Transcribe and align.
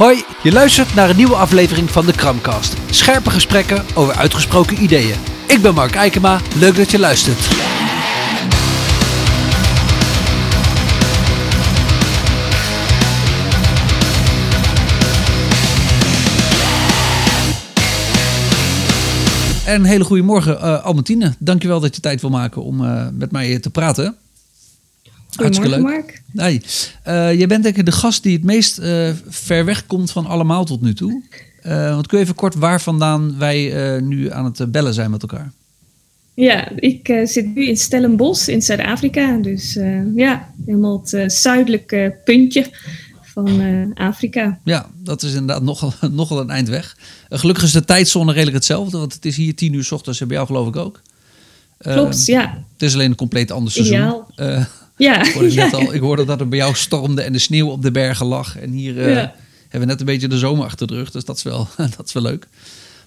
Hoi, 0.00 0.24
je 0.42 0.52
luistert 0.52 0.94
naar 0.94 1.10
een 1.10 1.16
nieuwe 1.16 1.34
aflevering 1.34 1.90
van 1.90 2.06
de 2.06 2.12
Kramcast. 2.12 2.76
Scherpe 2.90 3.30
gesprekken 3.30 3.84
over 3.94 4.14
uitgesproken 4.14 4.82
ideeën. 4.82 5.16
Ik 5.48 5.62
ben 5.62 5.74
Mark 5.74 5.94
Eikema, 5.94 6.40
leuk 6.58 6.76
dat 6.76 6.90
je 6.90 6.98
luistert. 6.98 7.38
En 19.66 19.80
een 19.80 19.84
hele 19.84 20.04
goede 20.04 20.22
morgen, 20.22 20.56
uh, 20.56 20.84
Albertine. 20.84 21.34
Dankjewel 21.38 21.80
dat 21.80 21.94
je 21.94 22.00
tijd 22.00 22.20
wil 22.20 22.30
maken 22.30 22.62
om 22.62 22.80
uh, 22.80 23.06
met 23.12 23.32
mij 23.32 23.58
te 23.58 23.70
praten. 23.70 24.16
Hartstikke 25.36 25.70
leuk. 25.70 25.82
Mark. 25.82 26.22
Hey, 26.32 26.62
uh, 27.06 27.38
jij 27.38 27.46
bent 27.46 27.62
denk 27.62 27.76
ik 27.76 27.84
de 27.84 27.92
gast 27.92 28.22
die 28.22 28.32
het 28.36 28.44
meest 28.44 28.78
uh, 28.78 29.10
ver 29.28 29.64
weg 29.64 29.86
komt 29.86 30.10
van 30.10 30.26
allemaal 30.26 30.64
tot 30.64 30.80
nu 30.80 30.94
toe. 30.94 31.22
Uh, 31.66 31.94
want 31.94 32.06
kun 32.06 32.18
je 32.18 32.24
even 32.24 32.36
kort 32.36 32.54
waar 32.54 32.80
vandaan 32.80 33.38
wij 33.38 34.00
nu 34.00 34.30
aan 34.30 34.44
het 34.44 34.72
bellen 34.72 34.94
zijn 34.94 35.10
met 35.10 35.22
elkaar? 35.22 35.52
Ja, 36.34 36.68
ik 36.76 37.20
zit 37.24 37.54
nu 37.54 37.66
in 37.66 37.76
Stellenbosch 37.76 38.48
in 38.48 38.62
Zuid-Afrika. 38.62 39.36
Dus 39.36 39.78
ja, 40.14 40.48
helemaal 40.66 41.02
het 41.04 41.32
zuidelijke 41.32 42.16
puntje 42.24 42.66
van 43.22 43.60
Afrika. 43.94 44.58
Ja, 44.64 44.86
dat 44.94 45.22
is 45.22 45.32
inderdaad 45.32 45.62
nogal, 45.62 45.92
nogal 46.10 46.40
een 46.40 46.50
eind 46.50 46.68
weg. 46.68 46.96
gelukkig 47.28 47.64
is 47.64 47.72
de 47.72 47.84
tijdzone 47.84 48.32
redelijk 48.32 48.56
hetzelfde. 48.56 48.98
Want 48.98 49.12
het 49.12 49.24
is 49.24 49.36
hier 49.36 49.54
tien 49.54 49.72
uur 49.72 49.84
s 49.84 49.92
ochtends 49.92 50.20
en 50.20 50.26
bij 50.26 50.36
jou 50.36 50.48
geloof 50.48 50.68
ik 50.68 50.76
ook. 50.76 51.00
Klopt, 51.78 52.26
ja. 52.26 52.64
Het 52.72 52.82
is 52.82 52.94
alleen 52.94 53.10
een 53.10 53.16
compleet 53.16 53.50
ander 53.50 53.72
seizoen. 53.72 53.96
Ideaal. 53.96 54.28
Ja. 55.00 55.24
Ik, 55.24 55.50
ja. 55.50 55.68
Al, 55.68 55.94
ik 55.94 56.00
hoorde 56.00 56.24
dat 56.24 56.40
er 56.40 56.48
bij 56.48 56.58
jou 56.58 56.74
stormde 56.74 57.22
en 57.22 57.32
de 57.32 57.38
sneeuw 57.38 57.68
op 57.68 57.82
de 57.82 57.90
bergen 57.90 58.26
lag. 58.26 58.58
En 58.58 58.70
hier 58.70 58.96
uh, 58.96 59.14
hebben 59.14 59.32
we 59.70 59.84
net 59.84 60.00
een 60.00 60.06
beetje 60.06 60.28
de 60.28 60.38
zomer 60.38 60.64
achter 60.64 60.86
de 60.86 60.94
rug. 60.94 61.10
Dus 61.10 61.24
dat 61.24 61.36
is 61.36 61.42
wel, 61.42 61.68
dat 61.96 62.06
is 62.06 62.12
wel 62.12 62.22
leuk. 62.22 62.46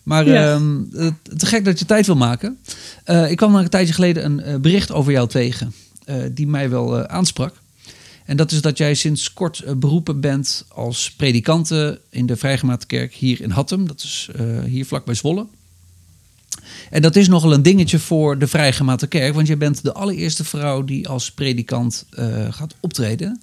Maar 0.04 0.28
ja. 0.28 0.60
uh, 0.60 1.08
te 1.38 1.46
gek 1.46 1.66
dat 1.66 1.80
je 1.80 1.86
tijd 1.86 2.06
wil 2.06 2.16
maken. 2.16 2.58
Uh, 3.06 3.32
ik 3.32 3.38
kwam 3.38 3.56
een 3.56 3.70
tijdje 3.70 3.94
geleden 3.94 4.26
een 4.26 4.42
uh, 4.48 4.56
bericht 4.56 4.92
over 4.92 5.12
jou 5.12 5.28
tegen. 5.28 5.74
die 6.32 6.48
mij 6.48 6.70
wel 6.70 7.08
aansprak. 7.08 7.54
En 8.26 8.38
dat 8.38 8.52
is 8.52 8.62
dat 8.62 8.78
jij 8.78 8.94
sinds 8.94 9.34
kort 9.34 9.80
beroepen 9.80 10.20
bent 10.20 10.66
als 10.68 11.12
predikante 11.12 12.00
in 12.10 12.26
de 12.26 12.36
Vrijgemaakte 12.36 12.86
Kerk 12.86 13.14
hier 13.14 13.42
in 13.42 13.50
Hattem. 13.50 13.88
Dat 13.88 14.04
is 14.04 14.30
hier 14.66 14.86
vlakbij 14.86 15.14
Zwolle. 15.14 15.46
En 16.94 17.02
dat 17.02 17.16
is 17.16 17.28
nogal 17.28 17.54
een 17.54 17.62
dingetje 17.62 18.00
voor 18.00 18.38
de 18.38 18.48
Vrijgemaakte 18.48 19.08
Kerk, 19.08 19.34
want 19.34 19.48
je 19.48 19.58
bent 19.58 19.84
de 19.84 19.94
allereerste 19.94 20.44
vrouw 20.44 20.84
die 20.84 21.08
als 21.08 21.32
predikant 21.32 22.06
uh, 22.20 22.26
gaat 22.50 22.76
optreden. 22.80 23.42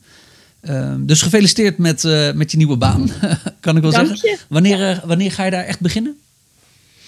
Uh, 0.63 0.95
dus 0.99 1.23
gefeliciteerd 1.23 1.79
met, 1.79 2.05
uh, 2.05 2.33
met 2.33 2.51
je 2.51 2.57
nieuwe 2.57 2.77
baan, 2.77 3.11
kan 3.61 3.77
ik 3.77 3.83
wel 3.83 3.91
Dank 3.91 4.07
zeggen. 4.07 4.31
Je. 4.31 4.39
Wanneer, 4.49 4.91
uh, 4.91 5.05
wanneer 5.05 5.33
ga 5.33 5.45
je 5.45 5.51
daar 5.51 5.65
echt 5.65 5.81
beginnen? 5.81 6.17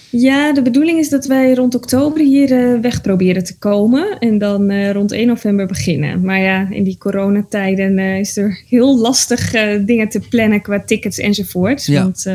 Ja, 0.09 0.53
de 0.53 0.61
bedoeling 0.61 0.99
is 0.99 1.09
dat 1.09 1.25
wij 1.25 1.53
rond 1.53 1.75
oktober 1.75 2.21
hier 2.21 2.81
weg 2.81 3.01
proberen 3.01 3.43
te 3.43 3.57
komen. 3.57 4.19
En 4.19 4.37
dan 4.37 4.89
rond 4.91 5.11
1 5.11 5.27
november 5.27 5.67
beginnen. 5.67 6.21
Maar 6.21 6.39
ja, 6.39 6.67
in 6.69 6.83
die 6.83 6.97
coronatijden 6.97 7.99
is 7.99 8.37
er 8.37 8.63
heel 8.67 8.97
lastig 8.97 9.51
dingen 9.85 10.09
te 10.09 10.19
plannen 10.29 10.61
qua 10.61 10.83
tickets 10.83 11.17
enzovoort. 11.17 11.85
Ja. 11.85 12.01
Want 12.01 12.25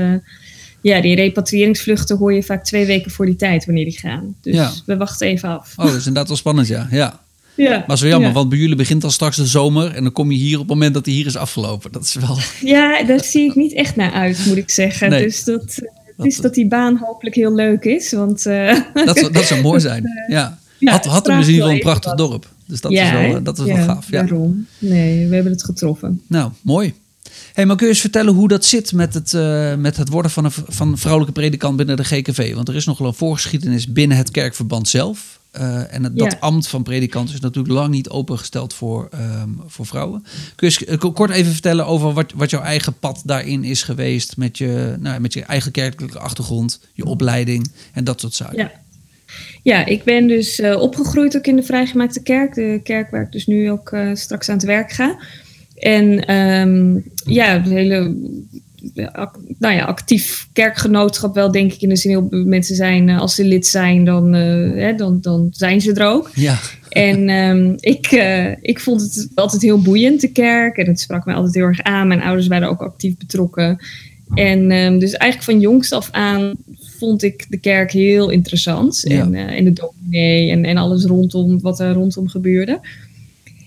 ja, 0.80 1.00
die 1.00 1.14
repatriëringsvluchten 1.14 2.16
hoor 2.16 2.32
je 2.34 2.42
vaak 2.42 2.64
twee 2.64 2.86
weken 2.86 3.10
voor 3.10 3.26
die 3.26 3.36
tijd 3.36 3.64
wanneer 3.64 3.84
die 3.84 3.98
gaan. 3.98 4.34
Dus 4.40 4.54
Ja. 4.54 4.70
we 4.86 4.96
wachten 4.96 5.26
even 5.26 5.48
af. 5.48 5.72
Oh, 5.76 5.84
dat 5.84 5.94
is 5.94 5.98
inderdaad 5.98 6.28
wel 6.28 6.36
spannend, 6.36 6.66
ja. 6.68 6.88
ja. 6.90 7.20
Ja, 7.54 7.84
Maar 7.86 7.98
zo 7.98 8.06
jammer, 8.06 8.28
ja. 8.28 8.34
want 8.34 8.48
bij 8.48 8.58
jullie 8.58 8.76
begint 8.76 9.04
al 9.04 9.10
straks 9.10 9.36
de 9.36 9.46
zomer 9.46 9.94
en 9.94 10.02
dan 10.02 10.12
kom 10.12 10.30
je 10.30 10.38
hier 10.38 10.54
op 10.54 10.60
het 10.60 10.68
moment 10.68 10.94
dat 10.94 11.04
hij 11.06 11.14
hier 11.14 11.26
is 11.26 11.36
afgelopen. 11.36 11.92
Dat 11.92 12.02
is 12.02 12.14
wel. 12.14 12.38
Ja, 12.74 13.02
daar 13.04 13.24
zie 13.24 13.44
ik 13.48 13.54
niet 13.54 13.72
echt 13.72 13.96
naar 13.96 14.12
uit, 14.12 14.44
moet 14.46 14.56
ik 14.56 14.70
zeggen. 14.70 15.10
Nee. 15.10 15.22
Dus 15.22 15.44
dat, 15.44 15.62
eh, 15.78 15.88
het 16.16 16.26
is 16.26 16.36
dat 16.36 16.54
die 16.54 16.66
baan 16.68 16.96
hopelijk 16.96 17.36
heel 17.36 17.54
leuk 17.54 17.84
is. 17.84 18.12
Want, 18.12 18.46
eh, 18.46 18.78
Dat, 19.04 19.18
zou- 19.18 19.32
dat 19.32 19.44
zou 19.44 19.60
mooi 19.62 19.80
zijn. 19.80 20.04
Ja. 20.28 20.58
Ja, 20.78 20.90
had 20.92 21.04
had 21.04 21.26
hem 21.26 21.38
ieder 21.38 21.52
wel 21.54 21.60
geval 21.60 21.70
een 21.74 21.80
prachtig 21.80 22.10
wat. 22.10 22.18
dorp. 22.18 22.48
Dus 22.66 22.80
dat 22.80 22.92
ja, 22.92 23.04
is 23.04 23.10
wel, 23.28 23.36
eh, 23.36 23.44
dat 23.44 23.58
is 23.58 23.64
wel 23.64 23.76
gaaf. 23.76 24.10
Ja. 24.10 24.20
Daarom. 24.22 24.66
Nee, 24.78 25.26
we 25.26 25.34
hebben 25.34 25.52
het 25.52 25.64
getroffen. 25.64 26.22
Nou, 26.26 26.50
mooi. 26.62 26.94
Hey, 27.58 27.66
maar 27.66 27.76
kun 27.76 27.86
je 27.86 27.92
eens 27.92 28.00
vertellen 28.00 28.34
hoe 28.34 28.48
dat 28.48 28.64
zit 28.64 28.92
met 28.92 29.14
het, 29.14 29.34
eh, 29.34 29.74
met 29.74 29.96
het 29.96 30.08
worden 30.08 30.30
van 30.30 30.44
een 30.44 30.50
van 30.50 30.98
vrouwelijke 30.98 31.40
predikant 31.40 31.76
binnen 31.76 31.96
de 31.96 32.04
GKV? 32.04 32.54
Want 32.54 32.68
er 32.68 32.74
is 32.74 32.84
nogal 32.84 33.06
een 33.06 33.14
voorgeschiedenis 33.14 33.92
binnen 33.92 34.16
het 34.16 34.30
kerkverband 34.30 34.88
zelf. 34.88 35.40
Eh, 35.50 35.94
en 35.94 36.04
het, 36.04 36.18
dat 36.18 36.40
ambt 36.40 36.68
van 36.68 36.82
predikant 36.82 37.28
is 37.28 37.40
natuurlijk 37.40 37.74
lang 37.74 37.90
niet 37.90 38.08
opengesteld 38.08 38.74
voor, 38.74 39.08
ehm, 39.10 39.48
voor 39.66 39.86
vrouwen. 39.86 40.22
Kun 40.54 40.68
je 40.68 40.78
eens 40.78 40.84
eh, 40.84 40.98
ko- 40.98 41.12
kort 41.12 41.30
even 41.30 41.52
vertellen 41.52 41.86
over 41.86 42.12
wat, 42.12 42.32
wat 42.36 42.50
jouw 42.50 42.62
eigen 42.62 42.98
pad 42.98 43.22
daarin 43.24 43.64
is 43.64 43.82
geweest 43.82 44.36
met 44.36 44.58
je, 44.58 44.96
nou, 44.98 45.20
met 45.20 45.32
je 45.32 45.42
eigen 45.42 45.72
kerkelijke 45.72 46.18
achtergrond, 46.18 46.80
je 46.92 47.04
opleiding 47.04 47.72
en 47.92 48.04
dat 48.04 48.20
soort 48.20 48.34
zaken? 48.34 48.58
Ja. 48.58 48.70
Ja, 49.62 49.86
ik 49.86 50.04
ben 50.04 50.26
dus 50.26 50.60
opgegroeid 50.60 51.36
ook 51.36 51.46
in 51.46 51.56
de 51.56 51.62
Vrijgemaakte 51.62 52.22
Kerk. 52.22 52.54
De 52.54 52.80
kerk 52.82 53.10
waar 53.10 53.22
ik 53.22 53.32
dus 53.32 53.46
nu 53.46 53.70
ook 53.70 53.96
straks 54.14 54.48
aan 54.48 54.56
het 54.56 54.64
werk 54.66 54.92
ga. 54.92 55.16
En 55.78 56.24
ehm, 56.24 56.98
ja, 57.24 57.54
een 57.54 57.70
hele 57.70 58.14
nou 59.58 59.74
ja, 59.74 59.84
actief 59.84 60.48
kerkgenootschap 60.52 61.34
wel, 61.34 61.52
denk 61.52 61.72
ik. 61.72 61.80
In 61.82 61.88
de 61.88 61.96
zin, 61.96 62.10
heel 62.10 62.28
mensen 62.30 62.76
zijn, 62.76 63.08
eh, 63.08 63.20
als 63.20 63.34
ze 63.34 63.44
lid 63.44 63.66
zijn, 63.66 64.04
dan, 64.04 64.34
eh, 64.34 64.70
hè, 64.74 64.94
dan, 64.94 65.18
dan 65.20 65.48
zijn 65.50 65.80
ze 65.80 65.92
er 65.92 66.06
ook. 66.06 66.30
Ja, 66.34 66.58
En 66.88 67.28
ehm, 67.28 67.72
ik, 67.80 68.06
eh, 68.06 68.50
ik 68.60 68.80
vond 68.80 69.00
het 69.00 69.28
altijd 69.34 69.62
heel 69.62 69.82
boeiend, 69.82 70.20
de 70.20 70.32
kerk. 70.32 70.76
En 70.76 70.86
het 70.86 71.00
sprak 71.00 71.24
me 71.24 71.32
altijd 71.32 71.54
heel 71.54 71.64
erg 71.64 71.82
aan. 71.82 72.08
Mijn 72.08 72.22
ouders 72.22 72.46
waren 72.46 72.68
ook 72.68 72.80
actief 72.80 73.16
betrokken. 73.16 73.78
En 74.34 74.70
ehm, 74.70 74.98
dus 74.98 75.12
eigenlijk 75.12 75.50
van 75.50 75.60
jongs 75.60 75.92
af 75.92 76.08
aan 76.10 76.54
vond 76.98 77.22
ik 77.22 77.46
de 77.48 77.58
kerk 77.58 77.92
heel 77.92 78.30
interessant. 78.30 79.00
Ja. 79.08 79.20
En, 79.20 79.34
en 79.34 79.64
de 79.64 79.72
dominee 79.72 80.50
en, 80.50 80.64
en 80.64 80.76
alles 80.76 81.04
rondom 81.04 81.60
wat 81.60 81.80
er 81.80 81.92
rondom 81.92 82.28
gebeurde. 82.28 82.80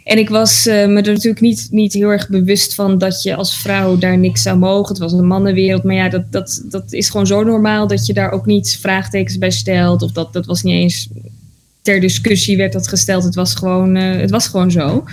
En 0.04 0.18
ik 0.18 0.30
was 0.30 0.68
eh, 0.68 0.76
me 0.76 1.02
er 1.02 1.14
natuurlijk 1.14 1.42
niet, 1.42 1.68
niet 1.72 1.94
heel 1.94 2.10
erg 2.10 2.30
bewust 2.30 2.76
van 2.76 2.98
dat 2.98 3.24
je 3.24 3.36
als 3.36 3.58
vrouw 3.58 3.98
daar 3.98 4.18
niks 4.18 4.42
zou 4.42 4.58
mogen. 4.58 4.88
Het 4.88 4.98
was 4.98 5.12
een 5.12 5.28
mannenwereld. 5.28 5.84
Maar 5.84 5.96
ja, 5.96 6.10
dat, 6.10 6.32
dat, 6.32 6.64
dat 6.66 6.94
is 6.94 7.10
gewoon 7.10 7.28
zo 7.28 7.44
normaal 7.44 7.88
dat 7.88 8.06
je 8.06 8.14
daar 8.14 8.32
ook 8.32 8.46
niet 8.46 8.78
vraagtekens 8.82 9.38
bij 9.38 9.52
stelt. 9.52 10.02
Of 10.02 10.12
dat, 10.12 10.34
dat 10.34 10.46
was 10.46 10.64
niet 10.64 10.74
eens 10.74 11.10
ter 11.82 12.00
discussie 12.00 12.58
werd 12.58 12.74
dat 12.74 12.88
gesteld. 12.88 13.24
Het 13.24 13.36
was 13.36 13.56
gewoon, 13.56 13.96
eh, 13.96 14.20
het 14.20 14.30
was 14.30 14.48
gewoon 14.48 14.72
zo. 14.72 15.04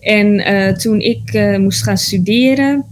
En 0.00 0.38
eh, 0.38 0.76
toen 0.76 1.00
ik 1.00 1.56
moest 1.58 1.82
gaan 1.82 1.98
studeren, 1.98 2.84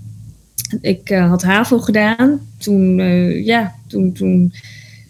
ik 0.81 1.09
had 1.09 1.43
HAVO 1.43 1.79
gedaan. 1.79 2.41
Toen, 2.59 2.97
ja, 3.45 3.75
toen, 3.87 4.13
toen 4.13 4.53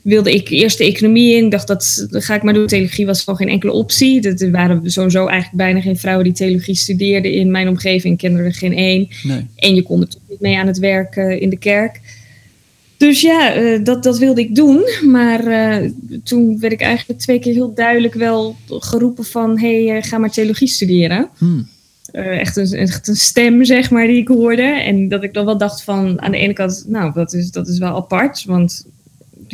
wilde 0.02 0.34
ik 0.34 0.48
eerst 0.48 0.78
de 0.78 0.84
economie 0.84 1.36
in. 1.36 1.44
Ik 1.44 1.50
dacht, 1.50 1.66
dat, 1.66 2.06
dat 2.10 2.24
ga 2.24 2.34
ik 2.34 2.42
maar 2.42 2.54
doen. 2.54 2.66
Theologie 2.66 3.06
was 3.06 3.22
gewoon 3.22 3.38
geen 3.38 3.48
enkele 3.48 3.72
optie. 3.72 4.20
Dat, 4.20 4.40
er 4.40 4.50
waren 4.50 4.90
sowieso 4.90 5.26
eigenlijk 5.26 5.56
bijna 5.56 5.80
geen 5.80 5.98
vrouwen 5.98 6.24
die 6.24 6.32
theologie 6.32 6.74
studeerden. 6.74 7.32
In 7.32 7.50
mijn 7.50 7.68
omgeving 7.68 8.18
kende 8.18 8.42
er 8.42 8.54
geen 8.54 8.74
één. 8.74 9.08
nee. 9.22 9.46
En 9.56 9.74
je 9.74 9.82
kon 9.82 10.00
er 10.00 10.08
toch 10.08 10.22
niet 10.28 10.40
mee 10.40 10.58
aan 10.58 10.66
het 10.66 10.78
werk 10.78 11.16
eh, 11.16 11.40
in 11.40 11.50
de 11.50 11.58
kerk. 11.58 12.00
Dus 12.96 13.20
ja, 13.20 13.54
eh, 13.54 13.84
dat, 13.84 14.02
dat 14.02 14.18
wilde 14.18 14.40
ik 14.40 14.54
doen. 14.54 14.82
Maar 15.10 15.46
eh, 15.46 15.90
toen 16.24 16.58
werd 16.60 16.72
ik 16.72 16.80
eigenlijk 16.80 17.20
twee 17.20 17.38
keer 17.38 17.52
heel 17.52 17.74
duidelijk 17.74 18.14
wel 18.14 18.56
geroepen 18.68 19.24
van... 19.24 19.58
hé, 19.58 19.86
hey, 19.86 20.02
ga 20.02 20.18
maar 20.18 20.30
theologie 20.30 20.68
studeren. 20.68 21.28
Hmm. 21.38 21.68
Echt, 22.12 22.56
een, 22.56 22.72
echt 22.72 23.08
een 23.08 23.16
stem, 23.16 23.64
zeg 23.64 23.90
maar, 23.90 24.06
die 24.06 24.20
ik 24.20 24.28
hoorde. 24.28 24.62
En 24.62 25.08
dat 25.08 25.22
ik 25.22 25.34
dan 25.34 25.44
wel 25.44 25.58
dacht 25.58 25.82
van... 25.82 26.20
aan 26.20 26.30
de 26.30 26.38
ene 26.38 26.52
kant, 26.52 26.84
nou, 26.86 27.12
dat 27.12 27.32
is, 27.32 27.50
dat 27.50 27.68
is 27.68 27.78
wel 27.78 27.96
apart. 27.96 28.44
Want 28.44 28.86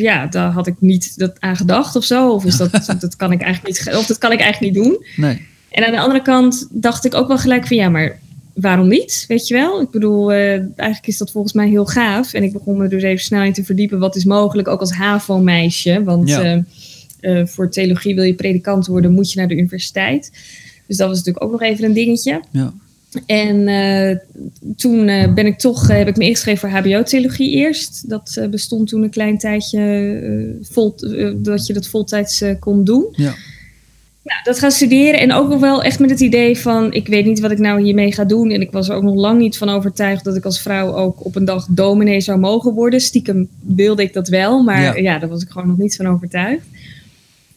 ja, 0.03 0.26
daar 0.26 0.50
had 0.50 0.66
ik 0.66 0.75
niet 0.78 1.19
dat 1.19 1.32
aan 1.38 1.56
gedacht 1.56 1.97
of 1.97 2.04
zo. 2.04 2.31
Of, 2.31 2.44
is 2.44 2.56
dat, 2.56 2.70
dat 3.00 3.16
kan 3.16 3.32
ik 3.32 3.41
eigenlijk 3.41 3.84
niet, 3.86 3.97
of 3.97 4.06
dat 4.06 4.19
kan 4.19 4.32
ik 4.32 4.41
eigenlijk 4.41 4.75
niet 4.75 4.84
doen. 4.84 5.04
Nee. 5.16 5.47
En 5.70 5.86
aan 5.86 5.92
de 5.92 6.00
andere 6.00 6.22
kant 6.22 6.69
dacht 6.70 7.04
ik 7.04 7.14
ook 7.14 7.28
wel 7.28 7.38
gelijk 7.38 7.66
van 7.66 7.76
ja, 7.76 7.88
maar 7.88 8.19
waarom 8.54 8.88
niet? 8.88 9.25
Weet 9.28 9.48
je 9.48 9.54
wel? 9.54 9.81
Ik 9.81 9.91
bedoel, 9.91 10.32
eh, 10.32 10.50
eigenlijk 10.53 11.06
is 11.06 11.19
dat 11.19 11.31
volgens 11.31 11.52
mij 11.52 11.69
heel 11.69 11.87
gaaf. 11.87 12.32
En 12.32 12.43
ik 12.43 12.52
begon 12.52 12.76
me 12.76 12.88
dus 12.88 13.02
even 13.02 13.25
snel 13.25 13.43
in 13.43 13.52
te 13.52 13.64
verdiepen 13.64 13.99
wat 13.99 14.17
is 14.17 14.25
mogelijk, 14.25 14.69
ook 14.69 14.81
als 14.81 14.93
HAVO-meisje. 14.93 16.02
Want 16.05 16.28
Ja. 16.28 16.43
eh, 16.43 17.40
eh, 17.40 17.46
voor 17.46 17.70
theologie 17.70 18.14
wil 18.14 18.25
je 18.25 18.34
predikant 18.34 18.87
worden, 18.87 19.12
moet 19.12 19.32
je 19.32 19.38
naar 19.38 19.49
de 19.49 19.56
universiteit. 19.56 20.31
Dus 20.87 20.96
dat 20.96 21.08
was 21.08 21.17
natuurlijk 21.17 21.44
ook 21.44 21.50
nog 21.50 21.62
even 21.62 21.84
een 21.84 21.93
dingetje. 21.93 22.40
Ja. 22.50 22.73
En 23.26 23.69
eh, 23.69 24.16
toen 24.76 25.08
eh, 25.08 25.32
ben 25.34 25.46
ik 25.46 25.58
toch, 25.58 25.88
eh, 25.88 25.96
heb 25.96 26.08
ik 26.08 26.16
me 26.16 26.25
ingeschreven 26.25 26.70
voor 26.70 26.78
HBO-theologie 26.78 27.50
eerst. 27.50 28.08
Dat 28.08 28.46
bestond 28.50 28.88
toen 28.88 29.02
een 29.02 29.10
klein 29.10 29.38
tijdje, 29.38 30.56
vol, 30.62 30.94
dat 31.37 31.66
je 31.66 31.72
dat 31.72 31.88
voltijds 31.88 32.44
kon 32.58 32.84
doen. 32.84 33.06
Ja. 33.12 33.34
Nou, 34.22 34.40
dat 34.44 34.58
gaan 34.58 34.70
studeren 34.70 35.20
en 35.20 35.32
ook 35.32 35.49
nog 35.49 35.60
wel 35.60 35.82
echt 35.82 35.99
met 35.99 36.10
het 36.10 36.20
idee 36.20 36.58
van... 36.58 36.93
ik 36.93 37.08
weet 37.08 37.25
niet 37.25 37.40
wat 37.40 37.50
ik 37.50 37.58
nou 37.58 37.82
hiermee 37.82 38.12
ga 38.12 38.25
doen. 38.25 38.50
En 38.50 38.60
ik 38.60 38.70
was 38.70 38.88
er 38.88 38.94
ook 38.94 39.02
nog 39.02 39.14
lang 39.14 39.38
niet 39.38 39.56
van 39.56 39.69
overtuigd... 39.69 40.25
dat 40.25 40.37
ik 40.37 40.44
als 40.44 40.61
vrouw 40.61 40.94
ook 40.94 41.25
op 41.25 41.37
een 41.37 41.44
dag 41.44 41.66
dominee 41.70 42.20
zou 42.20 42.38
mogen 42.38 42.72
worden. 42.72 43.00
Stiekem 43.00 43.49
wilde 43.61 44.02
ik 44.02 44.12
dat 44.12 44.28
wel, 44.28 44.62
maar 44.62 44.82
Ja. 44.82 44.94
ja, 44.94 45.19
daar 45.19 45.28
was 45.28 45.43
ik 45.43 45.50
gewoon 45.50 45.69
nog 45.69 45.78
niet 45.78 45.96
van 45.96 46.06
overtuigd. 46.06 46.64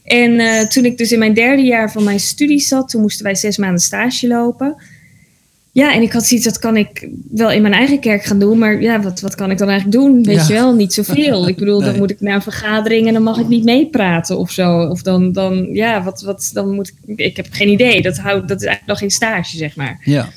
En 0.02 0.68
toen 0.68 0.84
ik 0.84 0.98
dus 0.98 1.12
in 1.12 1.18
mijn 1.18 1.34
derde 1.34 1.62
jaar 1.62 1.92
van 1.92 2.04
mijn 2.04 2.20
studie 2.20 2.60
zat... 2.60 2.88
toen 2.88 3.00
moesten 3.00 3.24
wij 3.24 3.34
zes 3.34 3.56
maanden 3.56 3.80
stage 3.80 4.26
lopen. 4.26 4.76
Ja, 5.74 5.94
en 5.94 6.02
ik 6.02 6.12
had 6.12 6.24
zoiets, 6.24 6.46
dat 6.46 6.58
kan 6.58 6.76
ik 6.76 7.08
wel 7.30 7.50
in 7.50 7.62
mijn 7.62 7.74
eigen 7.74 8.00
kerk 8.00 8.24
gaan 8.24 8.38
doen. 8.38 8.58
Maar 8.58 8.80
ja, 8.80 9.00
wat, 9.00 9.20
wat 9.20 9.34
kan 9.34 9.50
ik 9.50 9.58
dan 9.58 9.68
eigenlijk 9.68 10.00
doen? 10.00 10.22
Weet 10.22 10.46
je 10.46 10.52
wel, 10.52 10.74
niet 10.74 10.92
zoveel. 10.92 11.48
Ik 11.48 11.56
bedoel, 11.56 11.80
dan 11.80 11.96
moet 11.96 12.10
ik 12.10 12.20
naar 12.20 12.34
een 12.34 12.42
vergadering 12.42 13.06
en 13.06 13.12
dan 13.12 13.22
mag 13.22 13.38
ik 13.38 13.48
niet 13.48 13.64
meepraten 13.64 14.38
of 14.38 14.50
zo. 14.50 14.78
Of 14.78 15.02
dan, 15.02 15.32
dan 15.32 15.68
ja, 15.72 16.02
wat, 16.02 16.22
wat, 16.22 16.50
dan 16.52 16.74
moet 16.74 16.88
ik... 16.88 17.16
Ik 17.16 17.36
heb 17.36 17.46
geen 17.50 17.68
idee. 17.68 18.02
Dat, 18.02 18.18
houdt, 18.18 18.48
dat 18.48 18.60
is 18.60 18.66
eigenlijk 18.66 18.86
nog 18.86 18.98
geen 18.98 19.10
stage, 19.10 19.56
zeg 19.56 19.76
maar. 19.76 20.00
Ja. 20.04 20.28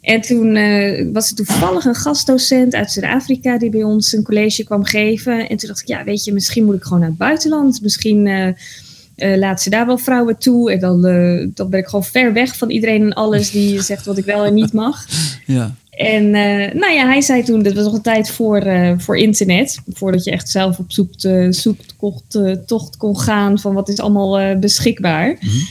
En 0.00 0.20
toen 0.20 0.56
uh, 0.56 1.06
was 1.12 1.30
er 1.30 1.36
toevallig 1.36 1.84
een 1.84 1.94
gastdocent 1.94 2.74
uit 2.74 2.92
Zuid-Afrika 2.92 3.58
die 3.58 3.70
bij 3.70 3.82
ons 3.82 4.12
een 4.12 4.22
college 4.22 4.64
kwam 4.64 4.84
geven. 4.84 5.48
En 5.48 5.56
toen 5.56 5.68
dacht 5.68 5.80
ik, 5.80 5.88
ja, 5.88 6.04
weet 6.04 6.24
je, 6.24 6.32
misschien 6.32 6.64
moet 6.64 6.74
ik 6.74 6.82
gewoon 6.82 6.98
naar 6.98 7.08
het 7.08 7.18
buitenland. 7.18 7.82
Misschien... 7.82 8.26
Uh, 8.26 8.48
uh, 9.22 9.36
laat 9.36 9.62
ze 9.62 9.70
daar 9.70 9.86
wel 9.86 9.98
vrouwen 9.98 10.38
toe. 10.38 10.72
En 10.72 10.78
dan, 10.80 11.06
uh, 11.06 11.48
dan 11.54 11.70
ben 11.70 11.80
ik 11.80 11.86
gewoon 11.86 12.04
ver 12.04 12.32
weg 12.32 12.56
van 12.56 12.70
iedereen 12.70 13.02
en 13.02 13.12
alles 13.12 13.50
die 13.50 13.82
zegt 13.90 14.06
wat 14.06 14.18
ik 14.18 14.24
wel 14.24 14.44
en 14.44 14.54
niet 14.54 14.72
mag. 14.72 15.06
Ja. 15.46 15.74
En 15.90 16.24
uh, 16.24 16.72
nou 16.80 16.92
ja, 16.92 17.06
hij 17.06 17.20
zei 17.20 17.42
toen, 17.42 17.62
dat 17.62 17.72
was 17.72 17.84
nog 17.84 17.94
een 17.94 18.02
tijd 18.02 18.30
voor, 18.30 18.62
voor 18.98 19.18
internet. 19.18 19.80
Voordat 19.88 20.24
je 20.24 20.30
echt 20.30 20.48
zelf 20.48 20.78
op 20.78 20.92
zoek, 20.92 21.08
zoektocht 21.50 22.38
tocht 22.66 22.96
kon 22.96 23.18
gaan 23.18 23.58
van 23.58 23.74
wat 23.74 23.88
is 23.88 23.98
allemaal 23.98 24.58
beschikbaar. 24.58 25.28
Mm 25.28 25.48
-hmm. 25.48 25.66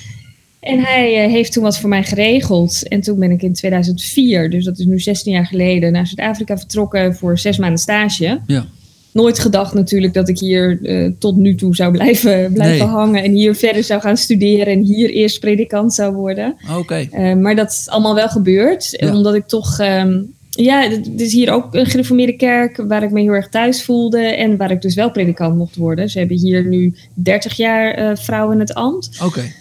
En 0.59 0.79
hij 0.79 1.29
heeft 1.29 1.53
toen 1.53 1.63
wat 1.63 1.79
voor 1.79 1.89
mij 1.89 2.03
geregeld. 2.03 2.87
En 2.87 3.01
toen 3.01 3.19
ben 3.19 3.31
ik 3.31 3.41
in 3.41 3.53
2004, 3.53 4.49
dus 4.49 4.65
dat 4.65 4.79
is 4.79 4.85
nu 4.85 4.99
16 4.99 5.31
jaar 5.33 5.45
geleden, 5.45 5.91
naar 5.91 6.07
Zuid-Afrika 6.07 6.57
vertrokken 6.57 7.15
voor 7.15 7.37
zes 7.37 7.57
maanden 7.57 7.79
stage. 7.79 8.41
Ja 8.45 8.65
nooit 9.11 9.39
gedacht 9.39 9.73
natuurlijk 9.73 10.13
dat 10.13 10.29
ik 10.29 10.39
hier 10.39 10.79
uh, 10.81 11.11
tot 11.19 11.35
nu 11.35 11.55
toe 11.55 11.75
zou 11.75 11.91
blijven, 11.91 12.51
blijven 12.53 12.87
nee. 12.87 12.95
hangen. 12.95 13.23
En 13.23 13.31
hier 13.31 13.55
verder 13.55 13.83
zou 13.83 14.01
gaan 14.01 14.17
studeren 14.17 14.67
en 14.67 14.81
hier 14.81 15.09
eerst 15.09 15.39
predikant 15.39 15.93
zou 15.93 16.15
worden. 16.15 16.55
Oké. 16.69 16.79
Okay. 16.79 17.09
Uh, 17.13 17.35
maar 17.35 17.55
dat 17.55 17.69
is 17.69 17.87
allemaal 17.89 18.15
wel 18.15 18.29
gebeurd. 18.29 18.87
Ja. 18.91 19.15
Omdat 19.15 19.35
ik 19.35 19.47
toch... 19.47 19.79
Um, 19.79 20.37
ja, 20.49 20.89
het 20.89 21.21
is 21.21 21.33
hier 21.33 21.51
ook 21.51 21.75
een 21.75 21.85
gereformeerde 21.85 22.35
kerk 22.35 22.77
waar 22.87 23.03
ik 23.03 23.11
me 23.11 23.21
heel 23.21 23.31
erg 23.31 23.49
thuis 23.49 23.83
voelde. 23.83 24.19
En 24.19 24.57
waar 24.57 24.71
ik 24.71 24.81
dus 24.81 24.95
wel 24.95 25.11
predikant 25.11 25.57
mocht 25.57 25.75
worden. 25.75 26.09
Ze 26.09 26.19
hebben 26.19 26.37
hier 26.37 26.65
nu 26.65 26.95
30 27.13 27.57
jaar 27.57 27.99
uh, 27.99 28.15
vrouwen 28.15 28.53
in 28.53 28.59
het 28.59 28.73
ambt. 28.73 29.09
Oké. 29.15 29.25
Okay. 29.25 29.53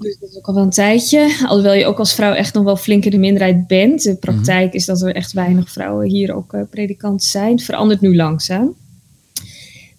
Dus 0.00 0.18
dat 0.18 0.30
is 0.30 0.36
ook 0.36 0.46
al 0.46 0.54
wel 0.54 0.62
een 0.62 0.70
tijdje. 0.70 1.36
Alhoewel 1.46 1.72
je 1.74 1.86
ook 1.86 1.98
als 1.98 2.14
vrouw 2.14 2.32
echt 2.32 2.54
nog 2.54 2.64
wel 2.64 2.76
flink 2.76 3.04
in 3.04 3.10
de 3.10 3.18
minderheid 3.18 3.66
bent. 3.66 4.02
De 4.02 4.16
praktijk 4.16 4.64
mm 4.64 4.68
-hmm. 4.68 4.78
is 4.78 4.86
dat 4.86 5.02
er 5.02 5.14
echt 5.14 5.32
weinig 5.32 5.70
vrouwen 5.70 6.08
hier 6.08 6.34
ook 6.34 6.52
uh, 6.52 6.62
predikant 6.70 7.22
zijn. 7.22 7.58
Verandert 7.58 8.00
nu 8.00 8.16
langzaam. 8.16 8.74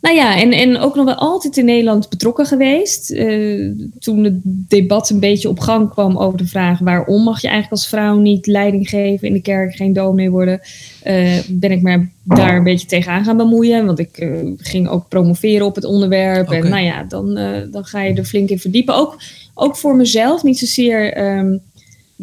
Nou 0.01 0.15
ja, 0.15 0.39
en, 0.39 0.51
en 0.51 0.77
ook 0.77 0.95
nog 0.95 1.05
wel 1.05 1.15
altijd 1.15 1.57
in 1.57 1.65
Nederland 1.65 2.09
betrokken 2.09 2.45
geweest. 2.45 3.11
Uh, 3.11 3.71
toen 3.99 4.23
het 4.23 4.39
debat 4.43 5.09
een 5.09 5.19
beetje 5.19 5.49
op 5.49 5.59
gang 5.59 5.89
kwam 5.89 6.17
over 6.17 6.37
de 6.37 6.47
vraag... 6.47 6.79
waarom 6.79 7.23
mag 7.23 7.41
je 7.41 7.47
eigenlijk 7.47 7.81
als 7.81 7.89
vrouw 7.89 8.17
niet 8.17 8.47
leiding 8.47 8.89
geven 8.89 9.27
in 9.27 9.33
de 9.33 9.41
kerk, 9.41 9.75
geen 9.75 9.93
dominee 9.93 10.29
worden... 10.29 10.59
Uh, 11.07 11.37
ben 11.49 11.71
ik 11.71 11.81
me 11.81 12.07
daar 12.23 12.55
een 12.55 12.63
beetje 12.63 12.87
tegenaan 12.87 13.23
gaan 13.23 13.37
bemoeien. 13.37 13.85
Want 13.85 13.99
ik 13.99 14.19
uh, 14.19 14.51
ging 14.57 14.87
ook 14.89 15.07
promoveren 15.07 15.65
op 15.65 15.75
het 15.75 15.85
onderwerp. 15.85 16.47
Okay. 16.47 16.59
En 16.59 16.69
nou 16.69 16.83
ja, 16.83 17.03
dan, 17.03 17.33
dan 17.71 17.85
ga 17.85 18.01
je 18.01 18.13
er 18.13 18.25
flink 18.25 18.49
in 18.49 18.59
verdiepen. 18.59 18.95
Ook, 18.95 19.17
ook 19.53 19.75
voor 19.75 19.95
mezelf, 19.95 20.43
niet 20.43 20.59
zozeer... 20.59 21.37
Um, 21.37 21.61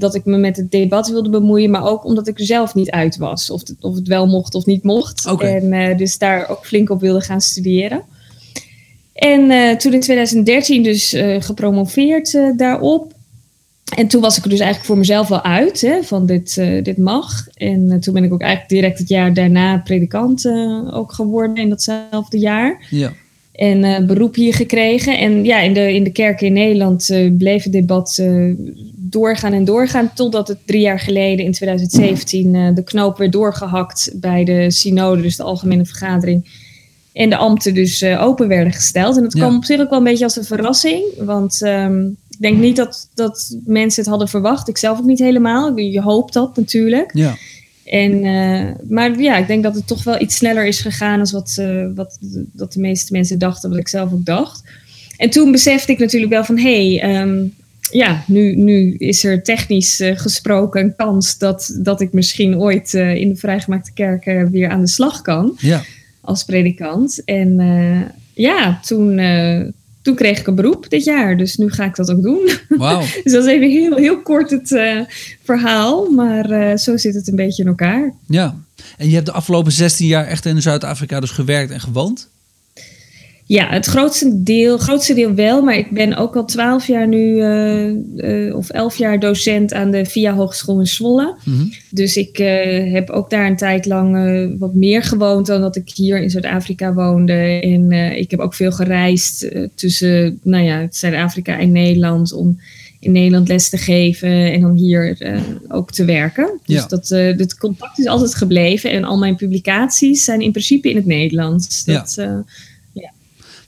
dat 0.01 0.15
ik 0.15 0.25
me 0.25 0.37
met 0.37 0.57
het 0.57 0.71
debat 0.71 1.09
wilde 1.09 1.31
bemoeien, 1.31 1.71
maar 1.71 1.87
ook 1.87 2.05
omdat 2.05 2.29
ik 2.29 2.39
er 2.39 2.45
zelf 2.45 2.75
niet 2.75 2.91
uit 2.91 3.17
was. 3.17 3.51
Of 3.51 3.61
het, 3.61 3.75
of 3.81 3.95
het 3.95 4.09
wel 4.09 4.27
mocht 4.27 4.55
of 4.55 4.67
niet 4.67 4.83
mocht. 4.83 5.27
Okay. 5.27 5.57
En 5.57 5.73
uh, 5.73 5.97
dus 5.97 6.19
daar 6.19 6.49
ook 6.49 6.67
flink 6.67 6.91
op 6.91 7.01
wilde 7.01 7.21
gaan 7.21 7.41
studeren. 7.41 8.03
En 9.13 9.51
uh, 9.51 9.77
toen 9.77 9.93
in 9.93 10.01
2013 10.01 10.83
dus 10.83 11.15
uh, 11.15 11.43
gepromoveerd 11.43 12.39
daarop. 12.57 13.13
En 13.97 14.09
toen 14.09 14.21
was 14.21 14.39
ik 14.39 14.45
er 14.45 14.51
dus 14.51 14.59
eigenlijk 14.59 14.89
voor 14.89 14.99
mezelf 14.99 15.29
wel 15.29 15.43
uit, 15.43 15.81
hè, 15.81 16.03
van 16.03 16.27
dit, 16.27 16.55
dit 16.83 16.99
mag. 16.99 17.47
En 17.55 18.01
toen 18.01 18.15
ben 18.15 18.25
ik 18.25 18.33
ook 18.33 18.41
eigenlijk 18.41 18.71
direct 18.71 18.99
het 18.99 19.09
jaar 19.09 19.35
daarna 19.35 19.79
predikant 19.79 20.47
ook 20.93 21.13
geworden 21.13 21.57
in 21.57 21.69
datzelfde 21.69 22.39
jaar. 22.39 22.87
Ja 22.91 23.13
en 23.59 23.85
uh, 23.85 23.99
beroep 23.99 24.35
hier 24.35 24.55
gekregen. 24.55 25.19
En 25.19 25.45
ja, 25.45 25.61
in 25.61 25.75
de, 25.75 25.95
in 25.95 26.05
de 26.05 26.13
kerken 26.13 26.47
in 26.47 26.53
Nederland 26.53 27.11
uh, 27.11 27.37
bleef 27.39 27.63
het 27.63 27.73
debat 27.73 28.19
uh, 28.21 28.55
doorgaan 28.97 29.53
en 29.53 29.65
doorgaan. 29.65 30.11
Totdat 30.15 30.49
het 30.49 30.59
drie 30.65 30.81
jaar 30.81 31.01
geleden, 31.01 31.45
in 31.45 31.53
2017, 31.53 32.75
de 32.75 32.85
knoop 32.85 33.19
werd 33.19 33.33
doorgehakt 33.33 34.11
bij 34.15 34.45
de 34.45 34.71
synode, 34.71 35.23
dus 35.23 35.37
de 35.37 35.43
algemene 35.43 35.85
vergadering. 35.85 36.67
En 37.13 37.31
de 37.31 37.37
ambten 37.37 37.75
dus 37.75 38.05
open 38.05 38.49
werden 38.49 38.73
gesteld. 38.73 39.17
En 39.17 39.23
dat 39.23 39.35
kwam 39.35 39.51
ja. 39.51 39.57
op 39.57 39.65
zich 39.65 39.81
ook 39.81 39.91
wel 39.91 39.99
een 39.99 40.05
beetje 40.05 40.25
als 40.25 40.37
een 40.37 40.45
verrassing. 40.45 41.05
Want 41.17 41.63
um, 41.63 42.17
ik 42.31 42.41
denk 42.41 42.59
niet 42.59 42.77
dat, 42.77 43.09
dat 43.15 43.57
mensen 43.65 44.03
het 44.03 44.11
hadden 44.11 44.29
verwacht. 44.29 44.69
Ik 44.69 44.79
zelf 44.79 44.99
ook 44.99 45.05
niet 45.05 45.19
helemaal. 45.19 45.77
Je 45.77 46.03
hoopt 46.03 46.33
dat 46.33 46.57
natuurlijk. 46.57 47.11
Ja. 47.15 47.37
En, 47.91 48.25
uh, 48.25 48.71
maar 48.89 49.21
ja, 49.21 49.37
ik 49.37 49.47
denk 49.47 49.63
dat 49.63 49.75
het 49.75 49.87
toch 49.87 50.05
wel 50.05 50.21
iets 50.21 50.37
sneller 50.37 50.67
is 50.67 50.81
gegaan 50.81 51.19
dan 51.19 51.31
wat, 51.31 51.57
uh, 51.61 51.87
wat 51.95 52.19
dat 52.53 52.73
de 52.73 52.81
meeste 52.81 53.13
mensen 53.13 53.39
dachten, 53.39 53.71
wat 53.71 53.79
ik 53.79 53.89
zelf 53.89 54.13
ook 54.13 54.25
dacht. 54.25 54.63
En 55.17 55.31
toen 55.31 55.53
besefte 55.53 55.93
ik 55.93 55.99
natuurlijk 55.99 56.33
wel 56.33 56.45
van 56.45 56.59
hé, 56.59 56.97
hey, 56.97 57.21
um, 57.21 57.55
ja, 57.91 58.25
nu, 58.27 58.57
nu 58.57 58.95
is 58.95 59.25
er 59.25 59.43
technisch 59.43 60.01
uh, 60.01 60.17
gesproken 60.17 60.81
een 60.81 60.97
kans 60.97 61.39
dat, 61.39 61.79
dat 61.83 62.01
ik 62.01 62.13
misschien 62.13 62.59
ooit 62.59 62.95
in 62.95 63.29
de 63.29 63.37
vrijgemaakte 63.37 63.93
kerken 63.93 64.51
weer 64.51 64.69
aan 64.69 64.81
de 64.81 64.89
slag 64.89 65.23
kan 65.23 65.57
ja. 65.59 65.83
als 66.21 66.45
predikant. 66.45 67.25
En 67.25 67.57
ja, 68.35 68.81
toen, 68.87 69.19
toen 70.09 70.17
kreeg 70.17 70.39
ik 70.39 70.47
een 70.47 70.55
beroep 70.55 70.91
dit 70.91 71.05
jaar, 71.05 71.37
dus 71.37 71.57
nu 71.57 71.71
ga 71.71 71.85
ik 71.85 71.97
dat 71.97 72.11
ook 72.11 72.23
doen. 72.23 72.51
Wow. 72.69 73.01
dus 73.25 73.33
dat 73.33 73.45
is 73.45 73.51
even 73.51 73.71
heel, 73.71 73.97
heel 73.97 74.23
kort 74.23 74.51
het 74.51 74.71
uh, 74.71 75.01
verhaal, 75.43 76.11
maar 76.11 76.51
uh, 76.51 76.77
zo 76.77 76.97
zit 76.97 77.15
het 77.15 77.29
een 77.29 77.37
beetje 77.37 77.63
in 77.63 77.69
elkaar. 77.69 78.15
Ja, 78.27 78.57
en 78.97 79.09
je 79.09 79.15
hebt 79.15 79.27
de 79.27 79.33
afgelopen 79.33 79.73
16 79.73 80.07
jaar 80.07 80.27
echt 80.27 80.47
in 80.47 80.63
Zuid-Afrika 80.63 81.21
dus 81.21 81.31
gewerkt 81.31 81.73
en 81.73 81.81
gewoond? 81.81 82.29
Ja, 83.49 83.69
het 83.69 83.87
grootste 83.87 84.43
deel, 84.43 84.79
grootste 84.79 85.15
deel 85.15 85.35
wel, 85.35 85.63
maar 85.63 85.77
ik 85.77 85.91
ben 85.91 86.17
ook 86.17 86.37
al 86.37 86.45
twaalf 86.45 86.87
jaar 86.87 87.09
nu, 87.09 87.35
uh, 87.37 88.57
of 88.57 88.71
elf 88.71 88.97
jaar 88.97 89.21
docent 89.21 89.73
aan 89.73 89.91
de 89.91 90.05
VIA 90.05 90.35
Hogeschool 90.35 90.81
in 90.81 90.87
Zwolle. 90.87 91.37
Mm 91.45 91.55
-hmm. 91.55 91.73
Dus 91.91 92.17
ik 92.17 92.37
heb 92.93 93.11
ook 93.11 93.31
daar 93.31 93.47
een 93.47 93.57
tijd 93.57 93.87
lang 93.87 94.59
wat 94.59 94.75
meer 94.75 95.03
gewoond 95.03 95.47
dan 95.47 95.61
dat 95.61 95.77
ik 95.77 95.91
hier 95.95 96.23
in 96.23 96.31
Zuid-Afrika 96.31 96.95
woonde. 96.95 97.61
En 97.61 97.93
ik 98.19 98.31
heb 98.31 98.41
ook 98.41 98.55
veel 98.55 98.73
gereisd 98.73 99.49
tussen, 99.75 100.39
nou 100.43 100.65
ja, 100.65 100.87
Zuid-Afrika 100.91 101.59
en 101.59 101.73
Nederland 101.73 102.33
om 102.33 102.59
in 103.01 103.13
Nederland 103.13 103.49
les 103.49 103.69
te 103.69 103.79
geven 103.79 104.53
en 104.53 104.61
dan 104.61 104.75
hier 104.75 105.17
uh, 105.19 105.41
ook 105.69 105.91
te 105.93 106.05
werken. 106.05 106.61
Dus 106.67 106.77
ja. 106.77 106.87
dat, 106.87 107.11
uh, 107.11 107.37
het 107.37 107.59
contact 107.59 107.99
is 107.99 108.07
altijd 108.07 108.35
gebleven 108.35 108.91
en 108.91 109.05
al 109.05 109.19
mijn 109.19 109.37
publicaties 109.37 110.25
zijn 110.25 110.41
in 110.41 110.51
principe 110.51 110.91
in 110.91 110.97
het 110.97 111.07
Nederlands. 111.07 111.85
Dat, 111.85 112.15
ja. 112.17 112.25
Uh, 112.25 112.31
ja. 112.31 112.45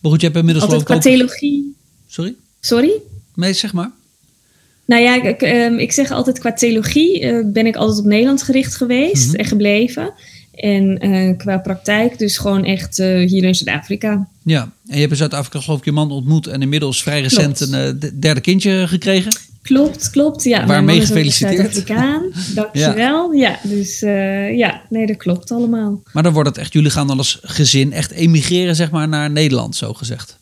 Maar 0.00 0.10
goed, 0.10 0.20
je 0.20 0.26
hebt 0.26 0.38
inmiddels 0.38 0.64
altijd 0.64 0.84
qua 0.84 0.94
ook... 0.94 1.00
theologie. 1.00 1.74
Sorry? 2.06 2.34
Sorry? 2.60 2.92
Nee, 3.34 3.52
zeg 3.52 3.72
maar. 3.72 3.90
Nou 4.84 5.02
ja, 5.02 5.22
ik, 5.22 5.42
um, 5.42 5.78
ik 5.78 5.92
zeg 5.92 6.10
altijd 6.10 6.38
qua 6.38 6.52
theologie 6.52 7.42
ben 7.44 7.66
ik 7.66 7.76
altijd 7.76 7.98
op 7.98 8.04
Nederland 8.04 8.42
gericht 8.42 8.76
geweest 8.76 9.26
Mhm. 9.26 9.36
en 9.36 9.44
gebleven. 9.44 10.12
En 10.54 11.06
uh, 11.06 11.36
qua 11.36 11.58
praktijk 11.58 12.18
dus 12.18 12.38
gewoon 12.38 12.64
echt 12.64 12.98
uh, 12.98 13.28
hier 13.28 13.44
in 13.44 13.54
Zuid-Afrika. 13.54 14.28
Ja, 14.42 14.62
en 14.86 14.94
je 14.94 15.00
hebt 15.00 15.10
in 15.10 15.16
Zuid-Afrika 15.16 15.60
geloof 15.60 15.78
ik 15.78 15.84
je 15.84 15.92
man 15.92 16.10
ontmoet 16.10 16.46
en 16.46 16.62
inmiddels 16.62 17.02
vrij 17.02 17.20
recent 17.20 17.56
Klopt. 17.56 17.72
een 17.72 18.20
derde 18.20 18.40
kindje 18.40 18.84
gekregen. 18.88 19.32
Klopt, 19.62 20.10
klopt. 20.10 20.44
Ja, 20.44 20.66
Waarmee 20.66 21.00
gefeliciteerd. 21.00 21.86
Dankjewel. 22.54 23.32
Ja. 23.32 23.58
ja, 23.62 23.68
dus 23.68 24.02
uh, 24.02 24.56
ja, 24.56 24.82
nee, 24.88 25.06
dat 25.06 25.16
klopt 25.16 25.50
allemaal. 25.50 26.02
Maar 26.12 26.22
dan 26.22 26.32
wordt 26.32 26.48
het 26.48 26.58
echt, 26.58 26.72
jullie 26.72 26.90
gaan 26.90 27.10
als 27.10 27.38
gezin 27.42 27.92
echt 27.92 28.10
emigreren 28.10 28.76
zeg 28.76 28.90
maar 28.90 29.08
naar 29.08 29.30
Nederland, 29.30 29.76
zo 29.76 29.92
gezegd. 29.92 30.38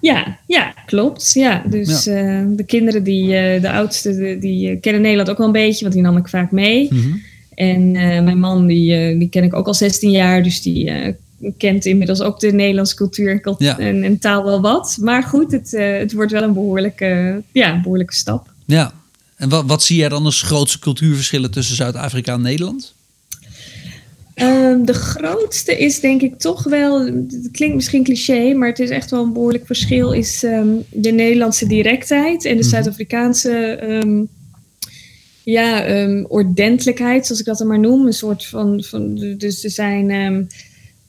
Ja, 0.00 0.38
ja, 0.46 0.74
klopt. 0.86 1.32
Ja, 1.32 1.62
dus 1.66 2.04
ja. 2.04 2.44
de 2.48 2.64
kinderen, 2.66 3.02
die, 3.02 3.28
de 3.60 3.70
oudste, 3.70 4.16
die, 4.16 4.38
die 4.38 4.76
kennen 4.76 5.02
Nederland 5.02 5.30
ook 5.30 5.38
wel 5.38 5.46
een 5.46 5.52
beetje, 5.52 5.82
want 5.82 5.94
die 5.94 6.02
nam 6.02 6.16
ik 6.16 6.28
vaak 6.28 6.50
mee. 6.50 6.88
Mm 6.90 7.00
-hmm. 7.00 7.22
En 7.54 7.90
mijn 8.24 8.38
man, 8.38 8.66
die, 8.66 9.18
die 9.18 9.28
ken 9.28 9.44
ik 9.44 9.54
ook 9.54 9.66
al 9.66 9.74
16 9.74 10.10
jaar, 10.10 10.42
dus 10.42 10.62
die 10.62 11.14
kent 11.56 11.84
inmiddels 11.84 12.20
ook 12.20 12.40
de 12.40 12.52
Nederlandse 12.52 12.94
cultuur 12.96 13.40
en, 13.42 13.54
ja. 13.58 13.78
en, 13.78 14.02
en, 14.02 14.18
taal 14.18 14.44
wel 14.44 14.60
wat. 14.60 14.98
Maar 15.00 15.22
goed, 15.22 15.52
het, 15.52 15.70
het 15.70 16.12
wordt 16.12 16.32
wel 16.32 16.42
een 16.42 16.52
behoorlijke, 16.52 17.42
ja, 17.52 17.80
behoorlijke 17.80 18.14
stap. 18.14 18.49
Ja, 18.70 18.92
en 19.36 19.48
wat, 19.48 19.64
wat 19.66 19.82
zie 19.82 19.96
jij 19.96 20.08
dan 20.08 20.24
als 20.24 20.42
grootste 20.42 20.78
cultuurverschillen 20.78 21.50
tussen 21.50 21.76
Zuid-Afrika 21.76 22.32
en 22.32 22.40
Nederland? 22.42 22.94
Um, 24.34 24.84
de 24.86 24.92
grootste 24.94 25.78
is 25.78 26.00
denk 26.00 26.22
ik 26.22 26.38
toch 26.38 26.62
wel, 26.64 27.04
het 27.06 27.48
klinkt 27.52 27.74
misschien 27.74 28.04
cliché, 28.04 28.52
maar 28.54 28.68
het 28.68 28.78
is 28.78 28.90
echt 28.90 29.10
wel 29.10 29.22
een 29.22 29.32
behoorlijk 29.32 29.66
verschil, 29.66 30.12
is 30.12 30.42
um, 30.42 30.84
de 30.90 31.10
Nederlandse 31.10 31.66
directheid 31.66 32.44
en 32.44 32.56
de 32.56 32.60
Mhm. 32.62 32.70
Zuid-Afrikaanse 32.70 33.78
um, 33.82 34.28
ja, 35.42 35.84
ordentelijkheid, 36.28 37.26
zoals 37.26 37.40
ik 37.40 37.46
dat 37.46 37.58
dan 37.58 37.66
maar 37.66 37.78
noem. 37.78 38.06
Een 38.06 38.12
soort 38.12 38.46
van, 38.46 38.82
van 38.82 39.14
dus 39.38 39.60
ze 39.60 39.68
zijn, 39.68 40.10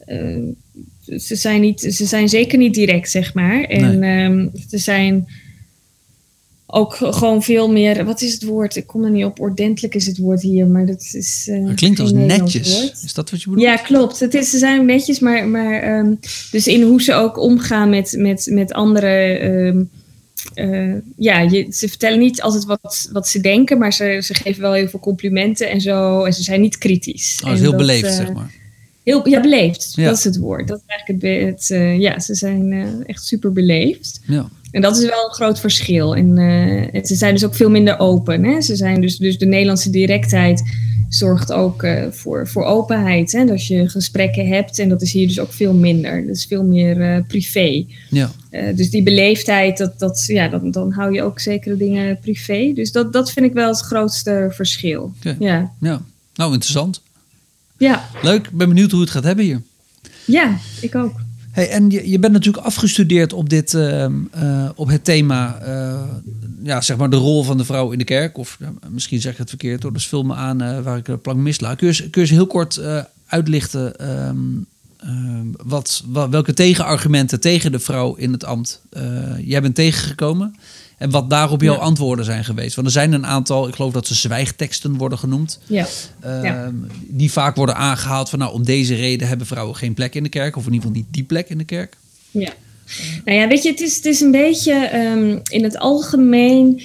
uh, 0.07 1.19
ze 1.19 1.35
zijn 1.35 1.61
niet, 1.61 1.79
ze 1.79 2.05
zijn 2.05 2.29
zeker 2.29 2.57
niet 2.57 2.73
direct, 2.73 3.09
zeg 3.11 3.33
maar. 3.33 3.63
En 3.63 3.99
Nee. 3.99 4.49
ze 4.69 4.77
zijn 4.77 5.27
ook 6.73 6.95
gewoon 6.95 7.43
veel 7.43 7.71
meer, 7.71 8.05
wat 8.05 8.21
is 8.21 8.33
het 8.33 8.43
woord? 8.43 8.75
Ik 8.75 8.87
kom 8.87 9.03
er 9.03 9.11
niet 9.11 9.25
op, 9.25 9.39
ordentelijk 9.39 9.95
is 9.95 10.05
het 10.05 10.17
woord 10.17 10.41
hier, 10.41 10.67
maar 10.67 10.85
dat 10.85 11.09
is. 11.11 11.47
Uh, 11.49 11.67
het 11.67 11.75
klinkt 11.75 11.99
als 11.99 12.11
netjes. 12.11 12.91
Is 13.03 13.13
dat 13.13 13.29
wat 13.29 13.41
je 13.41 13.49
bedoelt? 13.49 13.67
Ja, 13.67 13.75
klopt. 13.75 14.19
Het 14.19 14.33
is, 14.33 14.49
ze 14.49 14.57
zijn 14.57 14.85
netjes, 14.85 15.19
maar, 15.19 15.47
maar 15.47 15.97
um, 15.97 16.19
dus 16.51 16.67
in 16.67 16.81
hoe 16.81 17.01
ze 17.01 17.13
ook 17.13 17.37
omgaan 17.37 17.89
met, 17.89 18.15
met, 18.17 18.47
met 18.51 18.73
andere. 18.73 19.43
Um, 19.43 19.89
uh, 20.55 20.95
ja, 21.15 21.39
je, 21.39 21.67
ze 21.71 21.87
vertellen 21.87 22.19
niet 22.19 22.41
altijd 22.41 22.65
wat, 22.65 23.09
wat 23.11 23.27
ze 23.27 23.39
denken, 23.39 23.77
maar 23.77 23.93
ze, 23.93 24.19
ze 24.23 24.33
geven 24.33 24.61
wel 24.61 24.73
heel 24.73 24.87
veel 24.87 24.99
complimenten 24.99 25.69
en 25.69 25.81
zo. 25.81 26.23
En 26.23 26.33
ze 26.33 26.43
zijn 26.43 26.61
niet 26.61 26.77
kritisch. 26.77 27.41
Oh, 27.45 27.51
is 27.51 27.59
heel 27.59 27.75
beleefd, 27.75 28.03
uh, 28.03 28.15
zeg 28.15 28.33
maar. 28.33 28.51
Heel, 29.03 29.29
ja, 29.29 29.41
beleefd. 29.41 29.93
Ja. 29.95 30.05
Dat 30.05 30.17
is 30.17 30.23
het 30.23 30.37
woord. 30.37 30.67
Dat 30.67 30.77
is 30.77 30.93
eigenlijk 30.95 31.21
het, 31.21 31.67
het 31.67 32.01
ja, 32.01 32.19
ze 32.19 32.35
zijn 32.35 32.73
echt 33.05 33.25
super 33.25 33.51
beleefd. 33.51 34.19
Ja. 34.27 34.49
En 34.71 34.81
dat 34.81 34.97
is 34.97 35.05
wel 35.09 35.25
een 35.25 35.33
groot 35.33 35.59
verschil. 35.59 36.15
En, 36.15 36.37
uh, 36.37 37.03
ze 37.03 37.15
zijn 37.15 37.33
dus 37.33 37.45
ook 37.45 37.55
veel 37.55 37.69
minder 37.69 37.99
open. 37.99 38.43
Hè? 38.43 38.61
Ze 38.61 38.75
zijn 38.75 39.01
dus, 39.01 39.17
dus 39.17 39.37
de 39.37 39.45
Nederlandse 39.45 39.89
directheid 39.89 40.63
zorgt 41.09 41.51
ook 41.51 41.83
uh, 41.83 42.05
voor, 42.11 42.47
voor 42.47 42.63
openheid. 42.63 43.31
Hè? 43.31 43.45
Dat 43.45 43.67
je 43.67 43.89
gesprekken 43.89 44.47
hebt. 44.47 44.79
En 44.79 44.89
dat 44.89 45.01
is 45.01 45.11
hier 45.11 45.27
dus 45.27 45.39
ook 45.39 45.53
veel 45.53 45.73
minder. 45.73 46.27
Dat 46.27 46.35
is 46.35 46.45
veel 46.45 46.63
meer 46.63 46.97
uh, 46.97 47.23
privé. 47.27 47.85
Ja. 48.09 48.31
dus 48.75 48.89
die 48.89 49.03
beleefdheid, 49.03 49.77
dat, 49.77 49.99
dat, 49.99 50.23
ja, 50.27 50.47
dan, 50.47 50.71
dan 50.71 50.91
hou 50.91 51.13
je 51.13 51.23
ook 51.23 51.39
zekere 51.39 51.77
dingen 51.77 52.19
privé. 52.19 52.71
Dus 52.75 52.91
dat, 52.91 53.13
dat 53.13 53.31
vind 53.31 53.45
ik 53.45 53.53
wel 53.53 53.67
het 53.67 53.79
grootste 53.79 54.47
verschil. 54.51 55.13
Okay. 55.19 55.35
Ja. 55.39 55.71
ja. 55.79 56.01
Nou, 56.35 56.53
interessant. 56.53 57.01
Ja. 57.77 58.09
Leuk. 58.21 58.45
Ik 58.45 58.57
ben 58.57 58.67
benieuwd 58.67 58.91
hoe 58.91 59.01
het 59.01 59.09
gaat 59.09 59.23
hebben 59.23 59.45
hier. 59.45 59.61
Ja, 60.25 60.57
ik 60.81 60.95
ook. 60.95 61.13
Hey, 61.51 61.69
en 61.69 61.89
je, 61.89 62.09
je 62.09 62.19
bent 62.19 62.33
natuurlijk 62.33 62.65
afgestudeerd 62.65 63.33
op, 63.33 63.49
dit, 63.49 63.73
uh, 63.73 64.05
uh, 64.35 64.69
op 64.75 64.87
het 64.87 65.03
thema, 65.03 65.59
uh, 65.67 66.01
ja, 66.63 66.81
zeg 66.81 66.97
maar 66.97 67.09
de 67.09 67.15
rol 67.15 67.43
van 67.43 67.57
de 67.57 67.65
vrouw 67.65 67.91
in 67.91 67.97
de 67.97 68.03
kerk. 68.03 68.37
Of 68.37 68.57
misschien 68.89 69.21
zeg 69.21 69.31
ik 69.31 69.37
het 69.37 69.49
verkeerd 69.49 69.83
hoor, 69.83 69.93
dus 69.93 70.07
vul 70.07 70.23
me 70.23 70.33
aan 70.33 70.83
waar 70.83 70.97
ik 70.97 71.05
de 71.05 71.17
plank 71.17 71.39
misla. 71.39 71.75
Kun 71.75 71.87
je, 71.93 72.09
eens 72.11 72.29
heel 72.29 72.47
kort 72.47 72.81
uitlichten 73.25 74.09
um, 74.27 74.67
wat, 75.63 76.03
wat, 76.05 76.29
welke 76.29 76.53
tegenargumenten 76.53 77.39
tegen 77.39 77.71
de 77.71 77.79
vrouw 77.79 78.15
in 78.15 78.31
het 78.31 78.45
ambt 78.45 78.81
jij 79.43 79.61
bent 79.61 79.75
tegengekomen? 79.75 80.55
En 81.01 81.09
wat 81.09 81.29
daarop 81.29 81.61
jouw 81.61 81.73
ja. 81.73 81.79
antwoorden 81.79 82.25
zijn 82.25 82.43
geweest. 82.43 82.75
Want 82.75 82.87
er 82.87 82.93
zijn 82.93 83.13
een 83.13 83.25
aantal, 83.25 83.67
ik 83.67 83.75
geloof 83.75 83.93
dat 83.93 84.07
ze 84.07 84.15
zwijgteksten 84.15 84.97
worden 84.97 85.17
genoemd. 85.17 85.59
Ja. 85.65 85.87
Uh, 86.25 86.43
ja. 86.43 86.71
Die 87.07 87.31
vaak 87.31 87.55
worden 87.55 87.75
aangehaald 87.75 88.29
van 88.29 88.39
nou, 88.39 88.53
om 88.53 88.63
deze 88.65 88.95
reden 88.95 89.27
hebben 89.27 89.47
vrouwen 89.47 89.75
geen 89.75 89.93
plek 89.93 90.15
in 90.15 90.23
de 90.23 90.29
kerk. 90.29 90.55
Of 90.55 90.65
in 90.65 90.73
ieder 90.73 90.87
geval 90.87 91.01
niet 91.03 91.13
die 91.13 91.23
plek 91.23 91.49
in 91.49 91.57
de 91.57 91.63
kerk. 91.63 91.97
Ja. 92.31 92.49
Nou 93.25 93.37
ja, 93.37 93.47
weet 93.47 93.63
je, 93.63 93.69
het 93.69 93.81
is, 93.81 93.95
het 93.95 94.05
is 94.05 94.21
een 94.21 94.31
beetje 94.31 94.95
um, 94.95 95.41
in 95.43 95.63
het 95.63 95.77
algemeen. 95.77 96.81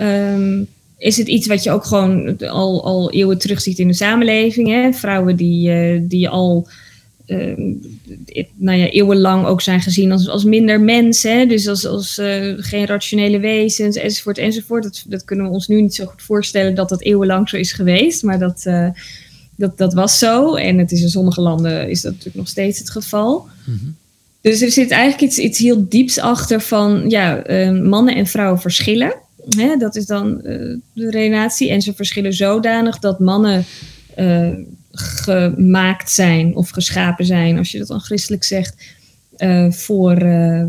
Um, 0.00 0.66
is 0.98 1.16
het 1.16 1.28
iets 1.28 1.46
wat 1.46 1.62
je 1.62 1.70
ook 1.70 1.84
gewoon 1.84 2.38
al, 2.38 2.84
al 2.84 3.12
eeuwen 3.12 3.38
terugziet 3.38 3.78
in 3.78 3.88
de 3.88 3.94
samenleving. 3.94 4.68
Hè? 4.68 4.92
Vrouwen 4.92 5.36
die, 5.36 5.70
uh, 5.70 6.00
die 6.02 6.28
al 6.28 6.68
nou 8.54 8.78
ja, 8.78 8.88
eeuwenlang 8.90 9.46
ook 9.46 9.60
zijn 9.60 9.80
gezien 9.80 10.12
als, 10.12 10.28
als 10.28 10.44
minder 10.44 10.80
mensen. 10.80 11.48
Dus 11.48 11.68
als, 11.68 11.86
als 11.86 12.18
uh, 12.18 12.54
geen 12.56 12.86
rationele 12.86 13.38
wezens 13.38 13.96
enzovoort 13.96 14.38
enzovoort. 14.38 14.82
Dat, 14.82 15.04
dat 15.08 15.24
kunnen 15.24 15.46
we 15.46 15.52
ons 15.52 15.68
nu 15.68 15.82
niet 15.82 15.94
zo 15.94 16.04
goed 16.04 16.22
voorstellen 16.22 16.74
dat 16.74 16.88
dat 16.88 17.02
eeuwenlang 17.02 17.48
zo 17.48 17.56
is 17.56 17.72
geweest. 17.72 18.22
Maar 18.22 18.38
dat, 18.38 18.64
uh, 18.66 18.88
dat, 19.56 19.78
dat 19.78 19.94
was 19.94 20.18
zo. 20.18 20.54
En 20.54 20.78
het 20.78 20.92
is 20.92 21.02
in 21.02 21.08
sommige 21.08 21.40
landen 21.40 21.90
is 21.90 22.00
dat 22.00 22.10
natuurlijk 22.10 22.38
nog 22.38 22.48
steeds 22.48 22.78
het 22.78 22.90
geval. 22.90 23.46
Mm-hmm. 23.64 23.96
Dus 24.40 24.60
er 24.60 24.70
zit 24.70 24.90
eigenlijk 24.90 25.22
iets, 25.22 25.38
iets 25.38 25.58
heel 25.58 25.86
dieps 25.88 26.18
achter 26.18 26.60
van 26.60 27.10
ja, 27.10 27.42
mannen 27.82 28.14
en 28.14 28.26
vrouwen 28.26 28.60
verschillen. 28.60 29.14
Hè, 29.56 29.76
dat 29.76 29.96
is 29.96 30.06
dan 30.06 30.40
de 30.92 31.10
relatie. 31.10 31.70
En 31.70 31.82
ze 31.82 31.94
verschillen 31.94 32.32
zodanig 32.32 32.98
dat 32.98 33.18
mannen 33.18 33.64
gemaakt 34.94 36.10
zijn 36.10 36.56
of 36.56 36.70
geschapen 36.70 37.24
zijn, 37.24 37.58
als 37.58 37.70
je 37.70 37.78
dat 37.78 37.88
dan 37.88 38.00
christelijk 38.00 38.44
zegt, 38.44 38.84
uh, 39.38 39.70
voor, 39.70 40.22
uh, 40.22 40.64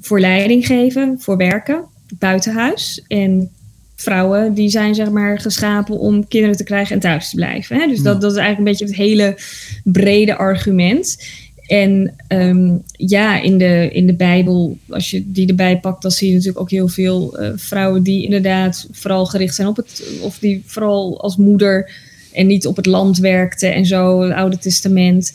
voor 0.00 0.20
leiding 0.20 0.66
geven, 0.66 1.16
voor 1.20 1.36
werken, 1.36 1.84
buitenhuis. 2.18 3.04
En 3.08 3.50
vrouwen 3.96 4.54
die 4.54 4.68
zijn 4.68 4.94
zeg 4.94 5.10
maar 5.10 5.40
geschapen 5.40 5.98
om 5.98 6.28
kinderen 6.28 6.56
te 6.56 6.64
krijgen 6.64 6.94
en 6.94 7.00
thuis 7.00 7.30
te 7.30 7.36
blijven. 7.36 7.76
Hè? 7.76 7.86
Dus 7.86 8.02
dat, 8.02 8.20
dat 8.20 8.32
is 8.32 8.38
eigenlijk 8.38 8.58
een 8.58 8.76
beetje 8.76 8.84
het 8.84 9.08
hele 9.08 9.38
brede 9.84 10.36
argument. 10.36 11.16
En 11.66 12.14
um, 12.28 12.82
ja, 12.92 13.40
in 13.40 13.58
de, 13.58 13.88
in 13.92 14.06
de 14.06 14.14
Bijbel, 14.14 14.78
als 14.88 15.10
je 15.10 15.30
die 15.32 15.48
erbij 15.48 15.78
pakt, 15.78 16.02
dan 16.02 16.10
zie 16.10 16.28
je 16.28 16.34
natuurlijk 16.34 16.60
ook 16.60 16.70
heel 16.70 16.88
veel 16.88 17.40
uh, 17.40 17.50
vrouwen 17.56 18.02
die 18.02 18.24
inderdaad 18.24 18.88
vooral 18.90 19.26
gericht 19.26 19.54
zijn 19.54 19.68
op 19.68 19.76
het, 19.76 20.02
of 20.20 20.38
die 20.38 20.62
vooral 20.66 21.20
als 21.20 21.36
moeder 21.36 21.90
en 22.38 22.46
niet 22.46 22.66
op 22.66 22.76
het 22.76 22.86
land 22.86 23.18
werkte 23.18 23.66
en 23.66 23.86
zo, 23.86 24.20
het 24.22 24.32
Oude 24.32 24.58
Testament. 24.58 25.32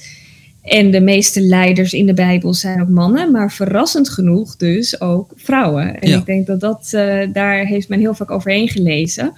En 0.61 0.91
de 0.91 1.01
meeste 1.01 1.41
leiders 1.41 1.93
in 1.93 2.05
de 2.05 2.13
Bijbel 2.13 2.53
zijn 2.53 2.81
ook 2.81 2.89
mannen, 2.89 3.31
maar 3.31 3.51
verrassend 3.51 4.09
genoeg 4.09 4.55
dus 4.55 5.01
ook 5.01 5.31
vrouwen. 5.35 5.99
En 5.99 6.09
Ja. 6.09 6.17
ik 6.17 6.25
denk 6.25 6.47
dat 6.47 6.59
dat, 6.59 6.89
eh, 6.91 7.27
daar 7.33 7.65
heeft 7.65 7.89
men 7.89 7.99
heel 7.99 8.13
vaak 8.13 8.31
overheen 8.31 8.69
gelezen. 8.69 9.33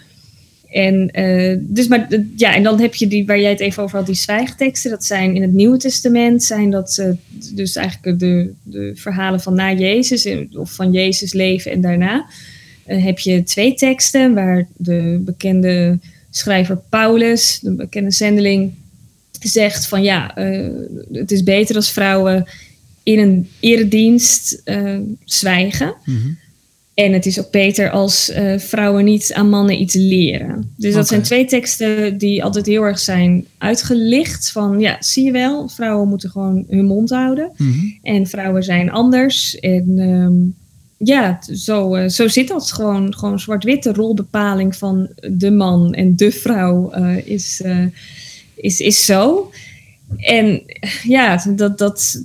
En, 0.69 1.09
eh, 1.11 1.57
dus 1.61 1.87
maar, 1.87 2.07
d- 2.09 2.17
ja, 2.35 2.55
en 2.55 2.63
dan 2.63 2.79
heb 2.81 2.95
je 2.95 3.07
die, 3.07 3.25
waar 3.25 3.39
jij 3.39 3.49
het 3.49 3.59
even 3.59 3.83
over 3.83 3.97
had, 3.97 4.05
die 4.05 4.15
zwijgteksten. 4.15 4.91
Dat 4.91 5.03
zijn 5.05 5.35
in 5.35 5.41
het 5.41 5.53
Nieuwe 5.53 5.77
Testament, 5.77 6.43
zijn 6.43 6.69
dat 6.69 6.97
eh, 6.97 7.09
dus 7.53 7.75
eigenlijk 7.75 8.19
de, 8.19 8.51
de 8.63 8.91
verhalen 8.95 9.39
van 9.41 9.55
na 9.55 9.73
Jezus, 9.73 10.25
eh, 10.25 10.37
of 10.53 10.71
van 10.71 10.91
Jezus 10.91 11.33
leven 11.33 11.71
en 11.71 11.81
daarna. 11.81 12.25
Eh, 12.85 13.03
heb 13.03 13.19
je 13.19 13.43
twee 13.43 13.73
teksten 13.73 14.33
waar 14.33 14.67
de 14.77 15.21
bekende 15.25 15.99
schrijver 16.37 16.77
Paulus, 16.89 17.59
de 17.61 17.71
bekende 17.71 18.11
zendeling, 18.11 18.73
zegt 19.39 19.87
van 19.87 20.03
ja, 20.03 20.35
eh, 20.35 20.69
het 21.11 21.31
is 21.31 21.43
beter 21.43 21.75
als 21.75 21.91
vrouwen 21.91 22.45
in 23.03 23.19
een 23.19 23.49
eredienst 23.59 24.61
eh, 24.63 24.97
zwijgen. 25.23 25.95
Mhm. 26.05 26.29
En 26.93 27.13
het 27.13 27.25
is 27.25 27.39
ook 27.39 27.51
beter 27.51 27.89
als 27.89 28.29
eh, 28.29 28.57
vrouwen 28.57 29.05
niet 29.05 29.33
aan 29.33 29.49
mannen 29.49 29.81
iets 29.81 29.93
leren. 29.93 30.73
Dus 30.77 30.93
dat 30.93 31.07
zijn 31.07 31.21
twee 31.21 31.45
teksten 31.45 32.17
die 32.17 32.43
altijd 32.43 32.65
heel 32.65 32.83
erg 32.83 32.99
zijn 32.99 33.45
uitgelicht. 33.57 34.51
Van 34.51 34.79
ja, 34.79 34.97
zie 34.99 35.25
je 35.25 35.31
wel, 35.31 35.69
vrouwen 35.69 36.07
moeten 36.07 36.29
gewoon 36.29 36.65
hun 36.69 36.85
mond 36.85 37.09
houden. 37.09 37.51
Mhm. 37.57 37.85
En 38.01 38.27
vrouwen 38.27 38.63
zijn 38.63 38.91
anders. 38.91 39.59
En 39.59 39.93
ehm, 39.97 40.64
ja, 40.97 41.39
zo, 41.53 41.95
eh, 41.95 42.09
zo 42.09 42.27
zit 42.27 42.47
dat 42.47 42.71
gewoon. 42.71 43.15
Gewoon 43.15 43.39
zwart-wit. 43.39 43.83
De 43.83 43.93
rolbepaling 43.93 44.75
van 44.75 45.09
de 45.31 45.51
man 45.51 45.93
en 45.93 46.15
de 46.15 46.31
vrouw 46.31 46.91
eh, 46.91 47.27
is, 47.27 47.61
eh, 47.61 47.85
is, 48.55 48.79
is 48.79 49.05
zo. 49.05 49.51
En 50.17 50.61
ja, 51.03 51.43
dat, 51.55 51.77
dat, 51.77 52.23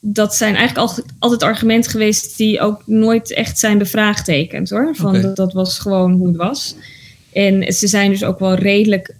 dat 0.00 0.34
zijn 0.34 0.54
eigenlijk 0.56 0.88
al, 0.88 1.04
altijd 1.18 1.42
argumenten 1.42 1.90
geweest 1.90 2.36
die 2.36 2.60
ook 2.60 2.82
nooit 2.86 3.32
echt 3.32 3.58
zijn 3.58 3.78
bevraagtekend 3.78 4.70
hoor. 4.70 4.96
Van 4.96 5.20
dat, 5.20 5.36
dat 5.36 5.52
was 5.52 5.78
gewoon 5.78 6.12
hoe 6.12 6.26
het 6.26 6.36
was. 6.36 6.74
En 7.32 7.72
ze 7.72 7.86
zijn 7.86 8.10
dus 8.10 8.24
ook 8.24 8.38
wel 8.38 8.54
redelijk 8.54 9.14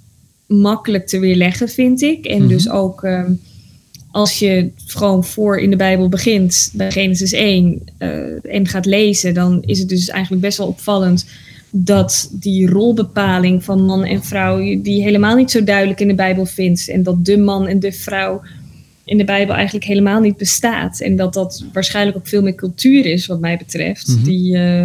makkelijk 0.46 1.06
te 1.06 1.18
weerleggen, 1.18 1.68
vind 1.68 2.02
ik. 2.02 2.24
En 2.24 2.38
Mhm. 2.38 2.48
dus 2.48 2.70
ook 2.70 3.02
ehm, 3.02 3.32
als 4.14 4.38
je 4.38 4.70
gewoon 4.86 5.24
voor 5.24 5.58
in 5.58 5.70
de 5.70 5.76
Bijbel 5.76 6.08
begint, 6.08 6.70
bij 6.72 6.90
Genesis 6.90 7.32
1, 7.32 7.82
eh, 7.98 8.54
en 8.54 8.66
gaat 8.66 8.86
lezen, 8.86 9.34
dan 9.34 9.62
is 9.62 9.78
het 9.78 9.88
dus 9.88 10.08
eigenlijk 10.08 10.42
best 10.42 10.58
wel 10.58 10.66
opvallend 10.66 11.26
dat 11.70 12.28
die 12.32 12.68
rolbepaling 12.68 13.64
van 13.64 13.84
man 13.84 14.04
en 14.04 14.24
vrouw, 14.24 14.58
je 14.58 14.80
die 14.80 15.02
helemaal 15.02 15.36
niet 15.36 15.50
zo 15.50 15.64
duidelijk 15.64 16.00
in 16.00 16.08
de 16.08 16.14
Bijbel 16.14 16.46
vindt. 16.46 16.88
En 16.88 17.02
dat 17.02 17.24
de 17.24 17.38
man 17.38 17.66
en 17.66 17.80
de 17.80 17.92
vrouw 17.92 18.42
in 19.04 19.18
de 19.18 19.24
Bijbel 19.24 19.54
eigenlijk 19.54 19.86
helemaal 19.86 20.20
niet 20.20 20.36
bestaat. 20.36 21.00
En 21.00 21.16
dat 21.16 21.34
dat 21.34 21.64
waarschijnlijk 21.72 22.16
ook 22.16 22.28
veel 22.28 22.42
meer 22.42 22.54
cultuur 22.54 23.06
is, 23.06 23.26
wat 23.26 23.40
mij 23.40 23.56
betreft. 23.56 24.08
Mhm. 24.08 24.24
Die, 24.24 24.56
eh, 24.56 24.84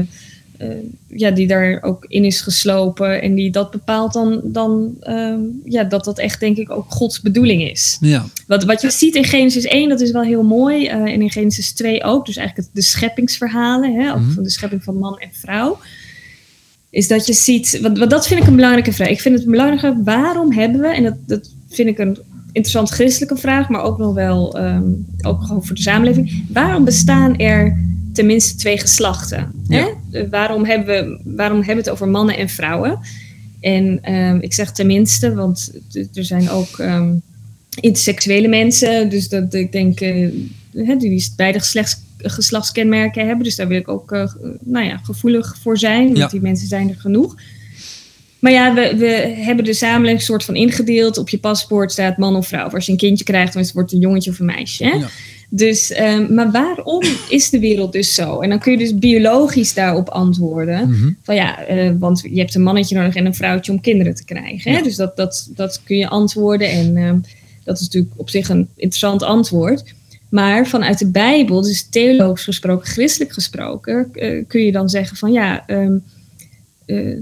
ja, 1.08 1.32
die 1.32 1.48
daar 1.48 1.82
ook 1.82 2.06
in 2.08 2.24
is 2.26 2.42
geslopen. 2.42 3.22
En 3.22 3.36
die 3.36 3.52
dat 3.52 3.72
bepaalt 3.72 4.14
dan, 4.14 4.42
dan 4.44 4.96
ehm, 5.00 5.40
ja, 5.64 5.84
dat 5.84 6.04
dat 6.04 6.20
echt 6.20 6.40
denk 6.40 6.58
ik 6.58 6.72
ook 6.72 6.86
Gods 6.92 7.22
bedoeling 7.22 7.70
is. 7.70 7.98
Ja. 8.02 8.26
Wat, 8.48 8.64
wat 8.64 8.82
je 8.82 8.92
ziet 8.92 9.16
in 9.16 9.24
Genesis 9.24 9.64
1, 9.66 9.90
dat 9.90 10.02
is 10.02 10.12
wel 10.12 10.22
heel 10.24 10.44
mooi. 10.44 10.88
eh, 10.88 10.96
en 10.96 11.22
in 11.22 11.32
Genesis 11.32 11.72
2 11.74 12.04
ook. 12.04 12.26
Dus 12.26 12.36
eigenlijk 12.38 12.68
het, 12.68 12.76
de 12.76 12.90
scheppingsverhalen. 12.90 13.94
Hè, 13.94 14.16
Mhm. 14.16 14.32
van 14.32 14.44
de 14.44 14.50
schepping 14.50 14.84
van 14.84 14.98
man 14.98 15.18
en 15.20 15.30
vrouw. 15.32 15.78
Is 16.90 17.08
dat 17.08 17.26
je 17.28 17.34
ziet... 17.34 17.80
Want, 17.82 17.98
want 17.98 18.12
dat 18.12 18.28
vind 18.28 18.42
ik 18.42 18.48
een 18.48 18.56
belangrijke 18.56 18.94
vraag. 18.94 19.10
Ik 19.10 19.22
vind 19.22 19.36
het 19.36 19.46
belangrijke, 19.46 20.02
waarom 20.04 20.52
hebben 20.54 20.82
we... 20.82 20.88
En 20.88 21.04
dat, 21.04 21.16
dat 21.26 21.52
vind 21.70 21.90
ik 21.90 21.98
een 21.98 22.18
interessant 22.52 22.90
christelijke 22.90 23.36
vraag. 23.38 23.70
Maar 23.70 23.82
ook 23.82 23.98
nog 23.98 24.14
wel 24.14 24.58
ehm, 24.58 24.84
ook 25.22 25.42
gewoon 25.44 25.66
voor 25.66 25.76
de 25.76 25.82
samenleving. 25.82 26.44
Waarom 26.54 26.84
bestaan 26.86 27.38
er 27.38 27.88
tenminste 28.20 28.56
twee 28.56 28.80
geslachten? 28.80 29.52
Hè? 29.68 29.80
Ja. 29.80 29.90
Eh, 30.12 30.24
waarom, 30.30 30.66
hebben 30.66 31.08
we, 31.08 31.20
waarom 31.36 31.58
hebben 31.58 31.76
we 31.76 31.82
het 31.82 31.90
over 31.90 32.08
mannen 32.08 32.38
en 32.38 32.50
vrouwen? 32.50 33.00
En 33.60 34.00
ehm, 34.02 34.38
ik 34.42 34.54
zeg 34.54 34.72
tenminste, 34.72 35.34
want 35.34 35.72
er 36.14 36.24
zijn 36.26 36.50
ook... 36.50 36.80
ehm, 36.80 37.12
interseksuele 37.82 38.48
mensen. 38.48 39.10
Dus 39.10 39.30
dat 39.30 39.54
ik 39.54 39.72
denk, 39.72 40.00
eh, 40.00 40.28
hè, 40.74 40.96
die 40.96 41.34
beide 41.36 41.60
geslachtskenmerken 41.60 42.08
geslachtskenmerken 42.22 43.28
hebben. 43.28 43.44
Dus 43.44 43.56
daar 43.56 43.68
wil 43.68 43.78
ik 43.78 43.88
ook 43.88 44.12
nou 44.60 44.86
ja, 44.86 44.98
gevoelig 44.98 45.58
voor 45.62 45.78
zijn. 45.78 46.18
Want 46.18 46.32
die 46.32 46.42
mensen 46.42 46.68
zijn 46.68 46.90
er 46.90 46.96
genoeg. 46.96 47.36
Maar 48.40 48.52
ja, 48.52 48.74
we, 48.74 48.96
we 48.98 49.34
hebben 49.36 49.66
de 49.66 49.74
samenleving 49.74 50.22
soort 50.22 50.44
van 50.44 50.56
ingedeeld. 50.56 51.18
Op 51.18 51.30
je 51.30 51.38
paspoort 51.38 51.92
staat 51.92 52.18
man 52.18 52.36
of 52.36 52.48
vrouw. 52.48 52.70
Als 52.70 52.86
je 52.86 52.92
een 52.92 52.98
kindje 52.98 53.24
krijgt, 53.24 53.54
dan 53.54 53.64
wordt 53.74 53.92
het 53.92 54.00
een 54.00 54.08
jongetje 54.08 54.32
of 54.32 54.40
een 54.40 54.46
meisje. 54.46 54.84
Hè? 54.84 54.90
Ja. 54.90 55.08
Dus, 55.50 56.00
um, 56.00 56.34
maar 56.34 56.52
waarom 56.52 57.04
is 57.30 57.50
de 57.50 57.60
wereld 57.60 57.92
dus 57.92 58.14
zo? 58.14 58.40
En 58.40 58.50
dan 58.50 58.60
kun 58.60 58.72
je 58.72 58.78
dus 58.78 58.98
biologisch 58.98 59.74
daarop 59.74 60.10
antwoorden. 60.10 60.90
Mhm. 60.90 61.12
Van 61.24 61.36
ja, 61.36 61.70
uh, 61.72 61.92
want 62.00 62.22
je 62.32 62.40
hebt 62.40 62.56
een 62.56 62.64
mannetje 62.64 62.96
nodig 62.96 63.16
en 63.16 63.26
een 63.26 63.36
vrouwtje 63.36 63.72
om 63.72 63.82
kinderen 63.82 64.16
te 64.16 64.26
krijgen. 64.26 64.72
Hè? 64.72 64.82
Dus 64.82 64.96
dat, 64.96 65.18
dat, 65.18 65.50
dat 65.56 65.82
kun 65.84 65.98
je 65.98 66.08
antwoorden. 66.08 66.70
En 66.70 66.96
uh, 66.96 67.14
dat 67.64 67.78
is 67.80 67.84
natuurlijk 67.84 68.14
op 68.16 68.30
zich 68.30 68.50
een 68.50 68.68
interessant 68.76 69.24
antwoord. 69.24 69.84
Maar 70.30 70.68
vanuit 70.68 71.00
de 71.00 71.12
Bijbel, 71.12 71.62
dus 71.62 71.90
theologisch 71.90 72.44
gesproken, 72.44 72.88
christelijk 72.88 73.34
gesproken, 73.34 74.10
uh, 74.14 74.44
kun 74.48 74.62
je 74.62 74.72
dan 74.72 74.90
zeggen 74.90 75.18
van 75.18 75.32
ja. 75.32 75.64
Um, 75.68 75.94
uh, 75.94 76.19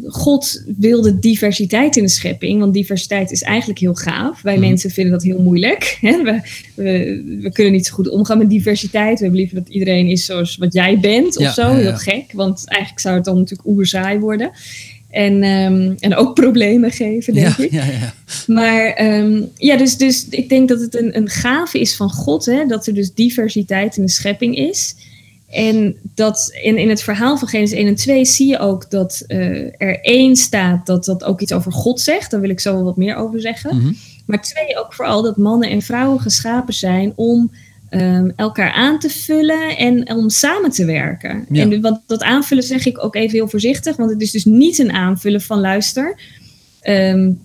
God 0.08 0.64
wilde 0.78 1.20
diversiteit 1.20 1.98
in 1.98 2.04
de 2.04 2.10
schepping, 2.10 2.60
want 2.60 2.74
diversiteit 2.74 3.32
is 3.32 3.42
eigenlijk 3.42 3.80
heel 3.80 3.94
gaaf. 3.94 4.42
Wij 4.42 4.58
mhm. 4.58 4.68
mensen 4.68 4.90
vinden 4.90 5.14
dat 5.14 5.24
heel 5.24 5.42
moeilijk. 5.42 5.98
Hè? 6.02 6.24
We, 6.24 6.42
we, 6.76 7.38
we, 7.42 7.52
kunnen 7.52 7.74
niet 7.74 7.86
zo 7.86 7.94
goed 7.94 8.10
omgaan 8.10 8.38
met 8.38 8.50
diversiteit. 8.50 9.18
We 9.18 9.24
hebben 9.24 9.40
liever 9.40 9.58
dat 9.58 9.70
iedereen 9.70 10.08
is 10.08 10.26
zoals 10.26 10.58
wat 10.58 10.74
jij 10.74 11.00
bent 11.00 11.38
of 11.38 11.54
zo. 11.54 11.74
heel 11.74 11.98
gek, 11.98 12.32
want 12.34 12.64
eigenlijk 12.66 13.02
zou 13.02 13.16
het 13.16 13.26
dan 13.26 13.38
natuurlijk 13.38 13.68
oerzaai 13.68 14.20
worden. 14.20 14.52
En, 15.10 15.44
um, 15.44 15.96
en 16.00 16.16
ook 16.16 16.34
problemen 16.34 16.92
geven, 16.92 17.34
denk 17.34 17.58
ik. 17.58 17.72
Ja, 17.72 17.86
ja. 17.86 18.14
Maar 18.48 19.06
um, 19.20 19.50
ja, 19.56 19.78
dus, 19.78 19.98
dus 19.98 20.28
ik 20.30 20.50
denk 20.50 20.70
dat 20.70 20.80
het 20.80 20.96
een, 20.96 21.18
een 21.18 21.30
gave 21.30 21.80
is 21.80 21.96
van 21.96 22.10
God, 22.10 22.46
hè, 22.46 22.66
dat 22.66 22.88
er 22.88 22.94
dus 22.94 23.14
diversiteit 23.14 23.98
in 23.98 24.06
de 24.06 24.12
schepping 24.12 24.56
is. 24.56 24.96
En 25.50 25.96
dat 26.16 26.58
in, 26.62 26.77
in 26.77 26.89
het 26.89 27.04
verhaal 27.04 27.38
van 27.38 27.48
Genesis 27.48 27.77
1 27.77 27.88
en 27.88 27.96
2 27.96 28.25
zie 28.25 28.48
je 28.48 28.60
ook 28.60 28.89
dat 28.89 29.24
uh, 29.27 29.74
er 29.77 30.00
één 30.01 30.36
staat 30.36 30.86
dat 30.86 31.06
dat 31.06 31.24
ook 31.24 31.42
iets 31.42 31.54
over 31.54 31.72
God 31.72 32.00
zegt. 32.00 32.32
Daar 32.32 32.42
wil 32.42 32.50
ik 32.50 32.60
zo 32.60 32.74
wel 32.74 32.84
wat 32.84 32.98
meer 32.98 33.16
over 33.16 33.42
zeggen. 33.42 33.75
Mm 33.75 33.82
-hmm. 33.82 33.96
Maar 34.25 34.42
twee, 34.42 34.77
ook 34.77 34.94
vooral 34.94 35.22
dat 35.22 35.38
mannen 35.38 35.70
en 35.70 35.82
vrouwen 35.82 36.20
geschapen 36.20 36.74
zijn 36.74 37.13
om 37.16 37.51
um, 37.89 38.34
elkaar 38.36 38.72
aan 38.72 39.00
te 39.00 39.10
vullen 39.10 39.77
en 39.77 40.12
om 40.16 40.30
samen 40.30 40.72
te 40.72 40.86
werken. 40.86 41.46
Ja. 41.50 41.62
En 41.62 41.82
want 41.82 42.00
dat 42.06 42.24
aanvullen 42.24 42.63
zeg 42.63 42.86
ik 42.86 43.04
ook 43.04 43.16
even 43.16 43.38
heel 43.38 43.48
voorzichtig, 43.48 43.96
want 43.96 44.12
het 44.12 44.22
is 44.22 44.32
dus 44.32 44.46
niet 44.46 44.80
een 44.80 44.92
aanvullen 44.92 45.42
van 45.42 45.60
luister. 45.60 46.20
Um, 46.84 47.39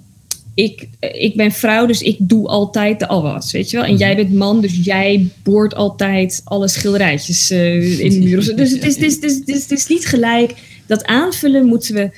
ik, 0.55 0.89
ik 1.01 1.37
ben 1.37 1.53
vrouw, 1.53 1.87
dus 1.87 2.03
ik 2.03 2.17
doe 2.19 2.49
altijd 2.49 2.99
de 2.99 3.09
alwas, 3.09 3.53
weet 3.53 3.71
je 3.71 3.77
wel. 3.77 3.87
En 3.87 3.97
jij 3.97 4.17
bent 4.17 4.33
man, 4.33 4.61
dus 4.61 4.79
jij 4.83 5.27
boort 5.43 5.75
altijd 5.75 6.41
alle 6.45 6.69
schilderijtjes 6.69 7.51
uh, 7.51 7.99
in 7.99 8.11
de 8.11 8.19
muur. 8.19 8.37
Dus 8.37 8.47
het 8.47 8.59
is, 8.59 8.73
het, 8.73 8.85
is, 8.85 8.95
het, 8.95 9.25
is, 9.25 9.35
het, 9.35 9.49
is, 9.49 9.63
het 9.63 9.71
is 9.71 9.87
niet 9.87 10.07
gelijk. 10.07 10.55
Dat 10.87 11.05
aanvullen 11.05 11.67
moeten 11.67 11.95
we, 11.95 12.11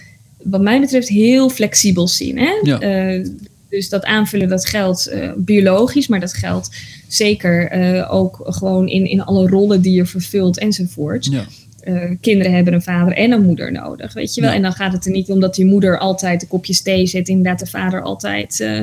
wat 0.43 0.61
mij 0.61 0.81
betreft, 0.81 1.09
heel 1.09 1.49
flexibel 1.49 2.09
zien. 2.09 2.38
Hè? 2.38 2.53
Ja. 2.62 3.12
Uh, 3.14 3.26
dus 3.69 3.88
dat 3.88 4.05
aanvullen, 4.05 4.49
dat 4.49 4.67
geldt 4.67 5.11
uh, 5.12 5.33
biologisch, 5.37 6.07
maar 6.07 6.21
dat 6.21 6.35
geldt 6.35 6.71
zeker 7.09 7.71
ook 8.09 8.41
gewoon 8.45 8.88
in, 8.88 9.07
in 9.07 9.23
alle 9.23 9.49
rollen 9.49 9.81
die 9.81 9.93
je 9.93 10.07
vervult 10.07 10.59
enzovoort. 10.59 11.25
Ja. 11.25 11.47
Uh, 11.85 12.11
kinderen 12.21 12.53
hebben 12.53 12.73
een 12.73 12.83
vader 12.83 13.14
en 13.14 13.33
een 13.33 13.45
moeder 13.45 13.73
nodig, 13.73 14.12
weet 14.12 14.35
je 14.35 14.41
wel. 14.41 14.50
En 14.50 14.62
dan 14.62 14.73
gaat 14.73 14.93
het 14.93 15.05
er 15.05 15.11
niet 15.11 15.29
om 15.29 15.41
dat 15.41 15.55
die 15.55 15.64
moeder 15.64 15.99
altijd 15.99 16.43
een 16.43 16.49
kopje 16.49 16.83
thee 16.83 17.07
zet, 17.07 17.29
inderdaad 17.29 17.59
de 17.59 17.67
vader 17.67 18.03
altijd 18.03 18.61
uh, 18.61 18.81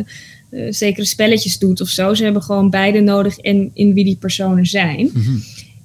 uh, 0.51 0.71
zekere 0.71 1.05
spelletjes 1.05 1.59
doet 1.59 1.81
of 1.81 1.89
zo. 1.89 2.13
Ze 2.13 2.23
hebben 2.23 2.41
gewoon 2.41 2.69
beide 2.69 2.99
nodig 2.99 3.37
en 3.37 3.71
in 3.73 3.93
wie 3.93 4.03
die 4.03 4.17
personen 4.17 4.65
zijn. 4.65 5.09
Mm 5.13 5.21
-hmm. 5.21 5.41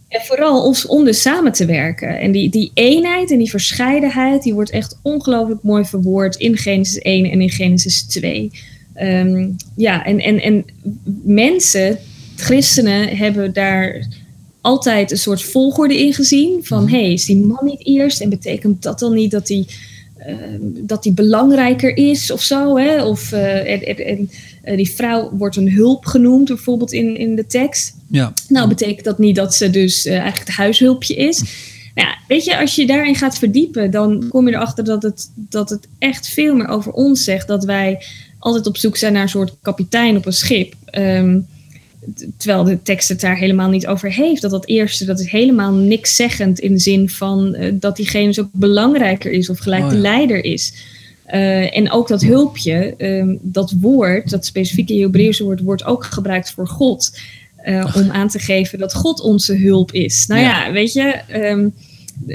En 0.09 0.21
vooral 0.21 0.75
om 0.87 1.05
dus 1.05 1.21
samen 1.21 1.53
te 1.53 1.65
werken. 1.65 2.21
En 2.21 2.33
die, 2.33 2.51
die 2.51 2.71
eenheid 2.75 3.31
en 3.31 3.39
die 3.39 3.51
verscheidenheid, 3.51 4.43
die 4.43 4.55
wordt 4.55 4.71
echt 4.71 4.99
ongelooflijk 5.03 5.63
mooi 5.63 5.85
verwoord 5.85 6.37
in 6.37 6.57
Genesis 6.57 6.99
1 6.99 7.31
en 7.31 7.41
in 7.41 7.51
Genesis 7.51 8.03
2. 8.03 8.51
Um, 9.03 9.57
ja, 9.77 10.05
en, 10.05 10.21
en, 10.21 10.41
en 10.41 10.65
mensen, 11.25 11.99
christenen, 12.37 13.17
hebben 13.17 13.53
daar 13.53 14.07
altijd 14.67 15.11
een 15.11 15.19
soort 15.19 15.43
volgorde 15.43 15.99
ingezien. 15.99 16.61
Van 16.63 16.79
hé, 16.79 16.85
mhm. 16.85 16.95
hey, 16.95 17.13
is 17.13 17.25
die 17.25 17.37
man 17.37 17.65
niet 17.65 17.87
eerst? 17.87 18.21
En 18.21 18.29
betekent 18.29 18.83
dat 18.83 18.99
dan 18.99 19.15
niet 19.15 19.31
dat 19.31 19.47
die, 19.47 19.67
uh, 20.19 20.35
dat 20.61 21.03
die 21.03 21.13
belangrijker 21.13 21.97
is 21.97 22.31
of 22.31 22.43
zo? 22.43 22.77
Hè? 22.77 23.05
Of 23.05 23.33
uh, 23.33 23.73
en, 23.73 23.87
en, 23.87 24.07
en, 24.07 24.31
uh, 24.65 24.77
die 24.77 24.91
vrouw 24.91 25.31
wordt 25.33 25.57
een 25.57 25.73
hulp 25.73 26.07
genoemd, 26.07 26.49
bijvoorbeeld 26.49 26.93
in, 26.93 27.17
in 27.17 27.37
de 27.37 27.47
tekst. 27.47 27.95
Ja. 28.11 28.33
Nou, 28.49 28.69
betekent 28.69 29.05
dat 29.05 29.19
niet 29.19 29.37
dat 29.37 29.55
ze 29.55 29.71
dus 29.71 30.07
eigenlijk 30.07 30.47
het 30.47 30.57
huishulpje 30.57 31.15
is? 31.15 31.43
Nou 31.95 32.09
ja, 32.09 32.17
weet 32.29 32.45
je, 32.45 32.59
als 32.59 32.75
je 32.75 32.87
daarin 32.87 33.15
gaat 33.15 33.39
verdiepen, 33.39 33.91
dan 33.91 34.29
kom 34.29 34.49
je 34.49 34.55
erachter 34.55 34.85
dat 34.85 35.03
het, 35.03 35.31
dat 35.35 35.71
het 35.71 35.89
echt 35.99 36.29
veel 36.29 36.55
meer 36.55 36.69
over 36.69 36.93
ons 36.93 37.25
zegt. 37.25 37.49
Dat 37.49 37.65
wij 37.65 38.05
altijd 38.39 38.67
op 38.67 38.77
zoek 38.77 38.97
zijn 38.97 39.13
naar 39.13 39.23
een 39.23 39.29
soort 39.29 39.55
kapitein 39.63 40.17
op 40.17 40.27
een 40.27 40.33
schip. 40.33 40.75
Um, 40.93 41.47
terwijl 42.37 42.65
de 42.65 42.83
tekst 42.83 43.09
het 43.09 43.21
daar 43.21 43.37
helemaal 43.37 43.69
niet 43.69 43.87
over 43.87 44.13
heeft. 44.13 44.43
Dat 44.43 44.51
dat 44.51 44.67
eerste, 44.67 45.05
dat 45.05 45.21
is 45.21 45.31
helemaal 45.31 45.73
niks 45.73 46.17
zeggend 46.17 46.59
in 46.59 46.73
de 46.73 46.79
zin 46.79 47.09
van 47.09 47.57
uh, 47.59 47.73
dat 47.75 47.97
diegene 47.97 48.27
dus 48.27 48.41
ook 48.41 48.49
belangrijker 48.53 49.31
is 49.31 49.51
of 49.51 49.59
gelijk 49.59 49.83
oh, 49.83 49.89
ja. 49.89 49.95
de 49.95 50.01
leider 50.01 50.45
is. 50.45 50.73
Uh, 51.27 51.77
en 51.77 51.91
ook 51.91 52.09
dat 52.09 52.23
hulpje, 52.23 52.95
um, 52.99 53.39
dat 53.43 53.75
woord, 53.81 54.31
dat 54.31 54.47
specifieke 54.47 54.95
Hebreeuwse 54.95 55.45
woord, 55.45 55.61
wordt 55.61 55.85
ook 55.85 56.05
gebruikt 56.05 56.51
voor 56.51 56.69
God. 56.69 57.19
Uh, 57.65 57.95
om 57.97 58.11
aan 58.11 58.29
te 58.29 58.39
geven 58.39 58.79
dat 58.79 58.95
God 58.95 59.21
onze 59.21 59.57
hulp 59.57 59.93
is. 59.93 60.27
Nou 60.27 60.41
ja, 60.41 60.67
ja 60.67 60.73
weet 60.73 60.93
je, 60.93 61.21
um, 61.35 61.75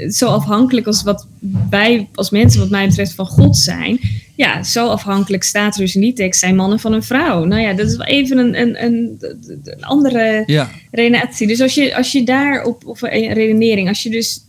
zo 0.08 0.26
afhankelijk 0.26 0.86
als 0.86 1.02
wat 1.02 1.26
wij 1.70 2.08
als 2.14 2.30
mensen, 2.30 2.60
wat 2.60 2.70
mij 2.70 2.86
betreft, 2.86 3.14
van 3.14 3.26
God 3.26 3.56
zijn. 3.56 4.00
Ja, 4.36 4.62
zo 4.62 4.88
afhankelijk 4.88 5.42
staat 5.42 5.74
er 5.74 5.80
dus 5.80 5.94
in 5.94 6.00
die 6.00 6.12
tekst 6.12 6.40
zijn 6.40 6.56
mannen 6.56 6.80
van 6.80 6.92
een 6.92 7.02
vrouw. 7.02 7.44
Nou 7.44 7.62
ja, 7.62 7.72
dat 7.72 7.86
is 7.86 7.96
wel 7.96 8.06
even 8.06 8.38
een, 8.38 8.60
een, 8.60 8.84
een, 8.84 9.18
een 9.64 9.84
andere 9.84 10.42
ja. 10.46 10.70
redenatie. 10.90 11.46
Dus 11.46 11.60
als 11.60 11.74
je, 11.74 11.96
als 11.96 12.12
je 12.12 12.24
daar 12.24 12.64
op, 12.64 12.86
of 12.86 13.02
een 13.02 13.32
redenering, 13.32 13.88
als 13.88 14.02
je 14.02 14.10
dus 14.10 14.44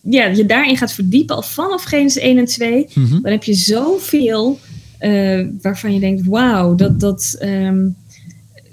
ja, 0.00 0.26
je 0.26 0.46
daarin 0.46 0.76
gaat 0.76 0.92
verdiepen, 0.92 1.36
al 1.36 1.42
vanaf 1.42 1.82
Genesis 1.82 2.22
1 2.22 2.38
en 2.38 2.44
2, 2.44 2.86
mm 2.94 3.06
-hmm. 3.06 3.22
dan 3.22 3.32
heb 3.32 3.44
je 3.44 3.54
zoveel 3.54 4.58
uh, 5.00 5.46
waarvan 5.62 5.94
je 5.94 6.00
denkt, 6.00 6.26
wauw, 6.26 6.74
dat, 6.74 7.00
dat, 7.00 7.38
um, 7.42 7.96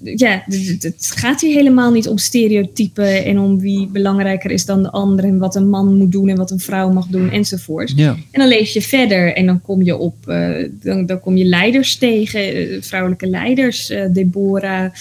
ja, 0.04 0.44
het 0.80 1.12
gaat 1.16 1.42
hier 1.42 1.56
helemaal 1.56 1.92
niet 1.92 2.08
om 2.08 2.18
stereotypen 2.18 3.26
en 3.26 3.40
om 3.40 3.60
wie 3.60 3.88
belangrijker 3.88 4.52
is 4.52 4.66
dan 4.66 4.84
de 4.84 4.92
ander 4.92 5.26
en 5.26 5.38
wat 5.38 5.56
een 5.56 5.70
man 5.70 5.98
moet 5.98 6.12
doen 6.12 6.30
en 6.30 6.38
wat 6.38 6.52
een 6.52 6.60
vrouw 6.60 6.92
mag 6.92 7.08
doen 7.08 7.30
enzovoort. 7.30 7.94
Ja. 7.96 8.10
En 8.32 8.40
dan 8.40 8.48
lees 8.48 8.74
je 8.74 8.82
verder 8.82 9.34
en 9.34 9.46
dan 9.46 9.62
kom 9.62 9.84
je 9.84 9.98
op, 9.98 10.16
uh, 10.28 10.70
dan, 10.72 11.06
dan 11.06 11.20
kom 11.20 11.38
je 11.38 11.46
leiders 11.46 11.98
tegen, 11.98 12.58
uh, 12.58 12.82
vrouwelijke 12.82 13.28
leiders, 13.28 13.90
uh, 13.90 14.06
Deborah, 14.12 14.92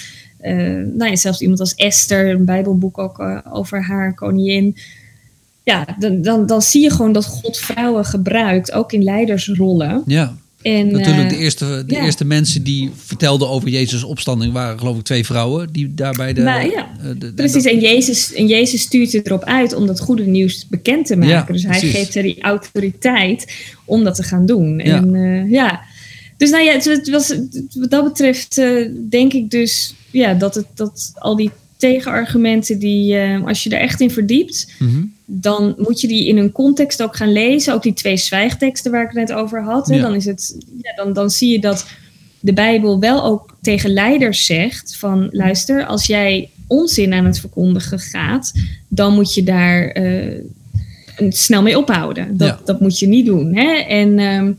nou 0.95 1.05
ja, 1.11 1.17
zelfs 1.17 1.41
iemand 1.41 1.61
als 1.61 1.75
Esther, 1.75 2.29
een 2.29 2.45
Bijbelboek 2.45 2.99
ook 2.99 3.43
over 3.51 3.85
haar 3.85 4.15
koningin. 4.15 4.77
Ja, 5.65 5.97
dan, 5.99 6.23
dan, 6.23 6.47
dan 6.47 6.63
zie 6.63 6.83
je 6.83 6.91
gewoon 6.91 7.13
dat 7.13 7.27
God 7.27 7.59
vrouwen 7.59 8.05
gebruikt, 8.05 8.73
ook 8.73 8.93
in 8.93 9.03
leidersrollen. 9.03 10.03
Ja. 10.07 10.37
En, 10.63 10.93
Natuurlijk, 10.93 11.29
de, 11.29 11.37
eerste, 11.37 11.85
de 11.87 11.95
ja. 11.95 12.05
eerste 12.05 12.25
mensen 12.25 12.63
die 12.63 12.91
vertelden 12.97 13.49
over 13.49 13.69
Jezus' 13.69 14.03
opstanding 14.03 14.53
waren 14.53 14.79
geloof 14.79 14.99
ik 14.99 15.05
twee 15.05 15.25
vrouwen 15.25 15.73
die 15.73 15.95
daarbij 15.95 16.33
de... 16.33 16.43
Maar, 16.43 16.71
ja. 16.71 16.91
de, 17.03 17.19
de, 17.19 17.33
precies, 17.33 17.65
en 17.65 17.81
Jezus, 17.81 18.33
en 18.33 18.47
Jezus 18.47 18.81
stuurt 18.81 19.13
het 19.13 19.27
erop 19.27 19.45
uit 19.45 19.75
om 19.75 19.87
dat 19.87 20.01
goede 20.01 20.27
nieuws 20.27 20.67
bekend 20.69 21.07
te 21.07 21.17
maken. 21.17 21.35
Ja, 21.35 21.45
dus 21.53 21.63
hij 21.63 21.79
precies. 21.79 21.97
geeft 21.97 22.15
er 22.15 22.23
die 22.23 22.43
autoriteit 22.43 23.53
om 23.85 24.05
dat 24.05 24.15
te 24.15 24.23
gaan 24.23 24.47
doen. 24.47 24.81
En 24.81 25.15
uh, 25.15 25.51
ja, 25.51 25.81
dus 26.37 26.51
nou 26.51 26.65
ja, 26.65 26.73
het, 26.73 26.85
het 26.85 27.11
was, 27.11 27.35
wat 27.75 27.91
dat 27.91 28.05
betreft 28.05 28.59
uh, 28.59 28.89
denk 29.09 29.33
ik 29.33 29.51
dus 29.51 29.95
ja, 30.11 30.35
dat, 30.35 30.55
het, 30.55 30.67
dat 30.75 31.13
al 31.15 31.37
die 31.37 31.51
tegenargumenten 31.77 32.79
die, 32.79 33.15
uh, 33.15 33.47
als 33.47 33.63
je 33.63 33.71
er 33.71 33.81
echt 33.81 34.01
in 34.01 34.11
verdiept, 34.11 34.73
mm 34.79 34.89
-hmm. 34.89 35.13
Dan 35.33 35.75
moet 35.79 36.01
je 36.01 36.09
die 36.09 36.27
in 36.27 36.37
een 36.37 36.53
context 36.53 37.03
ook 37.03 37.17
gaan 37.17 37.33
lezen. 37.33 37.75
Ook 37.75 37.83
die 37.83 37.93
twee 37.93 38.17
zwijgteksten 38.17 38.91
waar 38.91 39.03
ik 39.03 39.09
het 39.09 39.29
net 39.29 39.33
over 39.33 39.63
had. 39.63 39.89
Ja. 39.89 40.01
Dan, 40.01 40.15
is 40.15 40.25
het, 40.25 40.57
ja, 40.83 40.95
dan, 41.05 41.13
dan 41.13 41.31
zie 41.31 41.53
je 41.53 41.61
dat 41.61 41.87
de 42.41 42.53
Bijbel 42.53 43.01
wel 43.01 43.25
ook 43.25 43.57
tegen 43.61 43.93
leiders 43.93 44.47
zegt 44.47 44.97
van 44.97 45.29
luister, 45.31 45.87
als 45.87 46.07
jij 46.07 46.51
onzin 46.67 47.13
aan 47.13 47.25
het 47.25 47.41
verkondigen 47.41 47.99
gaat, 47.99 48.53
dan 48.89 49.15
moet 49.15 49.35
je 49.35 49.43
daar 49.43 49.97
uh, 50.03 50.41
snel 51.29 51.63
mee 51.63 51.79
ophouden. 51.79 52.37
Dat, 52.37 52.49
ja. 52.49 52.61
dat 52.65 52.81
moet 52.81 52.99
je 52.99 53.09
niet 53.09 53.27
doen. 53.27 53.55
Hè? 53.55 53.73
En 53.73 54.19
um, 54.19 54.59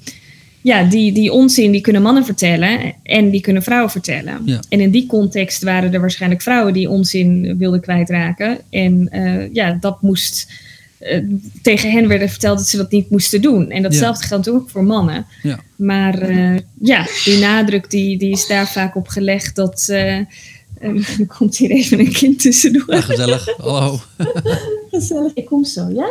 ja, 0.62 0.84
die, 0.84 1.12
die 1.12 1.32
onzin 1.32 1.72
die 1.72 1.82
kunnen 1.82 2.02
mannen 2.02 2.26
vertellen 2.26 2.94
en 3.04 3.30
die 3.30 3.42
kunnen 3.42 3.64
vrouwen 3.64 3.92
vertellen. 3.92 4.42
Ja. 4.46 4.60
En 4.70 4.80
in 4.80 4.92
die 4.92 5.06
context 5.06 5.64
waren 5.64 5.94
er 5.94 6.00
waarschijnlijk 6.00 6.42
vrouwen 6.42 6.74
die 6.74 6.90
onzin 6.90 7.58
wilden 7.58 7.82
kwijtraken. 7.82 8.58
En 8.70 9.10
uh, 9.14 9.54
ja, 9.54 9.78
dat 9.80 10.02
moest. 10.02 10.52
Uh, 11.00 11.24
tegen 11.62 11.92
hen 11.92 12.08
werden 12.08 12.30
verteld 12.30 12.58
dat 12.58 12.68
ze 12.68 12.78
dat 12.78 12.92
niet 12.92 13.10
moesten 13.10 13.42
doen. 13.42 13.70
En 13.70 13.82
datzelfde 13.82 14.22
ja. 14.22 14.28
geldt 14.28 14.50
ook 14.50 14.70
voor 14.70 14.84
mannen. 14.84 15.26
Ja. 15.44 15.60
Maar 15.76 16.30
uh, 16.30 16.58
ja, 16.82 17.08
die 17.24 17.40
nadruk 17.40 17.90
die, 17.90 18.18
die 18.18 18.32
is 18.32 18.48
daar 18.48 18.68
vaak 18.68 18.96
op 18.96 19.08
gelegd 19.08 19.56
dat 19.56 19.88
En 19.90 21.06
dan 21.18 21.28
komt 21.38 21.58
hier 21.58 21.70
even 21.70 22.00
een 22.00 22.12
kind 22.12 22.40
tussendoor. 22.40 22.94
Ja, 22.94 23.02
gezellig. 23.02 23.58
Hallo. 23.58 24.00
gezellig. 24.92 25.34
Ik 25.34 25.46
kom 25.46 25.66
zo, 25.66 25.90
ja? 25.90 26.10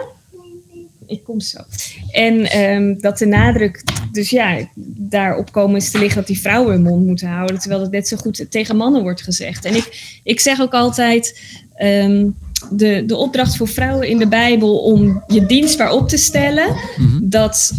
Ik 1.10 1.24
kom 1.24 1.40
zo. 1.40 1.58
En 2.10 2.50
ehm, 2.50 2.94
dat 3.00 3.18
de 3.18 3.26
nadruk, 3.26 3.82
dus 4.12 4.30
ja, 4.30 4.68
daarop 4.96 5.52
komen 5.52 5.76
is 5.76 5.90
te 5.90 5.98
liggen 5.98 6.16
dat 6.16 6.26
die 6.26 6.40
vrouwen 6.40 6.72
hun 6.72 6.82
mond 6.82 7.06
moeten 7.06 7.28
houden. 7.28 7.58
Terwijl 7.58 7.80
het 7.82 7.90
net 7.90 8.08
zo 8.08 8.16
goed 8.16 8.46
tegen 8.50 8.76
mannen 8.76 9.02
wordt 9.02 9.22
gezegd. 9.22 9.64
En 9.64 9.74
ik, 9.74 10.18
ik 10.24 10.40
zeg 10.40 10.60
ook 10.60 10.72
altijd. 10.72 11.40
ehm, 11.74 12.26
de, 12.70 13.02
de 13.06 13.16
opdracht 13.16 13.56
voor 13.56 13.68
vrouwen 13.68 14.08
in 14.08 14.18
de 14.18 14.28
Bijbel 14.28 14.78
om 14.78 15.22
je 15.26 15.46
dienstbaar 15.46 15.92
op 15.92 16.08
te 16.08 16.16
stellen, 16.16 16.76
dat, 17.22 17.72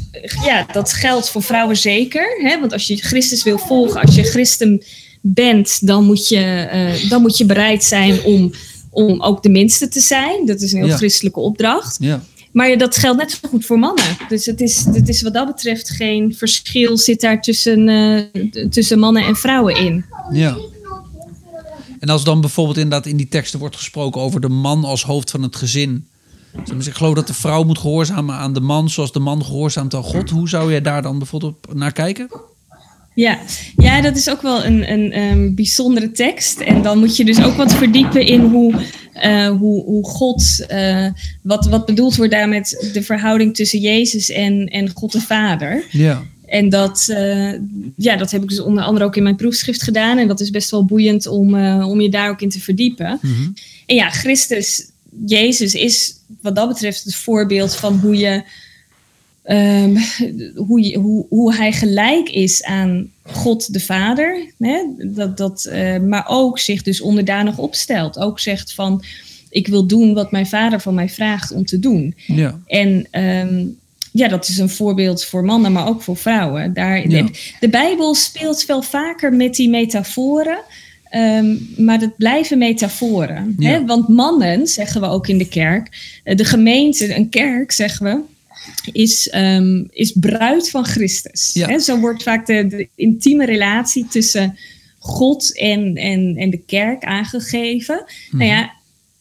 ja, 0.46 0.66
dat 0.72 0.94
geldt 0.94 1.30
voor 1.30 1.44
vrouwen 1.44 1.78
zeker. 1.78 2.38
Hè? 2.42 2.60
Want 2.60 2.74
als 2.74 2.88
je 2.88 2.96
Christus 2.98 3.44
wil 3.44 3.58
volgen, 3.58 4.02
als 4.02 4.16
je 4.16 4.24
christen 4.24 4.84
bent, 5.22 5.88
dan 5.88 6.06
moet 6.06 6.28
je, 6.28 6.40
eh, 6.72 7.10
dan 7.10 7.22
moet 7.22 7.38
je 7.38 7.46
bereid 7.46 7.84
zijn 7.84 8.24
om, 8.24 8.52
om 8.90 9.22
ook 9.22 9.44
de 9.44 9.50
minste 9.50 9.88
te 9.88 10.00
zijn. 10.00 10.46
Dat 10.46 10.62
is 10.62 10.72
een 10.72 10.80
heel 10.80 10.88
Ja. 10.88 10.96
christelijke 10.98 11.40
opdracht. 11.40 11.98
Ja. 12.00 12.22
Maar 12.52 12.78
dat 12.78 12.98
geldt 12.98 13.20
net 13.20 13.32
zo 13.32 13.50
goed 13.50 13.66
voor 13.66 13.80
mannen. 13.80 14.18
Dus 14.28 14.46
het 14.46 14.62
is, 14.62 14.86
het 14.86 15.10
is 15.10 15.22
wat 15.22 15.34
dat 15.34 15.48
betreft 15.48 15.90
geen 15.90 16.36
verschil 16.36 16.98
zit 16.98 17.22
daar 17.22 17.42
tussen, 17.42 17.90
eh, 17.90 18.68
tussen 18.70 19.00
mannen 19.00 19.26
en 19.26 19.36
vrouwen 19.36 19.76
in. 19.76 20.06
Ja. 20.32 20.58
En 22.00 22.10
als 22.10 22.24
dan 22.24 22.42
bijvoorbeeld 22.42 22.78
inderdaad 22.78 23.06
in 23.06 23.18
die 23.18 23.28
teksten 23.28 23.60
wordt 23.60 23.76
gesproken 23.76 24.22
over 24.22 24.42
de 24.42 24.50
man 24.50 24.84
als 24.84 25.04
hoofd 25.04 25.32
van 25.32 25.42
het 25.44 25.56
gezin. 25.56 26.08
Maar, 26.54 26.88
Ik 26.88 26.94
geloof 26.94 27.16
dat 27.16 27.28
de 27.28 27.34
vrouw 27.34 27.64
moet 27.64 27.78
gehoorzamen 27.78 28.36
aan 28.36 28.54
de 28.54 28.60
man 28.60 28.90
zoals 28.90 29.12
de 29.12 29.20
man 29.20 29.46
gehoorzaamt 29.46 29.94
aan 29.94 30.04
God. 30.04 30.30
Hoe 30.30 30.50
zou 30.50 30.72
jij 30.72 30.82
daar 30.82 31.02
dan 31.02 31.18
bijvoorbeeld 31.18 31.74
naar 31.74 31.92
kijken? 31.92 32.30
Ja, 33.14 33.40
ja 33.78 34.02
dat 34.02 34.18
is 34.18 34.30
ook 34.30 34.42
wel 34.42 34.66
een, 34.66 34.92
een, 34.92 35.18
een 35.18 35.56
bijzondere 35.56 36.12
tekst. 36.12 36.60
En 36.60 36.82
dan 36.82 37.00
moet 37.00 37.18
je 37.18 37.26
dus 37.26 37.44
ook 37.44 37.56
wat 37.56 37.74
verdiepen 37.74 38.26
in 38.26 38.40
hoe, 38.40 38.74
eh, 39.14 39.50
hoe, 39.50 39.84
hoe 39.84 40.06
God, 40.06 40.66
eh, 40.68 41.08
wat, 41.42 41.66
wat 41.66 41.86
bedoeld 41.86 42.16
wordt 42.16 42.32
daar 42.32 42.50
met 42.50 42.90
de 42.94 43.04
verhouding 43.04 43.56
tussen 43.56 43.80
Jezus 43.80 44.30
en, 44.30 44.66
en 44.68 44.90
God 44.94 45.12
de 45.12 45.22
Vader. 45.22 45.84
Ja. 45.90 46.24
En 46.46 46.70
dat, 46.70 47.08
eh, 47.10 47.54
ja, 47.96 48.16
dat 48.16 48.32
heb 48.32 48.44
ik 48.44 48.50
dus 48.50 48.60
onder 48.60 48.84
andere 48.84 49.06
ook 49.06 49.16
in 49.16 49.24
mijn 49.24 49.36
proefschrift 49.36 49.84
gedaan. 49.84 50.18
En 50.18 50.28
dat 50.28 50.40
is 50.40 50.50
best 50.50 50.72
wel 50.72 50.86
boeiend 50.86 51.28
om, 51.28 51.56
om 51.84 52.02
je 52.02 52.10
daar 52.10 52.30
ook 52.30 52.42
in 52.42 52.50
te 52.50 52.60
verdiepen. 52.60 53.20
Mhm. 53.22 53.50
En 53.86 53.96
ja, 53.96 54.10
Christus, 54.10 54.90
Jezus 55.26 55.74
is 55.74 56.14
wat 56.42 56.56
dat 56.56 56.68
betreft 56.68 57.04
het 57.04 57.16
voorbeeld 57.16 57.76
van 57.76 58.00
hoe 58.00 58.18
je. 58.18 58.44
Ehm, 59.44 59.96
hoe, 60.56 60.82
je 60.84 60.98
hoe, 60.98 61.26
hoe 61.30 61.56
hij 61.56 61.72
gelijk 61.72 62.30
is 62.30 62.64
aan 62.64 63.12
God 63.24 63.74
de 63.74 63.80
Vader. 63.80 64.46
Hè? 64.60 64.82
Dat, 64.98 65.38
dat, 65.38 65.66
eh, 65.66 65.98
maar 66.00 66.26
ook 66.28 66.60
zich 66.60 66.84
dus 66.84 67.02
onderdanig 67.02 67.58
opstelt. 67.58 68.20
Ook 68.20 68.40
zegt 68.40 68.74
van 68.74 69.04
ik 69.50 69.68
wil 69.68 69.88
doen 69.88 70.14
wat 70.14 70.32
mijn 70.32 70.48
vader 70.48 70.80
van 70.82 70.94
mij 70.94 71.10
vraagt 71.10 71.52
om 71.52 71.66
te 71.66 71.80
doen. 71.80 72.16
Ja. 72.28 72.60
En 72.66 73.08
ehm, 73.12 73.66
ja, 74.12 74.28
dat 74.28 74.48
is 74.48 74.58
een 74.58 74.70
voorbeeld 74.70 75.26
voor 75.26 75.44
mannen, 75.44 75.72
maar 75.72 75.88
ook 75.88 76.02
voor 76.02 76.18
vrouwen. 76.18 76.74
Daar, 76.74 77.10
Ja. 77.10 77.28
de, 77.60 77.70
Bijbel 77.70 78.14
speelt 78.16 78.66
wel 78.66 78.82
vaker 78.82 79.34
met 79.34 79.56
die 79.56 79.70
metaforen. 79.70 80.60
ehm, 81.10 81.56
maar 81.78 82.00
dat 82.00 82.18
blijven 82.18 82.58
metaforen. 82.58 83.56
Ja. 83.58 83.70
Hè? 83.70 83.86
Want 83.86 84.08
mannen, 84.08 84.68
zeggen 84.68 85.02
we 85.02 85.08
ook 85.08 85.28
in 85.28 85.38
de 85.38 85.48
kerk, 85.48 86.20
eh, 86.24 86.36
de 86.36 86.46
gemeente, 86.46 87.16
een 87.16 87.30
kerk, 87.30 87.72
zeggen 87.72 88.06
we, 88.06 88.20
is, 88.92 89.30
ehm, 89.30 89.84
is 89.90 90.12
bruid 90.20 90.70
van 90.70 90.86
Christus. 90.86 91.52
Ja. 91.54 91.80
Zo 91.80 92.00
wordt 92.00 92.24
vaak 92.24 92.46
de, 92.46 92.68
de 92.68 92.88
intieme 92.96 93.46
relatie 93.46 94.08
tussen 94.08 94.58
God 95.00 95.58
en, 95.58 95.96
en, 95.96 96.36
en 96.38 96.50
de 96.50 96.62
kerk 96.66 97.04
aangegeven. 97.04 98.04
Nou 98.32 98.46
ja, 98.46 98.72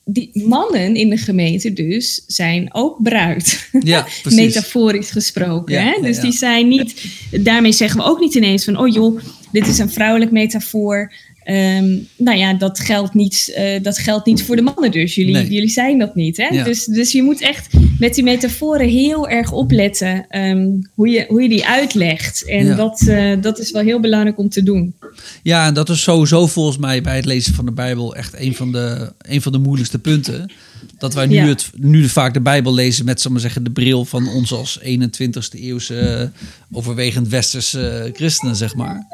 die 0.05 0.31
mannen 0.33 0.95
in 0.95 1.09
de 1.09 1.17
gemeente 1.17 1.73
dus 1.73 2.25
zijn 2.27 2.75
ook 2.75 3.03
bruid. 3.03 3.69
Ja. 3.81 4.07
Metaforisch 4.35 5.11
gesproken. 5.11 5.75
Ja, 5.75 5.83
hè? 5.83 6.03
Dus 6.03 6.17
ja. 6.17 6.23
die 6.23 6.33
zijn 6.33 6.69
niet. 6.69 7.05
Daarmee 7.31 7.73
zeggen 7.73 8.01
we 8.01 8.07
ook 8.07 8.21
niet 8.21 8.35
ineens 8.35 8.65
van: 8.65 8.79
oh 8.79 8.89
joh, 8.89 9.21
dit 9.53 9.67
is 9.67 9.79
een 9.79 9.91
vrouwelijk 9.91 10.31
metafoor. 10.31 11.13
Ehm, 11.43 11.99
nou 12.17 12.39
ja, 12.39 12.55
dat 12.55 12.79
geldt, 12.79 13.15
niet, 13.15 13.53
eh, 13.55 13.83
dat 13.83 13.99
geldt 13.99 14.27
niet 14.27 14.43
voor 14.43 14.57
de 14.57 14.63
mannen 14.63 14.91
dus. 14.91 15.15
Jullie, 15.15 15.35
Nee. 15.35 15.49
jullie 15.49 15.71
zijn 15.71 15.99
dat 15.99 16.15
niet. 16.15 16.37
Hè? 16.37 16.65
Dus, 16.65 16.85
dus 16.85 17.13
je 17.13 17.23
moet 17.23 17.41
echt 17.41 17.69
met 18.01 18.15
die 18.15 18.25
metaforen 18.25 18.89
heel 18.89 19.29
erg 19.29 19.53
opletten 19.53 20.27
ehm, 20.29 20.67
hoe, 20.95 21.09
je, 21.09 21.25
hoe 21.29 21.43
je 21.43 21.49
die 21.49 21.67
uitlegt. 21.67 22.45
En 22.49 22.67
Ja. 22.67 22.75
dat, 22.75 23.01
eh, 23.07 23.33
dat 23.41 23.59
is 23.59 23.71
wel 23.71 23.83
heel 23.83 24.01
belangrijk 24.01 24.39
om 24.39 24.49
te 24.49 24.63
doen. 24.63 24.95
Ja, 25.43 25.67
en 25.67 25.75
dat 25.75 25.89
is 25.89 26.03
sowieso 26.03 26.47
volgens 26.47 26.79
mij 26.79 27.03
bij 27.03 27.17
het 27.17 27.25
lezen 27.25 27.55
van 27.55 27.65
de 27.65 27.73
Bijbel 27.73 28.15
echt 28.15 28.35
een 28.41 28.55
van 28.55 28.73
de, 28.73 29.13
een 29.19 29.43
van 29.43 29.53
de 29.53 29.59
moeilijkste 29.59 29.99
punten. 29.99 30.53
Dat 30.99 31.15
wij 31.15 31.27
nu, 31.27 31.35
Ja. 31.35 31.47
het, 31.47 31.71
nu 31.77 32.09
vaak 32.09 32.35
de 32.35 32.41
Bijbel 32.41 32.75
lezen 32.75 33.05
met 33.05 33.29
maar 33.29 33.41
zeggen, 33.41 33.65
de 33.65 33.71
bril 33.71 34.05
van 34.05 34.29
ons 34.29 34.53
als 34.53 34.79
21ste 34.83 35.61
eeuwse 35.61 35.99
eh, 35.99 36.27
overwegend 36.73 37.29
westerse 37.29 37.89
eh, 37.89 38.15
christenen, 38.15 38.57
zeg 38.57 38.75
maar. 38.75 39.07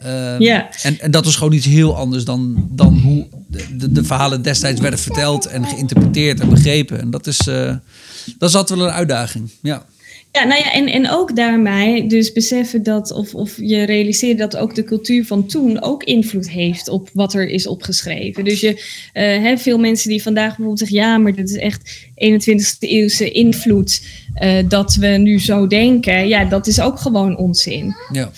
Ehm, 0.00 0.42
Ja. 0.42 0.68
en, 0.82 1.00
en 1.00 1.10
dat 1.10 1.26
is 1.26 1.36
gewoon 1.36 1.52
iets 1.52 1.66
heel 1.66 1.96
anders 1.96 2.24
dan, 2.24 2.68
dan 2.72 2.98
hoe 2.98 3.26
de, 3.48 3.64
de, 3.76 3.92
de 3.92 4.04
verhalen 4.04 4.42
destijds 4.42 4.80
werden 4.80 4.98
verteld 5.00 5.46
en 5.46 5.66
geïnterpreteerd 5.66 6.40
en 6.40 6.48
begrepen. 6.48 7.00
En 7.00 7.10
dat 7.10 7.26
is, 7.26 7.46
dat 8.38 8.48
is 8.48 8.54
altijd 8.54 8.78
wel 8.78 8.88
een 8.88 8.94
uitdaging. 8.94 9.50
Ja, 9.62 9.86
Ja, 10.32 10.44
nou 10.44 10.60
ja, 10.60 10.72
en, 10.72 10.86
en 10.86 11.10
ook 11.10 11.36
daarmee 11.36 12.06
dus 12.06 12.32
beseffen 12.32 12.82
dat, 12.82 13.12
of, 13.12 13.34
of 13.34 13.56
je 13.56 13.82
realiseert 13.82 14.38
dat 14.38 14.56
ook 14.56 14.74
de 14.74 14.84
cultuur 14.84 15.26
van 15.26 15.46
toen 15.46 15.82
ook 15.82 16.04
invloed 16.04 16.50
heeft 16.50 16.88
op 16.88 17.10
wat 17.12 17.34
er 17.34 17.48
is 17.48 17.66
opgeschreven. 17.66 18.44
Dus 18.44 18.60
je 18.60 18.84
eh 19.12 19.42
hebt 19.42 19.62
veel 19.62 19.78
mensen 19.78 20.08
die 20.08 20.22
vandaag 20.22 20.48
bijvoorbeeld 20.48 20.78
zeggen, 20.78 20.98
ja, 20.98 21.18
maar 21.18 21.34
dit 21.34 21.50
is 21.50 21.56
echt 21.56 22.08
21ste 22.14 22.78
eeuwse 22.78 23.30
invloed 23.30 24.02
eh, 24.34 24.68
dat 24.68 24.94
we 24.94 25.06
nu 25.06 25.40
zo 25.40 25.66
denken. 25.66 26.28
Ja, 26.28 26.44
dat 26.44 26.66
is 26.66 26.80
ook 26.80 26.98
gewoon 26.98 27.36
onzin. 27.36 27.94
ja. 28.12 28.30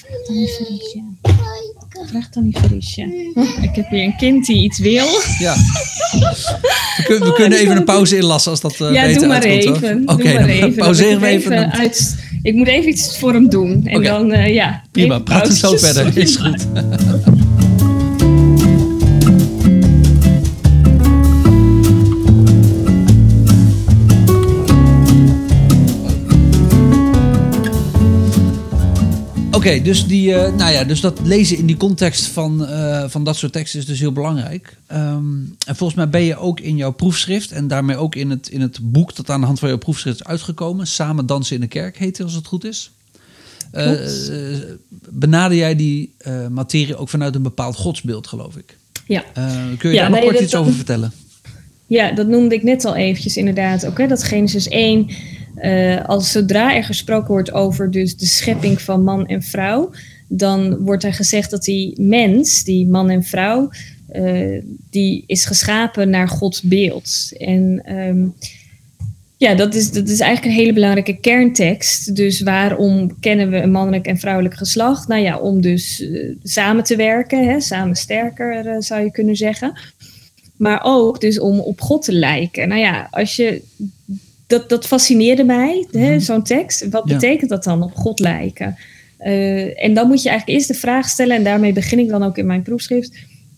Dan. 1.23 1.71
Vraag 2.09 2.29
dan 2.29 2.45
niet 2.45 2.59
Felicia. 2.59 3.05
Ik 3.69 3.71
heb 3.75 3.91
hier 3.91 4.03
een 4.05 4.17
kind 4.17 4.47
die 4.47 4.62
iets 4.62 4.79
wil. 4.79 5.07
ja. 5.38 5.55
We, 5.55 7.03
kunnen- 7.07 7.23
we 7.25 7.29
Oh, 7.31 7.35
kunnen 7.35 7.51
die 7.59 7.67
even 7.67 7.77
een 7.77 7.85
pauze 7.85 8.17
inlassen 8.17 8.51
als 8.51 8.61
dat 8.61 8.73
eh 8.81 8.93
ja, 8.93 9.03
beter 9.03 9.19
doe 9.19 9.29
maar 9.29 9.43
uitkomt, 9.43 9.77
even. 9.83 10.03
Oké, 10.07 10.23
doe 10.23 10.33
maar 10.35 10.41
dan 10.43 10.49
even. 10.49 10.75
pauzeren 10.75 11.21
we 11.21 11.27
even. 11.27 11.51
dan- 11.51 11.73
uit, 11.73 12.17
ik 12.43 12.55
moet 12.55 12.67
even 12.67 12.88
iets 12.91 13.19
voor 13.19 13.33
hem 13.33 13.49
doen. 13.49 13.87
En 13.87 14.03
dan, 14.03 14.33
eh, 14.33 14.55
ja. 14.55 14.83
Prima, 14.93 15.19
praat 15.19 15.47
het 15.49 15.57
zo 15.57 15.77
verder. 15.77 16.17
Is 16.19 16.37
goed. 16.37 16.67
Oké, 29.62 29.83
dus, 29.83 30.07
die, 30.07 30.35
eh, 30.35 30.55
nou 30.55 30.72
ja, 30.72 30.85
dus 30.85 31.01
dat 31.01 31.20
lezen 31.22 31.57
in 31.57 31.66
die 31.66 31.77
context 31.77 32.27
van, 32.27 32.66
eh, 32.66 33.05
van 33.09 33.25
dat 33.25 33.37
soort 33.37 33.53
teksten 33.53 33.81
is 33.81 33.87
dus 33.87 34.01
heel 34.01 34.12
belangrijk. 34.12 34.77
Ehm, 34.87 35.25
en 35.66 35.77
volgens 35.77 35.94
mij 35.94 36.09
ben 36.09 36.22
je 36.22 36.37
ook 36.37 36.61
in 36.61 36.77
jouw 36.77 36.90
proefschrift 36.90 37.53
en 37.53 37.68
daarmee 37.68 37.96
ook 37.96 38.14
in 38.14 38.31
het, 38.31 38.48
in 38.48 38.61
het 38.61 38.79
boek 38.83 39.16
dat 39.16 39.31
aan 39.31 39.40
de 39.40 39.46
hand 39.46 39.59
van 39.59 39.68
jouw 39.68 39.79
proefschrift 39.79 40.20
is 40.20 40.27
uitgekomen, 40.27 40.87
Samen 40.87 41.27
dansen 41.27 41.55
in 41.55 41.61
de 41.61 41.66
kerk 41.66 41.98
heet 41.98 42.16
het 42.16 42.27
als 42.27 42.35
het 42.35 42.46
goed 42.46 42.64
is. 42.64 42.90
Eh, 43.70 43.92
benader 45.09 45.59
jij 45.59 45.77
die 45.77 46.14
materie 46.51 46.96
ook 46.96 47.09
vanuit 47.09 47.35
een 47.35 47.42
bepaald 47.42 47.77
godsbeeld, 47.77 48.27
geloof 48.27 48.57
ik. 48.57 48.77
Ja. 49.07 49.25
Kun 49.79 49.90
je 49.90 49.96
Ja, 49.96 50.03
daar 50.03 50.11
nog 50.11 50.20
kort 50.20 50.40
iets 50.40 50.55
over 50.55 50.72
vertellen? 50.72 51.12
Ja, 51.87 52.12
dat 52.12 52.27
noemde 52.27 52.55
ik 52.55 52.62
net 52.62 52.85
al 52.85 52.96
eventjes 52.96 53.37
inderdaad. 53.37 53.87
Ook 53.87 53.98
hè, 53.98 54.07
dat 54.07 54.25
Genesis 54.25 54.68
1, 54.68 55.11
eh, 55.55 56.05
als 56.05 56.33
zodra 56.33 56.75
er 56.75 56.85
gesproken 56.85 57.29
wordt 57.29 57.53
over 57.53 57.91
dus 57.91 58.17
de 58.17 58.27
schepping 58.27 58.81
van 58.81 59.05
man 59.05 59.27
en 59.27 59.43
vrouw, 59.43 59.91
dan 60.29 60.77
wordt 60.77 61.05
er 61.05 61.15
gezegd 61.15 61.51
dat 61.51 61.65
die 61.65 62.01
mens, 62.01 62.65
die 62.65 62.88
man 62.88 63.11
en 63.11 63.23
vrouw, 63.23 63.71
eh, 64.09 64.62
die 64.91 65.25
is 65.27 65.45
geschapen 65.45 66.11
naar 66.11 66.29
Gods 66.29 66.62
beeld. 66.62 67.33
En 67.38 67.83
ehm, 67.85 68.27
ja, 69.37 69.55
dat 69.55 69.75
is, 69.75 69.91
dat 69.91 70.09
is 70.09 70.21
eigenlijk 70.21 70.53
een 70.53 70.61
hele 70.61 70.73
belangrijke 70.73 71.21
kerntekst. 71.21 72.17
Dus 72.17 72.41
waarom 72.41 73.21
kennen 73.21 73.51
we 73.51 73.57
een 73.57 73.71
mannelijk 73.71 74.07
en 74.07 74.19
vrouwelijk 74.19 74.55
geslacht? 74.55 75.09
Nou 75.09 75.23
ja, 75.23 75.38
om 75.38 75.61
dus 75.61 76.01
eh, 76.01 76.35
samen 76.43 76.85
te 76.85 76.97
werken, 76.97 77.49
hè, 77.49 77.61
samen 77.61 77.97
sterker 77.97 78.83
zou 78.83 79.03
je 79.03 79.11
kunnen 79.11 79.37
zeggen. 79.37 79.73
Maar 80.57 80.81
ook 80.83 81.21
dus 81.21 81.41
om 81.41 81.61
op 81.61 81.81
God 81.81 82.05
te 82.05 82.12
lijken. 82.12 82.69
Nou 82.69 82.81
ja, 82.81 83.09
als 83.11 83.37
je. 83.37 83.62
Dat, 84.53 84.69
dat 84.69 84.87
fascineerde 84.87 85.45
mij, 85.45 85.87
hè, 85.93 86.21
zo'n 86.21 86.43
tekst. 86.43 86.88
Wat 86.88 87.03
Ja. 87.09 87.15
betekent 87.15 87.51
dat 87.51 87.65
dan, 87.65 87.83
op 87.83 87.95
God 87.95 88.21
lijken? 88.21 88.77
Eh, 89.19 89.85
en 89.85 89.95
dan 89.95 90.09
moet 90.09 90.23
je 90.23 90.29
eigenlijk 90.29 90.59
eerst 90.59 90.71
de 90.73 90.79
vraag 90.79 91.09
stellen, 91.09 91.37
en 91.37 91.45
daarmee 91.45 91.73
begin 91.73 91.99
ik 91.99 92.09
dan 92.09 92.23
ook 92.23 92.38
in 92.38 92.47
mijn 92.47 92.62
proefschrift. 92.62 93.12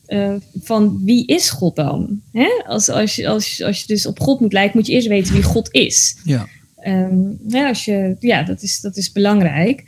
eh, 0.07 0.35
van 0.63 1.01
wie 1.05 1.27
is 1.27 1.51
God 1.51 1.77
dan? 1.77 2.21
Hè? 2.33 2.49
Als, 2.67 2.89
als, 2.89 3.17
je, 3.17 3.29
als, 3.29 3.57
je- 3.57 3.65
als 3.65 3.81
je 3.81 3.87
dus 3.87 4.07
op 4.07 4.21
God 4.21 4.41
moet 4.41 4.53
lijken, 4.53 4.77
moet 4.79 4.87
je 4.87 4.93
eerst 4.93 5.07
weten 5.09 5.33
wie 5.35 5.43
God 5.43 5.69
is. 5.73 6.17
Ja, 6.25 6.47
Ehm, 6.77 7.19
ja, 7.49 7.69
als 7.69 7.85
je, 7.85 8.17
ja 8.21 8.43
dat, 8.43 8.63
is, 8.63 8.81
dat 8.81 8.97
is 8.97 9.13
belangrijk. 9.13 9.83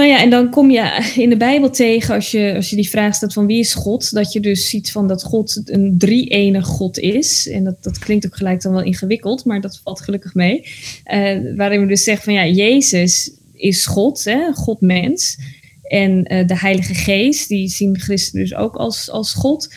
Nou 0.00 0.12
ja, 0.12 0.20
en 0.20 0.30
dan 0.30 0.50
kom 0.50 0.70
je 0.70 1.12
in 1.16 1.28
de 1.28 1.36
Bijbel 1.36 1.70
tegen, 1.70 2.14
als 2.14 2.30
je, 2.30 2.52
als 2.54 2.70
je 2.70 2.76
die 2.76 2.88
vraag 2.88 3.14
stelt 3.14 3.32
van 3.32 3.46
wie 3.46 3.58
is 3.58 3.74
God, 3.74 4.12
dat 4.12 4.32
je 4.32 4.40
dus 4.40 4.68
ziet 4.68 4.92
van 4.92 5.08
dat 5.08 5.22
God 5.22 5.62
een 5.64 5.94
drie-ene 5.98 6.62
God 6.62 6.98
is. 6.98 7.48
En 7.48 7.64
dat, 7.64 7.82
dat 7.82 7.98
klinkt 7.98 8.26
ook 8.26 8.36
gelijk 8.36 8.62
dan 8.62 8.72
wel 8.72 8.82
ingewikkeld, 8.82 9.44
maar 9.44 9.60
dat 9.60 9.80
valt 9.84 10.00
gelukkig 10.00 10.34
mee. 10.34 10.66
Uh, 11.12 11.56
waarin 11.56 11.80
we 11.80 11.86
dus 11.86 12.04
zeggen 12.04 12.24
van 12.24 12.32
ja, 12.32 12.46
Jezus 12.46 13.30
is 13.52 13.86
God, 13.86 14.24
hè, 14.24 14.52
God-mens. 14.52 15.38
En 15.82 16.32
uh, 16.32 16.46
de 16.46 16.58
Heilige 16.58 16.94
Geest, 16.94 17.48
die 17.48 17.68
zien 17.68 17.98
christenen 17.98 18.44
dus 18.44 18.54
ook 18.54 18.76
als, 18.76 19.10
als 19.10 19.34
God. 19.34 19.74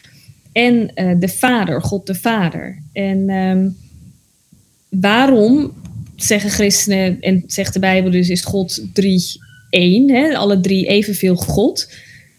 En 0.52 0.92
uh, 0.96 1.20
de 1.20 1.30
Vader, 1.30 1.82
God 1.82 2.06
de 2.06 2.16
Vader. 2.16 2.82
En 2.94 3.30
um, 3.30 3.78
waarom 4.90 5.74
zeggen 6.16 6.50
christenen, 6.50 7.22
en 7.22 7.44
zegt 7.48 7.74
de 7.74 7.80
Bijbel 7.80 8.12
dus, 8.12 8.30
is 8.30 8.42
God 8.42 8.86
drie 8.94 9.42
één. 9.74 10.10
Hè? 10.10 10.36
Alle 10.36 10.60
drie 10.60 10.88
evenveel 10.88 11.36
God. 11.36 11.92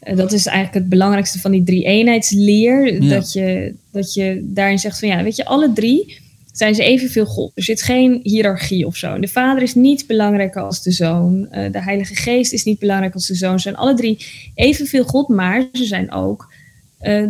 Uh, 0.05 0.17
dat 0.17 0.33
is 0.33 0.47
eigenlijk 0.47 0.77
het 0.79 0.89
belangrijkste 0.89 1.39
van 1.39 1.51
die 1.51 1.63
drie-eenheidsleer. 1.63 3.03
Ja. 3.03 3.09
Dat, 3.09 3.33
je, 3.33 3.75
dat 3.91 4.15
je 4.15 4.41
daarin 4.43 4.79
zegt 4.79 4.99
van 4.99 5.09
ja, 5.09 5.23
weet 5.23 5.37
je, 5.37 5.45
alle 5.45 5.73
drie 5.73 6.23
zijn 6.53 6.75
ze 6.75 6.83
evenveel 6.85 7.27
God. 7.27 7.53
Er 7.55 7.63
zit 7.63 7.83
geen 7.83 8.21
hiërarchie 8.23 8.87
of 8.87 8.97
zo. 8.97 9.19
De 9.19 9.29
Vader 9.29 9.63
is 9.63 9.75
niet 9.75 10.07
belangrijker 10.07 10.63
als 10.63 10.83
de 10.83 10.93
Zoon. 10.93 11.49
Uh, 11.53 11.73
de 11.73 11.83
Heilige 11.83 12.15
Geest 12.15 12.53
is 12.53 12.65
niet 12.65 12.79
belangrijk 12.79 13.15
als 13.15 13.27
de 13.27 13.35
Zoon. 13.35 13.57
Ze 13.57 13.63
zijn 13.63 13.77
alle 13.77 13.95
drie 13.95 14.27
evenveel 14.55 15.05
God, 15.05 15.29
maar 15.29 15.69
ze 15.73 15.85
zijn 15.85 16.13
ook 16.13 16.53
uh, 17.03 17.29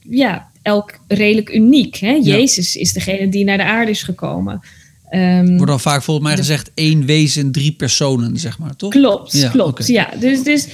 ja, 0.00 0.50
elk 0.62 0.98
redelijk 1.08 1.54
uniek. 1.54 1.96
Hè? 1.96 2.10
Ja. 2.10 2.20
Jezus 2.20 2.76
is 2.76 2.92
degene 2.92 3.28
die 3.28 3.44
naar 3.44 3.56
de 3.56 3.64
aarde 3.64 3.90
is 3.90 4.02
gekomen. 4.02 4.60
Um, 5.10 5.48
Wordt 5.56 5.66
dan 5.66 5.80
vaak 5.80 6.02
volgens 6.02 6.26
mij 6.26 6.36
gezegd 6.36 6.70
één 6.74 7.06
wezen, 7.06 7.52
drie 7.52 7.72
personen, 7.72 8.36
zeg 8.36 8.58
maar, 8.58 8.76
toch? 8.76 8.90
Klopt, 8.90 9.32
ja, 9.32 9.48
klopt. 9.48 9.80
Okay. 9.80 9.94
Ja, 9.94 10.10
dus, 10.20 10.42
dus 10.42 10.68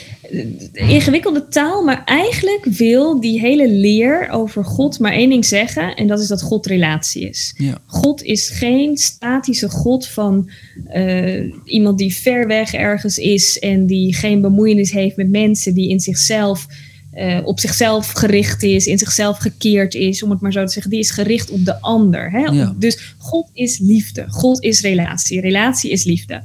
ingewikkelde 0.73 1.49
taal, 1.49 1.83
maar 1.83 2.05
eigenlijk 2.05 2.64
wil 2.64 3.21
die 3.21 3.40
hele 3.40 3.68
leer 3.68 4.29
over 4.31 4.64
God 4.64 4.99
maar 4.99 5.12
één 5.12 5.29
ding 5.29 5.45
zeggen, 5.45 5.95
en 5.95 6.07
dat 6.07 6.21
is 6.21 6.29
dat 6.29 6.42
God 6.42 6.66
relatie 6.66 7.29
is. 7.29 7.55
Ja. 7.57 7.79
God 7.87 8.23
is 8.23 8.49
geen 8.49 8.97
statische 8.97 9.68
God 9.68 10.07
van 10.07 10.51
uh, 10.95 11.53
iemand 11.64 11.99
die 11.99 12.14
ver 12.14 12.47
weg 12.47 12.75
ergens 12.75 13.18
is 13.18 13.59
en 13.59 13.87
die 13.87 14.14
geen 14.14 14.40
bemoeienis 14.40 14.92
heeft 14.92 15.16
met 15.16 15.31
mensen, 15.31 15.75
die 15.75 15.88
in 15.88 16.01
zichzelf 16.01 16.66
uh, 17.14 17.38
op 17.44 17.61
zichzelf 17.61 18.11
gericht 18.11 18.62
is, 18.62 18.87
in 18.87 18.98
zichzelf 18.98 19.38
gekeerd 19.38 19.94
is, 19.94 20.22
om 20.22 20.31
het 20.31 20.40
maar 20.40 20.53
zo 20.53 20.64
te 20.64 20.72
zeggen. 20.72 20.90
Die 20.90 21.01
is 21.01 21.11
gericht 21.11 21.51
op 21.51 21.64
de 21.64 21.81
ander. 21.81 22.31
Hè? 22.31 22.38
Ja. 22.38 22.75
Dus 22.77 23.14
God 23.18 23.51
is 23.53 23.79
liefde. 23.79 24.25
God 24.29 24.62
is 24.62 24.81
relatie. 24.81 25.40
Relatie 25.40 25.90
is 25.90 26.05
liefde. 26.05 26.42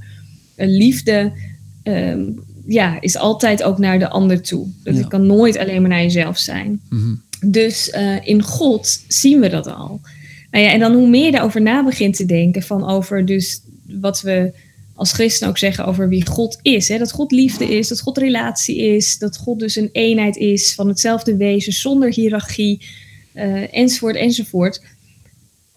Een 0.55 0.77
liefde 0.77 1.31
um, 1.83 2.39
ja, 2.67 3.01
is 3.01 3.17
altijd 3.17 3.63
ook 3.63 3.77
naar 3.77 3.99
de 3.99 4.09
ander 4.09 4.41
toe. 4.41 4.67
Dat 4.83 4.97
ja. 4.97 5.07
kan 5.07 5.25
nooit 5.25 5.57
alleen 5.57 5.81
maar 5.81 5.89
naar 5.89 6.01
jezelf 6.01 6.37
zijn. 6.37 6.81
Mm-hmm. 6.89 7.21
Dus 7.45 7.91
uh, 7.95 8.27
in 8.27 8.43
God 8.43 9.03
zien 9.07 9.39
we 9.39 9.49
dat 9.49 9.67
al. 9.67 10.01
Nou 10.51 10.63
ja, 10.63 10.71
en 10.71 10.79
dan 10.79 10.93
hoe 10.93 11.09
meer 11.09 11.25
je 11.25 11.31
daarover 11.31 11.61
na 11.61 11.83
begint 11.83 12.15
te 12.15 12.25
denken, 12.25 12.63
van 12.63 12.89
over 12.89 13.25
dus 13.25 13.61
wat 13.85 14.21
we 14.21 14.53
als 14.97 15.11
christen 15.11 15.47
ook 15.47 15.57
zeggen 15.57 15.85
over 15.85 16.09
wie 16.09 16.25
God 16.25 16.59
is. 16.61 16.87
Hè? 16.87 16.97
Dat 16.97 17.11
God 17.11 17.31
liefde 17.31 17.77
is, 17.77 17.87
dat 17.87 18.01
God 18.01 18.17
relatie 18.17 18.77
is, 18.77 19.17
dat 19.17 19.37
God 19.37 19.59
dus 19.59 19.75
een 19.75 19.89
eenheid 19.91 20.35
is 20.35 20.73
van 20.73 20.87
hetzelfde 20.87 21.37
wezen, 21.37 21.73
zonder 21.73 22.13
hiërarchie, 22.13 22.85
uh, 23.35 23.73
enzovoort, 23.73 24.15
enzovoort. 24.15 24.81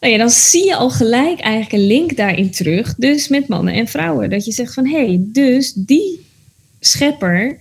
Nou 0.01 0.13
ja, 0.13 0.19
dan 0.19 0.31
zie 0.31 0.67
je 0.67 0.77
al 0.77 0.91
gelijk 0.91 1.41
eigenlijk 1.41 1.73
een 1.73 1.87
link 1.87 2.17
daarin 2.17 2.51
terug, 2.51 2.95
dus 2.95 3.29
met 3.29 3.49
mannen 3.49 3.75
en 3.75 3.87
vrouwen. 3.87 4.31
Dat 4.31 4.45
je 4.45 4.53
zegt 4.53 4.75
van, 4.75 4.87
hé, 4.87 5.07
hey, 5.07 5.21
dus 5.23 5.73
die 5.73 6.27
schepper, 6.81 7.59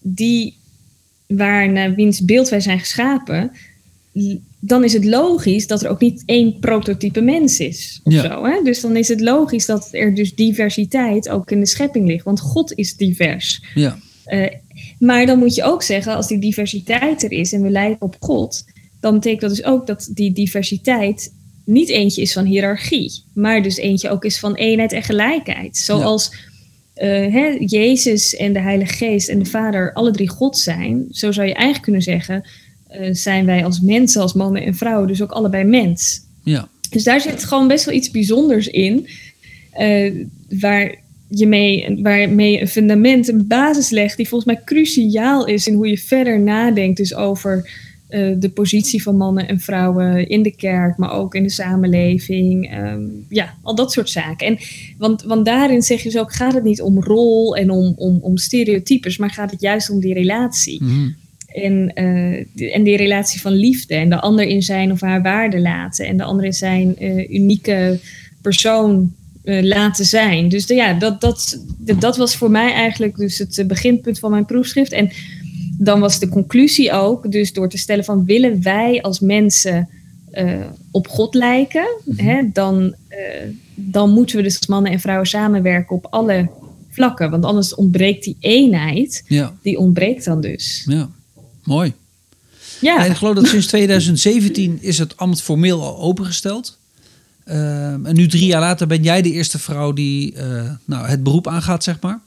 die 0.00 0.56
waar 1.26 1.72
naar 1.72 1.94
wiens 1.94 2.24
beeld 2.24 2.48
wij 2.48 2.60
zijn 2.60 2.78
geschapen, 2.78 3.52
dan 4.60 4.84
is 4.84 4.92
het 4.92 5.04
logisch 5.04 5.66
dat 5.66 5.82
er 5.82 5.90
ook 5.90 6.00
niet 6.00 6.22
één 6.26 6.58
prototype 6.58 7.20
mens 7.20 7.60
is. 7.60 8.00
Of 8.04 8.12
Ja. 8.12 8.22
zo, 8.22 8.44
hè? 8.44 8.62
Dus 8.62 8.80
dan 8.80 8.96
is 8.96 9.08
het 9.08 9.20
logisch 9.20 9.66
dat 9.66 9.88
er 9.90 10.14
dus 10.14 10.34
diversiteit 10.34 11.28
ook 11.28 11.50
in 11.50 11.60
de 11.60 11.66
schepping 11.66 12.06
ligt. 12.06 12.24
Want 12.24 12.40
God 12.40 12.72
is 12.74 12.96
divers. 12.96 13.62
Ja, 13.74 13.98
Eh, 14.24 14.46
maar 14.98 15.26
dan 15.26 15.38
moet 15.38 15.54
je 15.54 15.62
ook 15.64 15.82
zeggen, 15.82 16.14
als 16.14 16.26
die 16.26 16.38
diversiteit 16.38 17.22
er 17.22 17.32
is 17.32 17.52
en 17.52 17.62
we 17.62 17.70
lijken 17.70 18.02
op 18.02 18.16
God, 18.20 18.64
dan 19.00 19.14
betekent 19.14 19.40
dat 19.40 19.50
dus 19.50 19.64
ook 19.64 19.86
dat 19.86 20.10
die 20.14 20.32
diversiteit 20.32 21.32
niet 21.64 21.88
eentje 21.88 22.22
is 22.22 22.32
van 22.32 22.44
hiërarchie, 22.44 23.22
maar 23.34 23.62
dus 23.62 23.76
eentje 23.76 24.10
ook 24.10 24.24
is 24.24 24.38
van 24.38 24.54
eenheid 24.54 24.92
en 24.92 25.02
gelijkheid. 25.02 25.76
Zoals 25.76 26.32
eh, 26.94 27.08
hè, 27.32 27.56
Jezus 27.60 28.36
en 28.36 28.52
de 28.52 28.60
Heilige 28.60 28.92
Geest 28.94 29.28
en 29.28 29.38
de 29.38 29.44
Vader 29.44 29.92
alle 29.92 30.10
drie 30.10 30.28
God 30.28 30.58
zijn, 30.58 31.06
zo 31.10 31.32
zou 31.32 31.46
je 31.46 31.54
eigenlijk 31.54 31.84
kunnen 31.84 32.02
zeggen, 32.02 32.48
eh, 32.88 33.08
zijn 33.12 33.46
wij 33.46 33.64
als 33.64 33.80
mensen, 33.80 34.20
als 34.22 34.32
mannen 34.32 34.62
en 34.62 34.74
vrouwen, 34.74 35.08
dus 35.08 35.22
ook 35.22 35.30
allebei 35.32 35.64
mens. 35.64 36.20
ja, 36.42 36.68
Dus 36.90 37.04
daar 37.04 37.20
zit 37.20 37.44
gewoon 37.44 37.68
best 37.68 37.84
wel 37.84 37.94
iets 37.94 38.10
bijzonders 38.10 38.66
in. 38.68 39.08
eh, 39.72 40.12
waar 40.60 40.94
je 41.28 41.46
mee, 41.46 41.98
waarmee 42.02 42.52
je 42.52 42.60
een 42.60 42.68
fundament, 42.68 43.28
een 43.28 43.46
basis 43.46 43.90
legt, 43.90 44.16
die 44.16 44.28
volgens 44.28 44.54
mij 44.54 44.62
cruciaal 44.64 45.46
is 45.46 45.66
in 45.66 45.74
hoe 45.74 45.88
je 45.88 45.98
verder 45.98 46.40
nadenkt. 46.40 46.96
Dus 46.96 47.14
over 47.14 47.70
eh, 48.08 48.32
de 48.38 48.48
positie 48.50 49.02
van 49.02 49.16
mannen 49.16 49.48
en 49.48 49.60
vrouwen 49.60 50.28
in 50.28 50.42
de 50.42 50.56
kerk, 50.56 50.96
maar 50.96 51.12
ook 51.12 51.34
in 51.34 51.42
de 51.42 51.50
samenleving. 51.50 52.70
Ehm, 52.70 53.00
ja, 53.28 53.54
al 53.62 53.74
dat 53.74 53.92
soort 53.92 54.10
zaken. 54.10 54.46
En, 54.46 54.58
want, 54.98 55.22
want 55.22 55.44
daarin 55.44 55.82
zeg 55.82 56.02
je 56.02 56.10
dus 56.10 56.20
ook, 56.20 56.32
gaat 56.34 56.54
het 56.54 56.64
niet 56.64 56.82
om 56.82 57.02
rol 57.02 57.56
en 57.56 57.70
om, 57.70 57.92
om, 57.96 58.18
om 58.22 58.36
stereotypes, 58.36 59.16
maar 59.18 59.30
gaat 59.30 59.50
het 59.50 59.60
juist 59.60 59.90
om 59.90 60.00
die 60.00 60.14
relatie. 60.14 60.84
mhm. 60.84 61.08
En, 61.48 61.92
eh, 61.94 62.44
die- 62.54 62.72
en 62.72 62.82
die 62.82 62.96
relatie 62.96 63.40
van 63.40 63.52
liefde. 63.52 63.94
En 63.94 64.08
de 64.08 64.20
ander 64.20 64.44
in 64.46 64.62
zijn 64.62 64.92
of 64.92 65.00
haar 65.00 65.22
waarde 65.22 65.60
laten. 65.60 66.06
En 66.06 66.16
de 66.16 66.22
ander 66.24 66.44
in 66.44 66.52
zijn 66.52 66.96
eh, 66.96 67.30
unieke 67.30 67.98
persoon 68.42 69.12
eh, 69.44 69.62
laten 69.62 70.04
zijn. 70.04 70.48
Dus 70.48 70.66
de- 70.66 70.74
ja, 70.74 70.92
dat, 70.94 71.20
dat, 71.20 71.64
dat, 71.78 72.00
dat 72.00 72.16
was 72.16 72.36
voor 72.36 72.50
mij 72.50 72.72
eigenlijk 72.72 73.16
dus 73.16 73.38
het 73.38 73.64
beginpunt 73.66 74.18
van 74.18 74.30
mijn 74.30 74.44
proefschrift. 74.44 74.92
En 74.92 75.10
dan 75.78 76.00
was 76.00 76.18
de 76.18 76.28
conclusie 76.28 76.92
ook, 76.92 77.32
dus 77.32 77.52
door 77.52 77.68
te 77.68 77.78
stellen 77.78 78.04
van 78.04 78.24
willen 78.24 78.62
wij 78.62 79.02
als 79.02 79.20
mensen 79.20 79.88
op 80.90 81.08
God 81.08 81.34
lijken, 81.34 81.86
hè, 82.16 82.42
dan, 82.52 82.94
dan 83.74 84.10
moeten 84.10 84.36
we 84.36 84.42
dus 84.42 84.56
als 84.58 84.66
mannen 84.66 84.92
en 84.92 85.00
vrouwen 85.00 85.26
samenwerken 85.26 85.96
op 85.96 86.06
alle 86.10 86.48
vlakken. 86.88 87.30
Want 87.30 87.44
anders 87.44 87.74
ontbreekt 87.74 88.24
die 88.24 88.36
eenheid, 88.40 89.24
ja, 89.28 89.52
die 89.62 89.78
ontbreekt 89.78 90.24
dan 90.24 90.40
dus. 90.40 90.84
ja. 90.88 91.08
Mooi. 91.68 91.92
Ja, 92.80 93.04
En 93.04 93.10
ik 93.10 93.16
geloof 93.16 93.34
dat 93.34 93.46
sinds 93.46 93.66
2017 93.66 94.78
is 94.82 94.98
het 94.98 95.16
ambt 95.16 95.40
formeel 95.42 95.82
al 95.82 95.98
opengesteld. 95.98 96.78
Ehm, 97.44 98.06
en 98.06 98.14
nu 98.14 98.26
drie 98.28 98.46
jaar 98.46 98.60
later 98.60 98.86
ben 98.86 99.02
jij 99.02 99.22
de 99.22 99.30
eerste 99.32 99.58
vrouw 99.58 99.92
die 99.92 100.34
eh, 100.34 100.70
nou, 100.84 101.06
het 101.06 101.22
beroep 101.22 101.46
aangaat, 101.46 101.84
zeg 101.84 102.00
maar. 102.00 102.20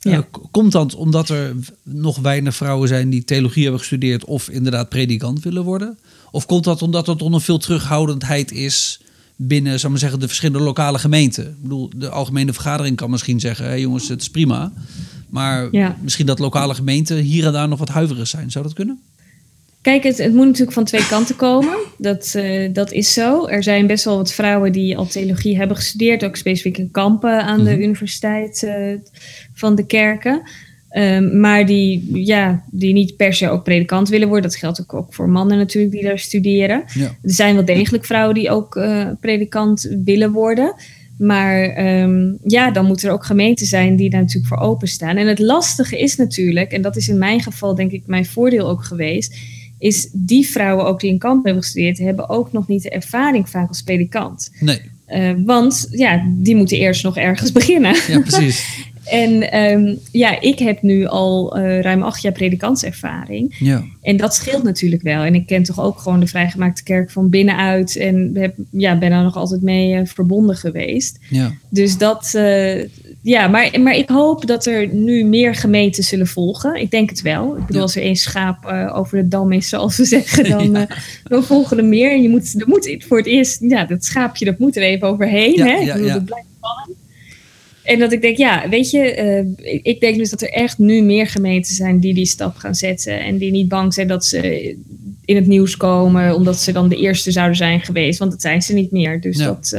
Eh, 0.00 0.12
Ja. 0.12 0.26
komt 0.50 0.72
dat 0.72 0.94
omdat 0.94 1.28
er 1.28 1.54
nog 1.82 2.18
weinig 2.18 2.54
vrouwen 2.56 2.88
zijn 2.88 3.10
die 3.10 3.24
theologie 3.24 3.62
hebben 3.62 3.80
gestudeerd 3.80 4.24
of 4.24 4.48
inderdaad 4.48 4.88
predikant 4.88 5.42
willen 5.42 5.64
worden? 5.64 5.98
Of 6.30 6.46
komt 6.46 6.64
dat 6.64 6.82
omdat 6.82 7.08
er 7.08 7.16
toch 7.16 7.30
nog 7.30 7.42
veel 7.44 7.58
terughoudendheid 7.58 8.52
is 8.52 9.00
binnen, 9.42 9.72
zou 9.72 9.82
ik 9.84 9.88
maar 9.90 9.98
zeggen, 9.98 10.20
de 10.20 10.26
verschillende 10.26 10.64
lokale 10.64 10.98
gemeenten? 10.98 11.44
Ik 11.46 11.62
bedoel, 11.62 11.90
de 11.96 12.08
algemene 12.08 12.52
vergadering 12.52 12.96
kan 12.96 13.10
misschien 13.10 13.40
zeggen, 13.40 13.64
hé 13.66 13.74
jongens, 13.74 14.08
het 14.08 14.20
is 14.20 14.30
prima. 14.30 14.72
Maar 15.28 15.68
Ja. 15.70 15.96
misschien 16.02 16.26
dat 16.26 16.38
lokale 16.38 16.74
gemeenten 16.74 17.16
hier 17.16 17.46
en 17.46 17.52
daar 17.52 17.68
nog 17.68 17.78
wat 17.78 17.88
huiverig 17.88 18.26
zijn. 18.28 18.50
Zou 18.50 18.64
dat 18.64 18.74
kunnen? 18.74 19.00
Kijk, 19.82 20.02
het, 20.02 20.18
het 20.18 20.34
moet 20.34 20.46
natuurlijk 20.46 20.72
van 20.72 20.84
twee 20.84 21.06
kanten 21.06 21.36
komen. 21.36 21.76
Dat, 21.98 22.32
eh, 22.34 22.72
dat 22.74 22.92
is 22.92 23.12
zo. 23.12 23.46
Er 23.46 23.62
zijn 23.62 23.86
best 23.86 24.04
wel 24.04 24.16
wat 24.16 24.32
vrouwen 24.32 24.72
die 24.72 24.96
al 24.96 25.06
theologie 25.06 25.56
hebben 25.56 25.76
gestudeerd, 25.76 26.24
ook 26.24 26.36
specifiek 26.36 26.78
in 26.78 26.90
kampen 26.90 27.44
aan 27.44 27.64
de 27.64 27.70
Mhm. 27.70 27.80
universiteit 27.80 28.62
eh, 28.62 28.94
van 29.54 29.74
de 29.74 29.86
kerken. 29.86 30.42
Ehm, 30.90 31.40
maar 31.40 31.66
die, 31.66 32.24
ja, 32.24 32.62
die 32.70 32.92
niet 32.92 33.16
per 33.16 33.34
se 33.34 33.48
ook 33.48 33.64
predikant 33.64 34.08
willen 34.08 34.28
worden. 34.28 34.50
Dat 34.50 34.58
geldt 34.58 34.80
ook, 34.80 34.94
ook 34.94 35.14
voor 35.14 35.28
mannen 35.28 35.58
natuurlijk 35.58 35.92
die 35.92 36.02
daar 36.02 36.18
studeren. 36.18 36.84
Ja. 36.94 37.04
Er 37.04 37.14
zijn 37.22 37.54
wel 37.54 37.64
degelijk 37.64 38.04
vrouwen 38.04 38.34
die 38.34 38.50
ook 38.50 38.76
eh, 38.76 39.06
predikant 39.20 39.96
willen 40.04 40.32
worden. 40.32 40.74
Maar 41.18 41.62
ehm, 41.62 42.32
ja, 42.44 42.70
dan 42.70 42.86
moeten 42.86 43.08
er 43.08 43.14
ook 43.14 43.24
gemeenten 43.24 43.66
zijn 43.66 43.96
die 43.96 44.10
daar 44.10 44.20
natuurlijk 44.20 44.48
voor 44.54 44.58
openstaan. 44.58 45.16
En 45.16 45.26
het 45.26 45.38
lastige 45.38 45.98
is 45.98 46.16
natuurlijk, 46.16 46.72
en 46.72 46.82
dat 46.82 46.96
is 46.96 47.08
in 47.08 47.18
mijn 47.18 47.40
geval 47.42 47.74
denk 47.74 47.90
ik 47.90 48.02
mijn 48.06 48.26
voordeel 48.26 48.68
ook 48.68 48.84
geweest, 48.84 49.36
is 49.78 50.08
die 50.12 50.46
vrouwen 50.48 50.86
ook 50.86 51.00
die 51.00 51.10
in 51.10 51.18
kamp 51.18 51.44
hebben 51.44 51.62
gestudeerd, 51.62 51.98
hebben 51.98 52.28
ook 52.28 52.52
nog 52.52 52.68
niet 52.68 52.82
de 52.82 52.90
ervaring 52.90 53.48
vaak 53.48 53.68
als 53.68 53.82
predikant. 53.82 54.50
Nee, 54.60 54.80
Eh, 55.06 55.32
want 55.44 55.86
ja, 55.90 56.22
die 56.28 56.56
moeten 56.56 56.76
eerst 56.76 57.02
nog 57.02 57.16
ergens 57.16 57.52
beginnen. 57.60 57.96
ja 58.08 58.20
precies. 58.20 58.88
En 59.10 59.50
ehm, 59.50 59.96
ja, 60.12 60.40
ik 60.40 60.58
heb 60.58 60.82
nu 60.82 61.06
al 61.06 61.56
eh, 61.56 61.80
ruim 61.80 62.02
acht 62.02 62.22
jaar 62.22 62.32
predikantservaring. 62.32 63.56
Ja, 63.58 63.84
En 64.02 64.16
dat 64.16 64.34
scheelt 64.34 64.62
natuurlijk 64.62 65.02
wel. 65.02 65.22
En 65.22 65.34
ik 65.34 65.46
ken 65.46 65.62
toch 65.62 65.80
ook 65.80 65.98
gewoon 65.98 66.20
de 66.20 66.26
vrijgemaakte 66.26 66.82
kerk 66.82 67.10
van 67.10 67.30
binnenuit. 67.30 67.96
En 67.96 68.30
heb, 68.34 68.54
ja, 68.70 68.98
ben 68.98 69.10
daar 69.10 69.22
nog 69.22 69.36
altijd 69.36 69.62
mee 69.62 69.94
eh, 69.94 70.00
verbonden 70.04 70.56
geweest. 70.56 71.18
ja, 71.28 71.52
Dus 71.68 71.98
dat, 71.98 72.34
eh, 72.34 72.84
ja, 73.22 73.48
maar, 73.48 73.80
maar 73.80 73.96
ik 73.96 74.08
hoop 74.08 74.46
dat 74.46 74.66
er 74.66 74.94
nu 74.94 75.24
meer 75.24 75.54
gemeenten 75.54 76.04
zullen 76.04 76.26
volgen. 76.26 76.80
Ik 76.80 76.90
denk 76.90 77.10
het 77.10 77.22
wel. 77.22 77.56
Ik 77.56 77.66
bedoel, 77.66 77.82
als 77.82 77.96
er 77.96 78.02
één 78.02 78.16
schaap 78.16 78.66
over 78.94 79.18
de 79.18 79.28
dam 79.28 79.52
is, 79.52 79.68
zoals 79.68 79.94
ze 79.94 80.04
zeggen, 80.04 80.48
dan, 80.58 80.70
ja. 81.28 81.42
volgen 81.42 81.78
er 81.78 81.84
meer. 81.84 82.12
En 82.12 82.22
je 82.22 82.28
moet, 82.28 82.60
er 82.60 82.68
moet 82.68 82.96
voor 82.98 83.16
het 83.16 83.26
eerst, 83.26 83.60
ja, 83.60 83.84
dat 83.84 84.04
schaapje, 84.04 84.44
dat 84.44 84.58
moet 84.58 84.76
er 84.76 84.82
even 84.82 85.08
overheen. 85.08 85.54
Ja, 85.54 85.66
hè? 85.66 85.80
ik 85.80 85.92
bedoel, 85.92 86.12
dat 86.12 86.24
blijft 86.24 86.46
vallen. 86.60 86.99
En 87.92 87.98
dat 87.98 88.12
ik 88.12 88.20
denk, 88.20 88.36
ja, 88.36 88.68
weet 88.68 88.90
je, 88.90 89.44
uh, 89.56 89.78
ik 89.82 90.00
denk 90.00 90.16
dus 90.16 90.30
dat 90.30 90.42
er 90.42 90.50
echt 90.50 90.78
nu 90.78 91.02
meer 91.02 91.26
gemeenten 91.26 91.74
zijn 91.74 92.00
die 92.00 92.14
die 92.14 92.26
stap 92.26 92.56
gaan 92.56 92.74
zetten. 92.74 93.20
En 93.20 93.38
die 93.38 93.50
niet 93.50 93.68
bang 93.68 93.94
zijn 93.94 94.08
dat 94.08 94.24
ze 94.24 94.76
in 95.24 95.36
het 95.36 95.46
nieuws 95.46 95.76
komen, 95.76 96.34
omdat 96.34 96.58
ze 96.60 96.72
dan 96.72 96.88
de 96.88 96.96
eerste 96.96 97.30
zouden 97.30 97.56
zijn 97.56 97.80
geweest. 97.80 98.18
Want 98.18 98.30
dat 98.30 98.40
zijn 98.40 98.62
ze 98.62 98.74
niet 98.74 98.90
meer. 98.90 99.20
Dus 99.20 99.36
dat, 99.36 99.78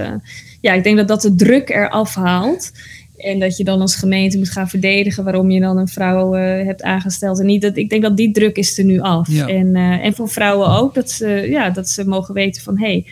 ja, 0.62 0.74
ik 0.74 0.84
denk 0.84 0.98
dat 0.98 1.08
dat 1.08 1.22
de 1.22 1.36
druk 1.36 1.70
eraf 1.70 2.16
haalt. 2.16 2.72
En 3.18 3.40
dat 3.40 3.58
je 3.58 3.64
dan 3.64 3.82
als 3.82 3.96
gemeente 3.96 4.38
moet 4.38 4.50
gaan 4.50 4.70
verdedigen 4.70 5.24
waarom 5.24 5.52
je 5.52 5.60
dan 5.60 5.78
een 5.78 5.88
vrouw 5.88 6.36
uh, 6.36 6.66
hebt 6.66 6.82
aangesteld. 6.82 7.40
En 7.40 7.46
niet 7.46 7.62
dat, 7.62 7.78
ik 7.78 7.90
denk 7.90 8.02
dat 8.02 8.18
die 8.18 8.32
druk 8.32 8.56
is 8.56 8.78
er 8.78 8.84
nu 8.84 9.00
af. 9.00 9.28
Ja. 9.32 9.48
En, 9.48 9.76
en 9.76 10.14
voor 10.14 10.30
vrouwen 10.30 10.70
ook, 10.70 10.94
dat 10.94 11.12
ze, 11.12 11.28
ja, 11.50 11.70
dat 11.70 11.90
ze 11.90 12.08
mogen 12.08 12.34
weten 12.34 12.62
van 12.62 12.80
hé, 12.80 12.86
hey, 12.86 13.06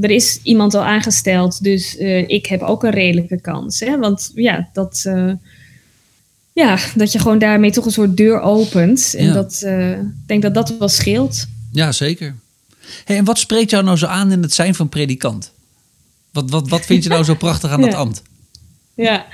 er 0.00 0.10
is 0.10 0.40
iemand 0.42 0.74
al 0.74 0.84
aangesteld, 0.84 1.62
dus 1.62 1.96
uh, 1.98 2.28
ik 2.28 2.46
heb 2.46 2.62
ook 2.62 2.82
een 2.84 2.90
redelijke 2.90 3.40
kans. 3.40 3.80
Hè? 3.80 3.98
Want 3.98 4.30
ja, 4.34 4.68
dat, 4.72 5.04
ja, 6.52 6.78
dat 6.94 7.12
je 7.12 7.18
gewoon 7.18 7.38
daarmee 7.38 7.70
toch 7.70 7.84
een 7.84 7.90
soort 7.92 8.16
deur 8.16 8.40
opent. 8.40 9.14
En 9.18 9.24
Ja. 9.24 9.32
dat, 9.32 9.62
ik 9.66 10.26
denk 10.26 10.42
dat 10.42 10.54
dat 10.54 10.78
wel 10.78 10.88
scheelt. 10.88 11.46
Ja, 11.72 11.92
zeker. 11.92 12.34
Hey, 13.04 13.16
en 13.16 13.24
wat 13.24 13.38
spreekt 13.38 13.70
jou 13.70 13.84
nou 13.84 13.96
zo 13.96 14.06
aan 14.06 14.32
in 14.32 14.42
het 14.42 14.52
zijn 14.54 14.74
van 14.74 14.88
predikant? 14.88 15.52
Wat, 16.32 16.50
wat, 16.50 16.68
wat 16.68 16.86
vind 16.86 17.02
je 17.02 17.08
nou 17.08 17.24
zo 17.24 17.34
prachtig 17.46 17.70
aan 17.70 17.80
dat 17.80 17.92
Ja. 17.92 17.96
ambt? 17.98 18.22
Ja, 18.94 19.26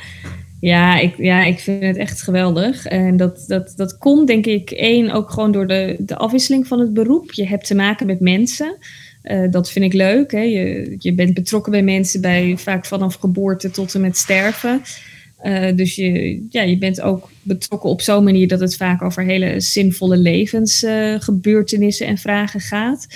ja, 0.61 0.99
ik, 0.99 1.15
ja, 1.17 1.45
ik 1.45 1.61
vind 1.61 1.83
het 1.83 1.97
echt 1.97 2.23
geweldig. 2.23 2.87
En 2.87 3.17
dat, 3.17 3.45
dat, 3.47 3.73
dat 3.77 3.99
komt 3.99 4.27
denk 4.27 4.47
ik 4.47 4.71
één 4.71 5.11
ook 5.11 5.31
gewoon 5.31 5.53
door 5.53 5.67
de, 5.67 5.97
de 5.99 6.17
afwisseling 6.17 6.67
van 6.67 6.81
het 6.81 6.93
beroep. 6.95 7.33
Je 7.33 7.47
hebt 7.47 7.67
te 7.67 7.75
maken 7.75 8.07
met 8.07 8.21
mensen. 8.21 8.77
Eh, 9.23 9.51
dat 9.51 9.71
vind 9.71 9.85
ik 9.85 9.93
leuk. 9.93 10.33
Hè? 10.33 10.41
Je, 10.41 10.95
je 10.99 11.13
bent 11.13 11.35
betrokken 11.35 11.73
bij 11.73 11.83
mensen 11.83 12.21
bij 12.21 12.55
vaak 12.57 12.87
vanaf 12.87 13.15
geboorte 13.15 13.71
tot 13.71 13.95
en 13.95 14.01
met 14.01 14.17
sterven. 14.17 14.83
Eh, 15.43 15.77
dus 15.77 15.95
je, 15.95 16.43
ja, 16.51 16.63
je 16.63 16.79
bent 16.79 17.01
ook 17.01 17.31
betrokken 17.43 17.91
op 17.91 18.01
zo'n 18.01 18.25
manier 18.25 18.49
dat 18.49 18.61
het 18.61 18.77
vaak 18.77 19.03
over 19.03 19.25
hele 19.25 19.61
zinvolle 19.61 20.17
levensgebeurtenissen 20.17 22.07
en 22.07 22.19
vragen 22.19 22.61
gaat. 22.61 23.07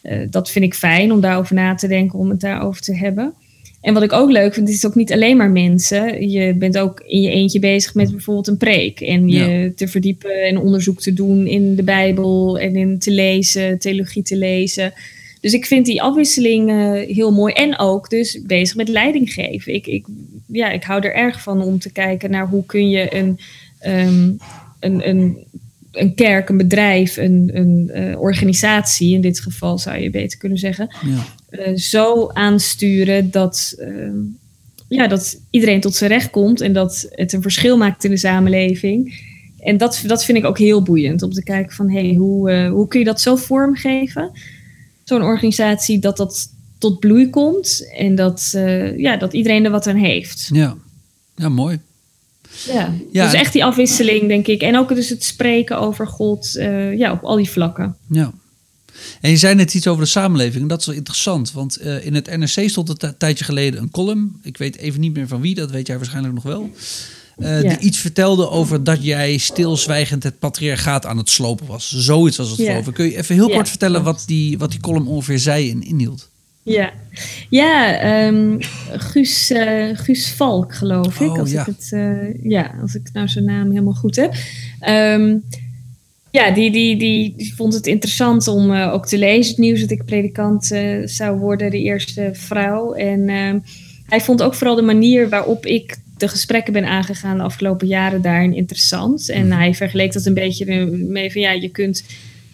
Eh, 0.00 0.18
dat 0.30 0.50
vind 0.50 0.64
ik 0.64 0.74
fijn 0.74 1.12
om 1.12 1.20
daarover 1.20 1.54
na 1.54 1.74
te 1.74 1.88
denken, 1.88 2.18
om 2.18 2.30
het 2.30 2.40
daarover 2.40 2.82
te 2.82 2.96
hebben. 2.96 3.32
En 3.80 3.94
wat 3.94 4.02
ik 4.02 4.12
ook 4.12 4.30
leuk 4.30 4.54
vind, 4.54 4.68
is 4.68 4.86
ook 4.86 4.94
niet 4.94 5.12
alleen 5.12 5.36
maar 5.36 5.50
mensen. 5.50 6.30
Je 6.30 6.54
bent 6.54 6.78
ook 6.78 7.00
in 7.06 7.20
je 7.20 7.30
eentje 7.30 7.58
bezig 7.58 7.94
met 7.94 8.10
bijvoorbeeld 8.10 8.48
een 8.48 8.56
preek. 8.56 9.00
En 9.00 9.28
je 9.28 9.72
te 9.76 9.88
verdiepen 9.88 10.42
en 10.42 10.58
onderzoek 10.58 11.00
te 11.00 11.12
doen 11.12 11.46
in 11.46 11.76
de 11.76 11.82
Bijbel 11.82 12.58
en 12.58 12.76
in 12.76 12.98
te 12.98 13.10
lezen, 13.10 13.78
theologie 13.78 14.22
te 14.22 14.36
lezen. 14.36 14.92
Dus 15.44 15.52
ik 15.52 15.66
vind 15.66 15.86
die 15.86 16.02
afwisseling 16.02 16.70
eh, 16.70 17.14
heel 17.16 17.32
mooi. 17.32 17.52
En 17.52 17.78
ook 17.78 18.10
dus 18.10 18.42
bezig 18.46 18.76
met 18.76 18.88
leiding 18.88 19.32
geven. 19.32 19.74
Ik, 19.74 19.86
ik, 19.86 20.06
ja, 20.46 20.70
ik 20.70 20.82
hou 20.82 21.02
er 21.02 21.14
erg 21.14 21.42
van 21.42 21.62
om 21.62 21.78
te 21.78 21.92
kijken 21.92 22.30
naar 22.30 22.48
hoe 22.48 22.66
kun 22.66 22.90
je 22.90 23.16
een, 23.16 23.38
ehm, 23.78 24.30
een, 24.80 25.08
een, 25.08 25.38
een 25.92 26.14
kerk, 26.14 26.48
een 26.48 26.56
bedrijf, 26.56 27.16
een, 27.16 27.50
een 27.54 27.90
eh, 27.90 28.20
organisatie, 28.20 29.14
in 29.14 29.20
dit 29.20 29.40
geval 29.40 29.78
zou 29.78 29.98
je 29.98 30.10
beter 30.10 30.38
kunnen 30.38 30.58
zeggen, 30.58 30.96
Ja. 31.06 31.24
eh, 31.48 31.74
zo 31.76 32.28
aansturen 32.28 33.30
dat, 33.30 33.74
ehm, 33.78 34.18
ja, 34.88 35.06
dat 35.06 35.40
iedereen 35.50 35.80
tot 35.80 35.94
zijn 35.94 36.10
recht 36.10 36.30
komt 36.30 36.60
en 36.60 36.72
dat 36.72 37.06
het 37.10 37.32
een 37.32 37.42
verschil 37.42 37.76
maakt 37.76 38.04
in 38.04 38.10
de 38.10 38.16
samenleving. 38.16 39.22
En 39.58 39.76
dat, 39.76 40.02
dat 40.06 40.24
vind 40.24 40.38
ik 40.38 40.44
ook 40.44 40.58
heel 40.58 40.82
boeiend 40.82 41.22
om 41.22 41.30
te 41.32 41.42
kijken 41.42 41.72
van 41.72 41.90
hey, 41.90 42.14
hoe, 42.14 42.68
hoe 42.68 42.88
kun 42.88 42.98
je 42.98 43.04
dat 43.04 43.20
zo 43.20 43.36
vormgeven? 43.36 44.30
Zo'n 45.04 45.22
organisatie 45.22 45.98
dat 45.98 46.16
dat 46.16 46.48
tot 46.78 46.98
bloei 47.00 47.30
komt 47.30 47.88
en 47.96 48.14
dat, 48.14 48.50
eh, 48.54 48.98
ja, 48.98 49.16
dat 49.16 49.32
iedereen 49.32 49.64
er 49.64 49.70
wat 49.70 49.86
aan 49.86 49.96
heeft. 49.96 50.48
Ja. 50.52 50.76
ja, 51.36 51.48
mooi. 51.48 51.80
Ja. 52.66 52.92
Ja, 53.12 53.24
dus 53.24 53.34
echt 53.40 53.52
die 53.52 53.64
afwisseling, 53.64 54.28
denk 54.28 54.46
ik. 54.46 54.60
En 54.62 54.76
ook 54.78 54.94
dus 54.94 55.08
het 55.08 55.24
spreken 55.24 55.78
over 55.78 56.06
God 56.06 56.56
eh, 56.56 56.98
ja, 56.98 57.12
op 57.12 57.22
al 57.22 57.36
die 57.36 57.50
vlakken. 57.50 57.96
Ja. 58.10 58.32
En 59.20 59.30
je 59.30 59.36
zei 59.36 59.54
net 59.54 59.74
iets 59.74 59.86
over 59.86 60.02
de 60.04 60.10
samenleving. 60.10 60.62
En 60.62 60.68
dat 60.68 60.80
is 60.80 60.86
wel 60.86 60.94
interessant. 60.94 61.52
Want 61.52 61.76
eh, 61.76 62.06
in 62.06 62.14
het 62.14 62.36
NRC 62.36 62.68
stond 62.68 62.88
een 62.88 62.96
ti- 62.96 63.16
tijdje 63.18 63.44
geleden 63.44 63.80
een 63.82 63.90
column. 63.90 64.38
Ik 64.42 64.56
weet 64.56 64.76
even 64.76 65.00
niet 65.00 65.14
meer 65.14 65.28
van 65.28 65.40
wie, 65.40 65.54
dat 65.54 65.70
weet 65.70 65.86
jij 65.86 65.96
waarschijnlijk 65.96 66.34
nog 66.34 66.42
wel. 66.42 66.70
Eh, 67.36 67.62
Ja. 67.62 67.68
Die 67.68 67.78
iets 67.78 67.98
vertelde 67.98 68.50
over 68.50 68.84
dat 68.84 69.04
jij 69.04 69.36
stilzwijgend 69.36 70.22
het 70.22 70.38
patriarchaat 70.38 71.06
aan 71.06 71.18
het 71.18 71.30
slopen 71.30 71.66
was. 71.66 71.94
Zoiets 71.96 72.36
was 72.36 72.50
het 72.50 72.58
Ja. 72.58 72.70
geloof 72.70 72.86
ik. 72.86 72.94
Kun 72.94 73.04
je 73.04 73.16
even 73.16 73.34
heel 73.34 73.48
Ja, 73.48 73.54
kort 73.54 73.68
vertellen 73.68 74.02
wat 74.02 74.22
die, 74.26 74.58
wat 74.58 74.70
die 74.70 74.80
column 74.80 75.06
ongeveer 75.06 75.38
zei 75.38 75.70
en 75.70 75.82
inhield? 75.82 76.32
Ja, 76.62 76.92
ja 77.50 77.98
ehm, 77.98 78.56
Guus, 78.92 79.50
eh, 79.50 79.88
Guus 79.92 80.30
Valk, 80.32 80.74
geloof 80.74 81.20
ik. 81.20 81.30
Oh, 81.30 81.38
als, 81.38 81.52
ik 81.52 81.66
het, 81.66 81.88
eh, 81.90 82.42
ja, 82.42 82.74
als 82.82 82.94
ik 82.94 83.10
nou 83.12 83.28
zijn 83.28 83.44
naam 83.44 83.68
helemaal 83.70 83.92
goed 83.92 84.16
heb. 84.16 84.34
Ehm, 84.80 85.36
ja, 86.30 86.50
die, 86.50 86.70
die, 86.70 86.96
die, 86.96 87.34
die 87.36 87.54
vond 87.54 87.74
het 87.74 87.86
interessant 87.86 88.48
om 88.48 88.72
ook 88.72 89.06
te 89.06 89.18
lezen. 89.18 89.50
Het 89.50 89.60
nieuws 89.60 89.80
dat 89.80 89.90
ik 89.90 90.04
predikant 90.04 90.72
zou 91.04 91.38
worden, 91.38 91.70
de 91.70 91.82
eerste 91.82 92.30
vrouw. 92.32 92.92
En 92.92 93.28
ehm, 93.28 93.58
hij 94.06 94.20
vond 94.20 94.42
ook 94.42 94.54
vooral 94.54 94.76
de 94.76 94.82
manier 94.82 95.28
waarop 95.28 95.66
ik 95.66 95.96
de 96.24 96.30
gesprekken 96.30 96.72
ben 96.72 96.84
aangegaan 96.84 97.36
de 97.36 97.42
afgelopen 97.42 97.86
jaren 97.86 98.22
daarin 98.22 98.54
interessant. 98.54 99.28
En 99.30 99.46
Mhm. 99.48 99.58
hij 99.58 99.74
vergeleek 99.74 100.12
dat 100.12 100.26
een 100.26 100.34
beetje 100.34 100.86
mee 101.08 101.32
van 101.32 101.40
ja, 101.40 101.50
je 101.52 101.68
kunt 101.68 102.04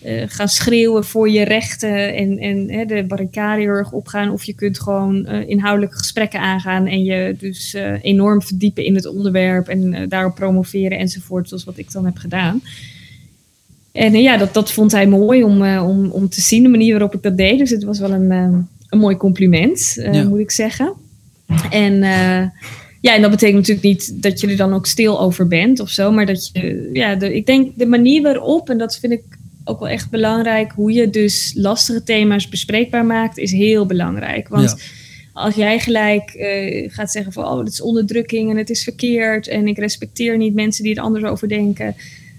eh, 0.03 0.23
gaan 0.27 0.49
schreeuwen 0.49 1.05
voor 1.05 1.31
je 1.31 1.45
rechten 1.45 2.15
en, 2.15 2.39
en 2.39 2.71
hè, 2.71 2.85
de 2.85 3.05
barricade 3.05 3.61
heel 3.61 3.69
erg 3.71 3.93
opgaan. 3.93 4.31
Of 4.31 4.45
je 4.45 4.55
kunt 4.55 4.81
gewoon 4.81 5.27
eh, 5.27 5.49
inhoudelijke 5.49 5.97
gesprekken 5.97 6.41
aangaan 6.41 6.87
en 6.87 7.05
je 7.05 7.37
dus 7.39 7.75
eh, 7.75 7.93
enorm 8.03 8.43
verdiepen 8.43 8.85
in 8.85 8.95
het 8.95 9.07
onderwerp 9.07 9.69
en 9.69 10.09
daarop 10.09 10.35
promoveren 10.35 10.99
enzovoort, 10.99 11.49
zoals 11.49 11.65
wat 11.65 11.79
ik 11.79 11.93
dan 11.93 12.05
heb 12.05 12.17
gedaan. 12.17 12.63
En 13.93 14.13
ja, 14.23 14.37
dat, 14.37 14.55
dat 14.55 14.73
vond 14.73 14.93
hij 14.93 15.07
mooi 15.07 15.43
om, 15.43 15.63
om, 15.79 16.11
om 16.11 16.29
te 16.29 16.41
zien, 16.41 16.63
de 16.63 16.69
manier 16.69 16.91
waarop 16.93 17.15
ik 17.15 17.23
dat 17.23 17.37
deed. 17.37 17.59
Dus 17.59 17.71
het 17.71 17.85
was 17.85 17.99
wel 17.99 18.11
een, 18.13 18.31
een 18.89 18.99
mooi 18.99 19.17
compliment, 19.17 19.93
Ja. 20.13 20.25
moet 20.29 20.39
ik 20.39 20.51
zeggen. 20.51 20.93
En 21.71 22.03
ja, 23.01 23.15
en 23.15 23.21
dat 23.23 23.31
betekent 23.31 23.57
natuurlijk 23.59 23.87
niet 23.87 24.23
dat 24.23 24.41
je 24.41 24.47
er 24.47 24.57
dan 24.57 24.75
ook 24.75 24.87
stil 24.87 25.21
over 25.21 25.49
bent 25.49 25.81
of 25.81 25.91
zo. 25.91 26.13
Maar 26.13 26.27
dat 26.27 26.51
je, 26.53 26.91
ja, 26.93 27.15
de, 27.15 27.35
ik 27.35 27.47
denk 27.47 27.79
de 27.79 27.87
manier 27.87 28.23
waarop, 28.23 28.71
en 28.71 28.79
dat 28.79 28.99
vind 28.99 29.13
ik 29.13 29.23
ook 29.65 29.79
wel 29.81 29.89
echt 29.89 30.11
belangrijk, 30.11 30.73
hoe 30.73 30.93
je 30.93 31.11
dus 31.11 31.53
lastige 31.55 32.03
thema's 32.03 32.49
bespreekbaar 32.49 33.05
maakt, 33.05 33.39
is 33.39 33.53
heel 33.53 33.87
belangrijk. 33.87 34.49
Want 34.49 34.71
Ja. 34.71 34.77
als 35.33 35.55
jij 35.55 35.79
gelijk 35.79 36.31
eh, 36.31 36.91
gaat 36.93 37.11
zeggen 37.11 37.33
van, 37.33 37.45
oh, 37.45 37.59
het 37.59 37.69
is 37.69 37.81
onderdrukking 37.81 38.51
en 38.51 38.57
het 38.57 38.71
is 38.71 38.83
verkeerd 38.83 39.49
en 39.49 39.69
ik 39.69 39.79
respecteer 39.79 40.37
niet 40.37 40.55
mensen 40.55 40.85
die 40.85 40.95
er 40.95 41.03
anders 41.03 41.25
over 41.25 41.49
denken, 41.49 41.95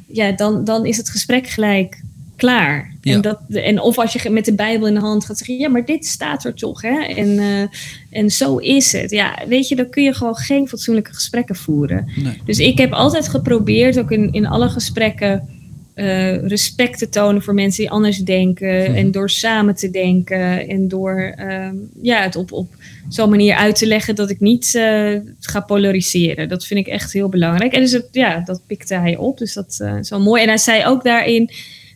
ja, 0.08 0.32
dan, 0.32 0.64
dan 0.64 0.86
is 0.86 0.98
het 0.98 1.10
gesprek 1.10 1.48
gelijk 1.48 2.02
klaar. 2.42 2.94
Ja. 3.02 3.14
En, 3.14 3.22
dat, 3.22 3.40
en 3.50 3.82
of 3.82 3.98
als 3.98 4.14
je 4.14 4.30
met 4.30 4.46
de 4.46 4.54
Bijbel 4.54 4.88
in 4.88 4.94
de 4.94 5.00
hand 5.00 5.26
gaat 5.26 5.38
zeggen, 5.38 5.58
ja, 5.58 5.70
maar 5.70 5.86
dit 5.86 6.06
staat 6.06 6.44
er 6.46 6.54
toch, 6.54 6.82
hè? 6.82 7.04
En, 7.04 7.40
eh, 7.40 8.20
en 8.20 8.30
zo 8.30 8.58
is 8.58 8.92
het. 8.92 9.12
Ja, 9.12 9.44
weet 9.48 9.68
je, 9.68 9.76
dan 9.76 9.90
kun 9.90 10.04
je 10.04 10.14
gewoon 10.14 10.36
geen 10.36 10.68
fatsoenlijke 10.68 11.14
gesprekken 11.14 11.56
voeren. 11.56 12.10
Nee. 12.16 12.42
Dus 12.46 12.60
ik 12.60 12.78
heb 12.78 12.92
altijd 12.92 13.28
geprobeerd, 13.28 14.00
ook 14.00 14.12
in, 14.12 14.32
in 14.32 14.48
alle 14.48 14.70
gesprekken, 14.70 15.48
eh, 15.94 16.48
respect 16.48 16.98
te 16.98 17.10
tonen 17.10 17.42
voor 17.42 17.54
mensen 17.54 17.82
die 17.82 17.92
anders 17.92 18.18
denken. 18.18 18.82
Mhm. 18.82 18.96
En 18.96 19.12
door 19.12 19.30
samen 19.30 19.76
te 19.76 19.90
denken 19.90 20.68
en 20.68 20.88
door 20.88 21.34
ehm, 21.36 21.76
ja, 22.02 22.22
het 22.22 22.36
op, 22.36 22.52
op 22.52 22.76
zo'n 23.10 23.30
manier 23.30 23.56
uit 23.56 23.76
te 23.76 23.88
leggen 23.88 24.16
dat 24.16 24.30
ik 24.30 24.40
niet 24.40 24.76
eh, 24.76 25.16
ga 25.40 25.60
polariseren. 25.60 26.50
Dat 26.50 26.66
vind 26.66 26.80
ik 26.80 26.94
echt 26.94 27.14
heel 27.14 27.30
belangrijk. 27.30 27.74
En 27.74 27.82
dus 27.82 27.92
het, 27.92 28.08
ja, 28.12 28.40
dat 28.46 28.62
pikte 28.68 28.96
hij 28.96 29.18
op. 29.18 29.38
Dus 29.38 29.54
dat 29.54 29.86
is 30.00 30.10
wel 30.10 30.22
mooi. 30.22 30.42
En 30.42 30.48
hij 30.48 30.58
zei 30.58 30.86
ook 30.86 31.04
daarin 31.04 31.50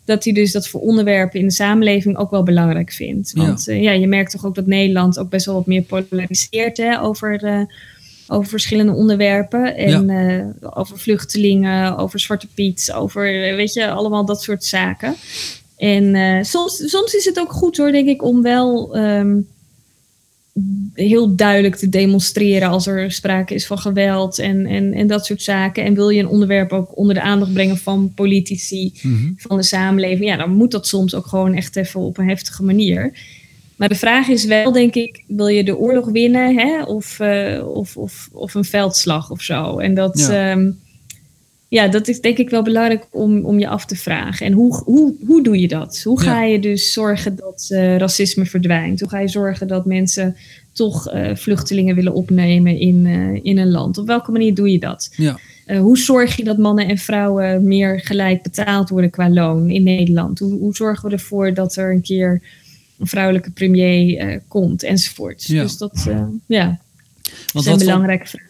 dat 0.05 0.23
hij 0.23 0.33
dus 0.33 0.51
dat 0.51 0.67
voor 0.67 0.81
onderwerpen 0.81 1.39
in 1.39 1.45
de 1.45 1.53
samenleving 1.53 2.17
ook 2.17 2.31
wel 2.31 2.43
belangrijk 2.43 2.91
vindt. 2.91 3.33
Want 3.33 3.65
ja, 3.65 3.73
ja 3.73 3.91
je 3.91 4.07
merkt 4.07 4.31
toch 4.31 4.45
ook 4.45 4.55
dat 4.55 4.65
Nederland 4.65 5.19
ook 5.19 5.29
best 5.29 5.45
wel 5.45 5.55
wat 5.55 5.65
meer 5.65 5.81
polariseert 5.81 6.77
hè, 6.77 7.01
over, 7.01 7.43
eh, 7.43 7.61
over 8.27 8.49
verschillende 8.49 8.91
onderwerpen. 8.91 9.75
En 9.75 10.09
eh, 10.09 10.77
over 10.77 10.99
vluchtelingen, 10.99 11.97
over 11.97 12.19
Zwarte 12.19 12.47
Piet, 12.53 12.93
over 12.95 13.49
eh, 13.49 13.55
weet 13.55 13.73
je, 13.73 13.89
allemaal 13.89 14.25
dat 14.25 14.41
soort 14.41 14.63
zaken. 14.63 15.15
En 15.77 16.15
eh, 16.15 16.43
soms, 16.43 16.89
soms 16.89 17.13
is 17.13 17.25
het 17.25 17.39
ook 17.39 17.51
goed 17.51 17.77
hoor, 17.77 17.91
denk 17.91 18.07
ik, 18.07 18.23
om 18.23 18.41
wel 18.41 18.95
ehm, 18.95 19.39
heel 20.93 21.35
duidelijk 21.35 21.75
te 21.75 21.89
demonstreren 21.89 22.69
als 22.69 22.87
er 22.87 23.11
sprake 23.11 23.53
is 23.53 23.67
van 23.67 23.77
geweld 23.77 24.39
en, 24.39 24.65
en, 24.65 24.93
en 24.93 25.07
dat 25.07 25.25
soort 25.25 25.41
zaken. 25.41 25.83
En 25.83 25.93
wil 25.93 26.09
je 26.09 26.19
een 26.19 26.27
onderwerp 26.27 26.71
ook 26.71 26.97
onder 26.97 27.15
de 27.15 27.21
aandacht 27.21 27.53
brengen 27.53 27.77
van 27.77 28.11
politici, 28.15 28.91
Mhm. 29.01 29.31
van 29.35 29.57
de 29.57 29.63
samenleving, 29.63 30.29
ja, 30.29 30.37
dan 30.37 30.51
moet 30.51 30.71
dat 30.71 30.87
soms 30.87 31.15
ook 31.15 31.25
gewoon 31.27 31.53
echt 31.53 31.75
even 31.75 31.99
op 31.99 32.17
een 32.17 32.27
heftige 32.29 32.63
manier. 32.63 33.13
Maar 33.75 33.89
de 33.89 33.95
vraag 33.95 34.27
is 34.27 34.45
wel, 34.45 34.71
denk 34.71 34.95
ik, 34.95 35.23
wil 35.27 35.47
je 35.47 35.63
de 35.63 35.77
oorlog 35.77 36.09
winnen 36.09 36.57
hè? 36.57 36.83
Of, 36.83 37.19
uh, 37.19 37.67
of, 37.67 37.97
of, 37.97 38.29
of 38.31 38.53
een 38.53 38.63
veldslag 38.63 39.31
of 39.31 39.41
zo? 39.41 39.77
En 39.77 39.93
dat, 39.93 40.19
ja. 40.19 40.51
Ehm, 40.51 40.71
ja, 41.75 41.87
dat 41.87 42.07
is 42.07 42.21
denk 42.21 42.37
ik 42.37 42.49
wel 42.49 42.63
belangrijk 42.63 43.05
om, 43.11 43.45
om 43.45 43.59
je 43.59 43.67
af 43.67 43.85
te 43.85 43.95
vragen. 43.95 44.45
En 44.45 44.53
hoe, 44.53 44.81
hoe, 44.83 45.15
hoe 45.25 45.43
doe 45.43 45.59
je 45.59 45.67
dat? 45.67 46.01
Hoe 46.03 46.21
ga 46.21 46.43
je 46.43 46.59
dus 46.59 46.93
zorgen 46.93 47.35
dat 47.35 47.67
uh, 47.71 47.97
racisme 47.97 48.45
verdwijnt? 48.45 48.99
Hoe 48.99 49.09
ga 49.09 49.19
je 49.19 49.27
zorgen 49.27 49.67
dat 49.67 49.85
mensen 49.85 50.35
toch 50.71 51.13
uh, 51.13 51.35
vluchtelingen 51.35 51.95
willen 51.95 52.13
opnemen 52.13 52.79
in, 52.79 53.05
uh, 53.05 53.39
in 53.43 53.57
een 53.57 53.71
land? 53.71 53.97
Op 53.97 54.07
welke 54.07 54.31
manier 54.31 54.53
doe 54.53 54.71
je 54.71 54.79
dat? 54.79 55.13
Ja. 55.15 55.37
hoe 55.77 55.97
zorg 55.97 56.35
je 56.35 56.43
dat 56.43 56.57
mannen 56.57 56.87
en 56.87 56.97
vrouwen 56.97 57.67
meer 57.67 57.99
gelijk 57.99 58.43
betaald 58.43 58.89
worden 58.89 59.09
qua 59.09 59.29
loon 59.29 59.69
in 59.69 59.83
Nederland? 59.83 60.39
Hoe, 60.39 60.59
hoe 60.59 60.75
zorgen 60.75 61.09
we 61.09 61.15
ervoor 61.15 61.53
dat 61.53 61.75
er 61.75 61.91
een 61.91 62.01
keer 62.01 62.41
een 62.99 63.07
vrouwelijke 63.07 63.51
premier 63.51 64.41
komt 64.47 64.83
enzovoort? 64.83 65.43
Ja. 65.43 65.61
Dus 65.61 65.77
dat 65.77 66.07
ja, 66.45 66.79
Want 67.53 67.65
zijn 67.65 67.77
belangrijke 67.77 68.27
vragen. 68.27 68.44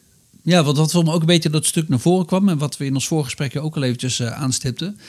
Ja, 0.45 0.63
want 0.63 0.77
wat 0.77 0.91
voor 0.91 1.03
me 1.03 1.11
ook 1.11 1.19
een 1.19 1.25
beetje 1.25 1.49
dat 1.49 1.65
stuk 1.65 1.89
naar 1.89 1.99
voren 1.99 2.25
kwam 2.25 2.49
en 2.49 2.57
wat 2.57 2.77
we 2.77 2.85
in 2.85 2.93
ons 2.93 3.07
voorgesprekje 3.07 3.59
ook 3.59 3.75
al 3.75 3.83
eventjes 3.83 4.19
uh, 4.19 4.31
aanstipten, 4.31 4.99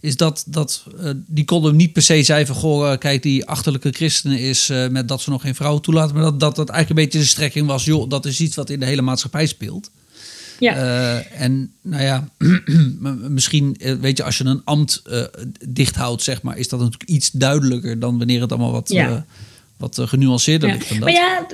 is 0.00 0.16
dat, 0.16 0.44
dat 0.46 0.84
uh, 1.00 1.10
die 1.26 1.44
column 1.44 1.76
niet 1.76 1.92
per 1.92 2.02
se 2.02 2.22
zei 2.22 2.46
van 2.46 2.56
goh, 2.56 2.92
uh, 2.92 2.98
kijk, 2.98 3.22
die 3.22 3.46
achterlijke 3.46 3.90
christenen 3.90 4.38
is 4.38 4.70
met 4.90 5.08
dat 5.08 5.20
ze 5.20 5.30
nog 5.30 5.42
geen 5.42 5.54
vrouwen 5.54 5.82
toelaten, 5.82 6.14
maar 6.14 6.24
dat, 6.24 6.40
dat 6.40 6.56
dat 6.56 6.68
eigenlijk 6.68 6.98
een 6.98 7.04
beetje 7.04 7.24
de 7.24 7.32
strekking 7.32 7.66
was, 7.66 7.84
joh, 7.84 8.08
dat 8.08 8.26
is 8.26 8.40
iets 8.40 8.56
wat 8.56 8.70
in 8.70 8.80
de 8.80 8.86
hele 8.86 9.02
maatschappij 9.02 9.46
speelt. 9.46 9.90
Ja. 10.58 10.74
en 11.20 11.72
nou 11.82 12.02
ja, 12.02 12.28
misschien, 13.28 13.76
weet 14.00 14.16
je, 14.16 14.24
als 14.24 14.38
je 14.38 14.44
een 14.44 14.64
ambt 14.64 15.02
dicht 15.68 15.96
houdt, 15.96 16.22
zeg 16.22 16.42
maar, 16.42 16.58
is 16.58 16.68
dat 16.68 16.80
natuurlijk 16.80 17.10
iets 17.10 17.30
duidelijker 17.30 17.98
dan 17.98 18.18
wanneer 18.18 18.40
het 18.40 18.50
allemaal 18.50 18.72
wat. 18.72 18.88
Ja 18.88 19.26
wat 19.82 20.08
genuanceerder 20.08 20.68
ja. 20.68 20.74
ligt 20.74 20.88
dan 20.88 20.98
dat. 20.98 21.08
Maar 21.08 21.16
ja, 21.16 21.46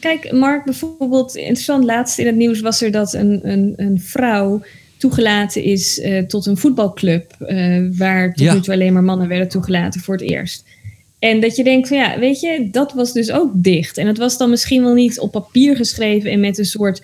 kijk, 0.00 0.32
Mark, 0.32 0.64
bijvoorbeeld, 0.64 1.34
interessant, 1.34 1.84
laatst 1.84 2.18
in 2.18 2.26
het 2.26 2.36
nieuws 2.36 2.60
was 2.60 2.82
er 2.82 2.90
dat 2.90 3.12
een, 3.12 3.40
een, 3.42 3.72
een 3.76 4.00
vrouw 4.00 4.62
toegelaten 4.96 5.62
is 5.62 5.98
uh, 5.98 6.22
tot 6.22 6.46
een 6.46 6.56
voetbalclub, 6.56 7.36
uh, 7.40 7.88
waar 7.96 8.34
tot 8.34 8.44
Ja. 8.44 8.54
nu 8.54 8.60
toe 8.60 8.74
alleen 8.74 8.92
maar 8.92 9.04
mannen 9.04 9.28
werden 9.28 9.48
toegelaten 9.48 10.00
voor 10.00 10.14
het 10.14 10.30
eerst. 10.30 10.64
En 11.18 11.40
dat 11.40 11.56
je 11.56 11.64
denkt 11.64 11.88
van 11.88 11.96
ja, 11.96 12.18
weet 12.18 12.40
je, 12.40 12.68
dat 12.70 12.92
was 12.92 13.12
dus 13.12 13.30
ook 13.30 13.50
dicht. 13.54 13.98
En 13.98 14.06
het 14.06 14.18
was 14.18 14.38
dan 14.38 14.50
misschien 14.50 14.82
wel 14.82 14.94
niet 14.94 15.20
op 15.20 15.32
papier 15.32 15.76
geschreven 15.76 16.30
en 16.30 16.40
met 16.40 16.58
een 16.58 16.64
soort 16.64 17.02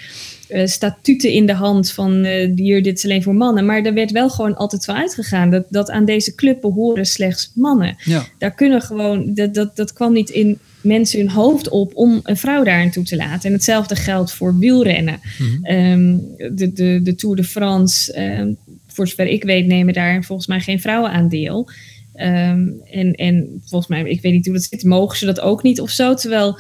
uh, 0.53 0.67
statuten 0.67 1.31
in 1.31 1.47
de 1.47 1.55
hand 1.55 1.91
van 1.91 2.25
uh, 2.25 2.51
hier, 2.57 2.83
dit 2.83 2.99
is 2.99 3.05
alleen 3.05 3.23
voor 3.23 3.35
mannen. 3.35 3.67
Maar 3.67 3.83
er 3.83 3.95
werd 3.95 4.11
wel 4.11 4.31
gewoon 4.31 4.57
altijd 4.57 4.85
van 4.85 4.95
uitgegaan 4.95 5.51
dat, 5.51 5.65
dat 5.69 5.91
aan 5.91 6.05
deze 6.05 6.35
club 6.35 6.61
behoren 6.61 7.07
slechts 7.07 7.53
mannen. 7.55 7.97
Ja. 8.05 8.27
Daar 8.39 8.55
kunnen 8.55 8.83
gewoon, 8.83 9.35
dat, 9.35 9.55
dat, 9.55 9.77
dat 9.77 9.93
kwam 9.93 10.13
niet 10.13 10.31
in 10.31 10.59
mensen 10.81 11.19
hun 11.19 11.31
hoofd 11.31 11.69
op 11.69 11.91
om 11.95 12.21
een 12.23 12.37
vrouw 12.37 12.65
daarin 12.65 12.91
toe 12.91 13.05
te 13.05 13.17
laten. 13.17 13.49
En 13.49 13.53
hetzelfde 13.53 13.97
geldt 13.97 14.33
voor 14.33 14.59
wielrennen. 14.59 15.21
Mhm. 15.39 15.77
Um, 15.77 16.21
de, 16.37 16.73
de, 16.73 17.01
de 17.03 17.15
Tour 17.15 17.37
de 17.37 17.45
France, 17.45 18.23
um, 18.39 18.57
voor 18.87 19.09
zover 19.09 19.27
ik 19.27 19.45
weet, 19.45 19.67
nemen 19.67 19.95
daar 19.95 20.25
volgens 20.25 20.49
mij 20.49 20.61
geen 20.61 20.81
vrouwen 20.81 21.11
aan 21.11 21.29
deel. 21.29 21.69
Um, 22.17 22.81
en, 22.91 23.13
en 23.13 23.63
volgens 23.65 23.91
mij, 23.91 24.11
ik 24.11 24.21
weet 24.21 24.33
niet 24.33 24.45
hoe 24.45 24.55
dat 24.55 24.65
zit, 24.65 24.85
mogen 24.85 25.19
ze 25.19 25.27
dat 25.27 25.41
ook 25.41 25.63
niet 25.63 25.81
of 25.81 25.91
zo? 25.91 26.15
Terwijl, 26.15 26.59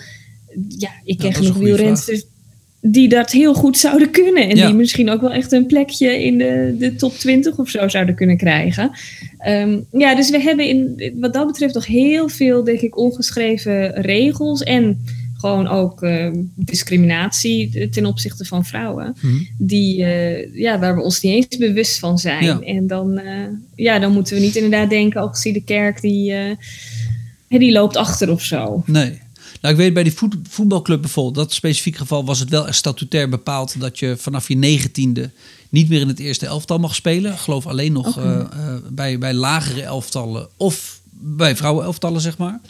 ja, 0.68 0.90
ik 1.04 1.18
ken 1.18 1.28
Ja, 1.28 1.34
genoeg 1.34 1.52
goede 1.52 1.66
wielrensters 1.66 2.24
die 2.84 3.08
dat 3.08 3.30
heel 3.30 3.54
goed 3.54 3.78
zouden 3.78 4.10
kunnen. 4.10 4.48
En 4.48 4.56
Ja. 4.56 4.66
die 4.66 4.74
misschien 4.74 5.10
ook 5.10 5.20
wel 5.20 5.32
echt 5.32 5.52
een 5.52 5.66
plekje 5.66 6.24
in 6.24 6.38
de, 6.38 6.74
de 6.78 6.94
top 6.94 7.18
20 7.18 7.58
of 7.58 7.68
zo 7.68 7.88
zouden 7.88 8.14
kunnen 8.14 8.36
krijgen. 8.36 8.90
Um, 9.46 9.86
ja, 9.92 10.14
dus 10.14 10.30
we 10.30 10.40
hebben 10.40 10.66
in, 10.66 11.12
wat 11.20 11.32
dat 11.32 11.46
betreft 11.46 11.74
nog 11.74 11.86
heel 11.86 12.28
veel, 12.28 12.64
denk 12.64 12.80
ik, 12.80 12.96
ongeschreven 12.96 13.94
regels. 14.02 14.62
En 14.62 15.04
gewoon 15.36 15.68
ook 15.68 16.02
uh, 16.02 16.28
discriminatie 16.54 17.88
ten 17.88 18.06
opzichte 18.06 18.44
van 18.44 18.64
vrouwen. 18.64 19.14
Mhm. 19.20 19.34
Die, 19.58 19.98
uh, 19.98 20.54
ja, 20.54 20.78
waar 20.78 20.94
we 20.94 21.02
ons 21.02 21.20
niet 21.20 21.34
eens 21.34 21.56
bewust 21.58 21.98
van 21.98 22.18
zijn. 22.18 22.44
Ja. 22.44 22.60
En 22.60 22.86
dan, 22.86 23.18
uh, 23.18 23.46
ja, 23.74 23.98
dan 23.98 24.12
moeten 24.12 24.34
we 24.34 24.40
niet 24.40 24.56
inderdaad 24.56 24.90
denken, 24.90 25.20
ook 25.22 25.36
zie 25.36 25.52
de 25.52 25.64
kerk 25.64 26.00
die, 26.00 26.34
die 27.48 27.72
loopt 27.72 27.96
achter 27.96 28.30
of 28.30 28.42
zo. 28.42 28.82
Nee. 28.86 29.21
Nou, 29.62 29.74
ik 29.74 29.80
weet 29.80 29.94
bij 29.94 30.02
die 30.02 30.12
voet, 30.12 30.34
voetbalclub 30.48 31.00
bijvoorbeeld, 31.00 31.34
dat 31.34 31.52
specifiek 31.52 31.96
geval 31.96 32.24
was 32.24 32.38
het 32.38 32.48
wel 32.48 32.66
echt 32.66 32.76
statutair 32.76 33.28
bepaald 33.28 33.80
dat 33.80 33.98
je 33.98 34.16
vanaf 34.18 34.48
je 34.48 34.56
negentiende 34.56 35.30
niet 35.68 35.88
meer 35.88 36.00
in 36.00 36.08
het 36.08 36.18
eerste 36.18 36.46
elftal 36.46 36.78
mag 36.78 36.94
spelen. 36.94 37.32
Ik 37.32 37.38
geloof 37.38 37.66
alleen 37.66 37.92
nog 37.92 38.18
uh, 38.18 38.24
uh, 38.24 38.44
bij, 38.88 39.18
bij 39.18 39.34
lagere 39.34 39.82
elftallen 39.82 40.48
of 40.56 41.00
bij 41.10 41.56
vrouwenelftallen, 41.56 42.20
zeg 42.20 42.38
maar. 42.38 42.60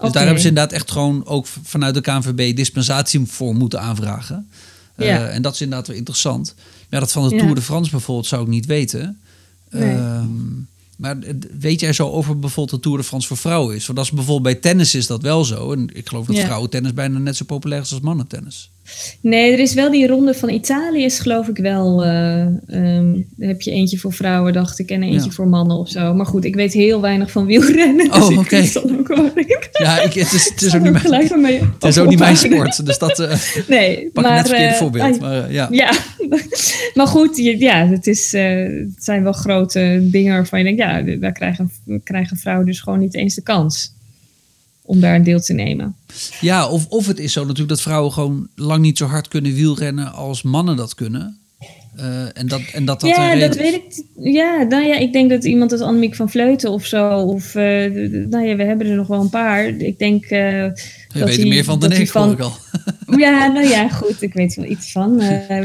Dus 0.00 0.12
daar 0.12 0.22
hebben 0.24 0.42
ze 0.42 0.48
inderdaad 0.48 0.72
echt 0.72 0.90
gewoon 0.90 1.26
ook 1.26 1.46
vanuit 1.62 1.94
de 1.94 2.00
KNVB 2.00 2.56
dispensatie 2.56 3.26
voor 3.26 3.54
moeten 3.54 3.80
aanvragen. 3.80 4.48
Uh, 4.96 5.06
Ja. 5.06 5.26
En 5.28 5.42
dat 5.42 5.54
is 5.54 5.60
inderdaad 5.60 5.86
wel 5.86 5.96
interessant. 5.96 6.54
Maar 6.90 7.00
dat 7.00 7.12
van 7.12 7.28
de 7.28 7.34
Ja. 7.34 7.40
Tour 7.40 7.54
de 7.54 7.62
France 7.62 7.90
bijvoorbeeld 7.90 8.26
zou 8.26 8.42
ik 8.42 8.48
niet 8.48 8.66
weten. 8.66 9.20
Nee. 9.70 9.94
Ehm, 9.94 10.26
maar 10.98 11.18
weet 11.58 11.80
jij 11.80 11.92
zo 11.92 12.10
over 12.10 12.38
bijvoorbeeld 12.38 12.76
de 12.76 12.82
Tour 12.82 12.98
de 12.98 13.04
France 13.04 13.28
voor 13.28 13.36
vrouwen 13.36 13.74
is? 13.74 13.86
Want 13.86 13.98
dat 13.98 14.06
is 14.06 14.12
bijvoorbeeld 14.12 14.42
bij 14.54 14.54
tennis 14.70 14.94
is 14.94 15.06
dat 15.06 15.22
wel 15.22 15.44
zo. 15.44 15.72
En 15.72 15.88
ik 15.92 16.08
geloof 16.08 16.26
dat 16.26 16.36
Ja. 16.36 16.44
vrouwentennis 16.44 16.92
bijna 16.94 17.18
net 17.18 17.36
zo 17.36 17.44
populair 17.44 17.80
is 17.80 17.92
als 17.92 18.00
mannentennis. 18.00 18.70
Nee, 19.20 19.52
er 19.52 19.58
is 19.58 19.74
wel 19.74 19.90
die 19.90 20.06
ronde 20.06 20.34
van 20.34 20.48
Italië, 20.48 21.04
is 21.04 21.18
geloof 21.18 21.48
ik 21.48 21.56
wel. 21.56 22.06
um, 22.06 23.26
daar 23.36 23.48
heb 23.48 23.60
je 23.60 23.70
eentje 23.70 23.98
voor 23.98 24.12
vrouwen, 24.12 24.52
dacht 24.52 24.78
ik, 24.78 24.90
en 24.90 25.02
eentje 25.02 25.28
Ja. 25.28 25.34
voor 25.34 25.48
mannen 25.48 25.76
of 25.76 25.88
zo. 25.88 26.14
Maar 26.14 26.26
goed, 26.26 26.44
ik 26.44 26.54
weet 26.54 26.72
heel 26.72 27.00
weinig 27.00 27.30
van 27.30 27.46
wielrennen. 27.46 28.12
Oh, 28.12 28.28
dus 28.28 28.36
oké. 28.38 28.56
Ja, 29.72 30.00
ik, 30.00 30.12
het 30.12 30.32
is, 30.32 30.48
het 30.48 30.62
is 30.62 30.74
ook 30.76 30.82
niet 30.82 31.08
mijn, 31.10 31.40
mee 31.40 31.60
het 31.60 31.84
is 31.84 31.98
ook 31.98 32.08
niet 32.08 32.18
mijn 32.18 32.36
sport. 32.36 32.86
Dus 32.86 32.98
dat 32.98 33.18
eh 33.18 33.36
Nee, 33.68 34.10
pak 34.12 34.24
maar, 34.24 34.34
net 34.34 34.48
verkeerd 34.48 34.72
eh, 34.72 34.78
voorbeeld. 34.78 35.14
ah, 35.14 35.20
Maar, 35.20 35.52
ja. 35.52 35.68
Ja, 35.70 35.92
maar 36.94 37.06
goed, 37.06 37.36
ja, 37.36 37.86
het, 37.86 38.06
is, 38.06 38.32
het 38.32 38.94
zijn 39.04 39.22
wel 39.22 39.32
grote 39.32 39.98
dingen 40.02 40.34
waarvan 40.34 40.58
je 40.58 40.64
denkt, 40.64 40.80
ja, 40.80 41.16
daar 41.20 41.32
krijgen, 41.32 41.70
krijgen 42.04 42.36
vrouwen 42.36 42.66
dus 42.66 42.80
gewoon 42.80 42.98
niet 42.98 43.14
eens 43.14 43.34
de 43.34 43.42
kans 43.42 43.96
om 44.88 45.00
daar 45.00 45.14
een 45.14 45.22
deel 45.22 45.40
te 45.40 45.52
nemen. 45.52 45.94
Ja, 46.40 46.68
of, 46.68 46.86
of 46.88 47.06
het 47.06 47.18
is 47.18 47.32
zo 47.32 47.40
natuurlijk 47.40 47.68
dat 47.68 47.80
vrouwen 47.80 48.12
gewoon 48.12 48.48
lang 48.54 48.82
niet 48.82 48.98
zo 48.98 49.06
hard 49.06 49.28
kunnen 49.28 49.54
wielrennen 49.54 50.12
als 50.12 50.42
mannen 50.42 50.76
dat 50.76 50.94
kunnen. 50.94 51.38
Eh, 51.96 52.22
en 52.32 52.48
dat 52.48 52.60
en 52.72 52.84
dat, 52.84 53.00
dat 53.00 53.10
ja, 53.10 53.36
dat 53.36 53.56
weet 53.56 53.74
ik. 53.74 54.02
Ja, 54.16 54.62
nou 54.62 54.86
ja, 54.86 54.96
ik 54.96 55.12
denk 55.12 55.30
dat 55.30 55.44
iemand 55.44 55.72
als 55.72 55.80
Annemiek 55.80 56.14
van 56.14 56.30
Vleuten 56.30 56.70
of 56.70 56.86
zo, 56.86 57.18
of 57.18 57.54
eh, 57.54 57.62
nou 58.28 58.46
ja, 58.46 58.56
we 58.56 58.64
hebben 58.64 58.86
er 58.86 58.96
nog 58.96 59.06
wel 59.06 59.20
een 59.20 59.30
paar. 59.30 59.66
Ik 59.66 59.98
denk 59.98 60.24
Je 60.24 60.72
dat 61.12 61.28
weet 61.28 61.38
er 61.38 61.46
meer 61.46 61.64
van 61.64 61.78
dan 61.78 61.92
ik, 61.92 62.08
hoor 62.08 62.32
ik 62.32 62.40
al. 62.40 62.52
Ja, 63.16 63.46
nou 63.46 63.68
ja, 63.68 63.88
goed, 63.88 64.22
ik 64.22 64.32
weet 64.32 64.56
er 64.56 64.62
wel 64.62 64.70
iets 64.70 64.92
van. 64.92 65.16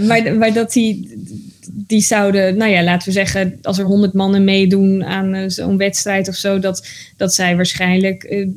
Maar, 0.07 0.35
maar 0.37 0.53
dat 0.53 0.73
die, 0.73 1.23
die 1.71 2.01
zouden, 2.01 2.57
nou 2.57 2.71
ja, 2.71 2.83
laten 2.83 3.07
we 3.07 3.13
zeggen, 3.13 3.57
als 3.61 3.77
er 3.79 3.85
honderd 3.85 4.13
mannen 4.13 4.43
meedoen 4.43 5.03
aan 5.03 5.33
eh, 5.33 5.43
zo'n 5.49 5.77
wedstrijd 5.77 6.27
of 6.27 6.35
zo, 6.35 6.59
dat, 6.59 6.87
dat 7.17 7.33
zij 7.33 7.55
waarschijnlijk 7.55 8.23
eh, 8.23 8.47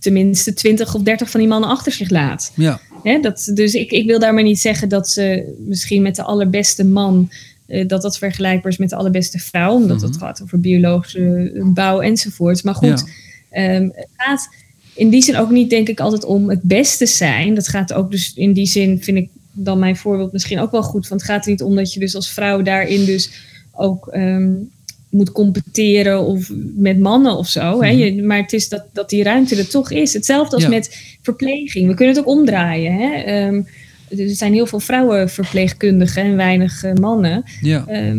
tenminste 0.00 0.54
twintig 0.54 0.94
of 0.94 1.02
dertig 1.02 1.30
van 1.30 1.40
die 1.40 1.48
mannen 1.48 1.70
achter 1.70 1.92
zich 1.92 2.10
laat. 2.10 2.52
Ja, 2.54 2.80
Hè, 3.02 3.20
dat, 3.20 3.50
dus 3.54 3.74
ik, 3.74 3.90
ik 3.90 4.06
wil 4.06 4.18
daarmee 4.18 4.44
niet 4.44 4.60
zeggen 4.60 4.88
dat 4.88 5.08
ze 5.08 5.54
misschien 5.66 6.02
met 6.02 6.16
de 6.16 6.22
allerbeste 6.22 6.84
man, 6.84 7.30
eh, 7.66 7.88
dat 7.88 8.02
dat 8.02 8.18
vergelijkbaar 8.18 8.72
is 8.72 8.78
met 8.78 8.90
de 8.90 8.96
allerbeste 8.96 9.38
vrouw, 9.38 9.74
omdat 9.74 9.96
Mhm. 9.96 10.06
het 10.06 10.16
gaat 10.16 10.42
over 10.42 10.60
biologische 10.60 11.50
bouw 11.74 12.00
enzovoort. 12.00 12.64
Maar 12.64 12.74
goed, 12.74 13.04
Ja. 13.50 13.56
ehm, 13.74 13.84
het 13.92 14.08
gaat 14.16 14.48
in 14.94 15.08
die 15.10 15.22
zin 15.22 15.36
ook 15.36 15.50
niet, 15.50 15.70
denk 15.70 15.88
ik, 15.88 16.00
altijd 16.00 16.24
om 16.24 16.50
het 16.50 16.62
beste 16.62 17.06
zijn. 17.06 17.54
Dat 17.54 17.68
gaat 17.68 17.92
ook 17.92 18.10
dus 18.10 18.32
in 18.34 18.52
die 18.52 18.66
zin, 18.66 19.02
vind 19.02 19.16
ik 19.16 19.28
dan 19.52 19.78
mijn 19.78 19.96
voorbeeld 19.96 20.32
misschien 20.32 20.60
ook 20.60 20.70
wel 20.70 20.82
goed. 20.82 21.08
Want 21.08 21.20
het 21.20 21.30
gaat 21.30 21.44
er 21.44 21.50
niet 21.50 21.62
om 21.62 21.74
dat 21.76 21.92
je 21.92 22.00
dus 22.00 22.14
als 22.14 22.30
vrouw 22.30 22.62
daarin 22.62 23.04
dus 23.04 23.30
ook 23.72 24.06
ehm, 24.08 24.50
moet 25.10 25.32
competeren 25.32 26.20
of 26.26 26.50
met 26.76 26.98
mannen 27.00 27.36
of 27.36 27.48
zo. 27.48 27.82
Hè? 27.82 27.88
Je, 27.88 28.22
maar 28.22 28.38
het 28.38 28.52
is 28.52 28.68
dat, 28.68 28.84
dat 28.92 29.08
die 29.10 29.22
ruimte 29.22 29.56
er 29.56 29.68
toch 29.68 29.90
is. 29.90 30.12
Hetzelfde 30.12 30.54
als 30.54 30.64
Ja. 30.64 30.70
met 30.70 31.16
verpleging. 31.22 31.88
We 31.88 31.94
kunnen 31.94 32.14
het 32.14 32.24
ook 32.24 32.30
omdraaien. 32.36 32.92
Hè? 32.94 33.22
Ehm, 33.22 33.62
er 34.18 34.28
zijn 34.28 34.52
heel 34.52 34.66
veel 34.66 34.80
vrouwenverpleegkundigen 34.80 36.22
en 36.22 36.36
weinig 36.36 36.84
eh, 36.84 36.92
mannen. 36.94 37.42
ja. 37.60 37.84
Ehm, 37.86 38.18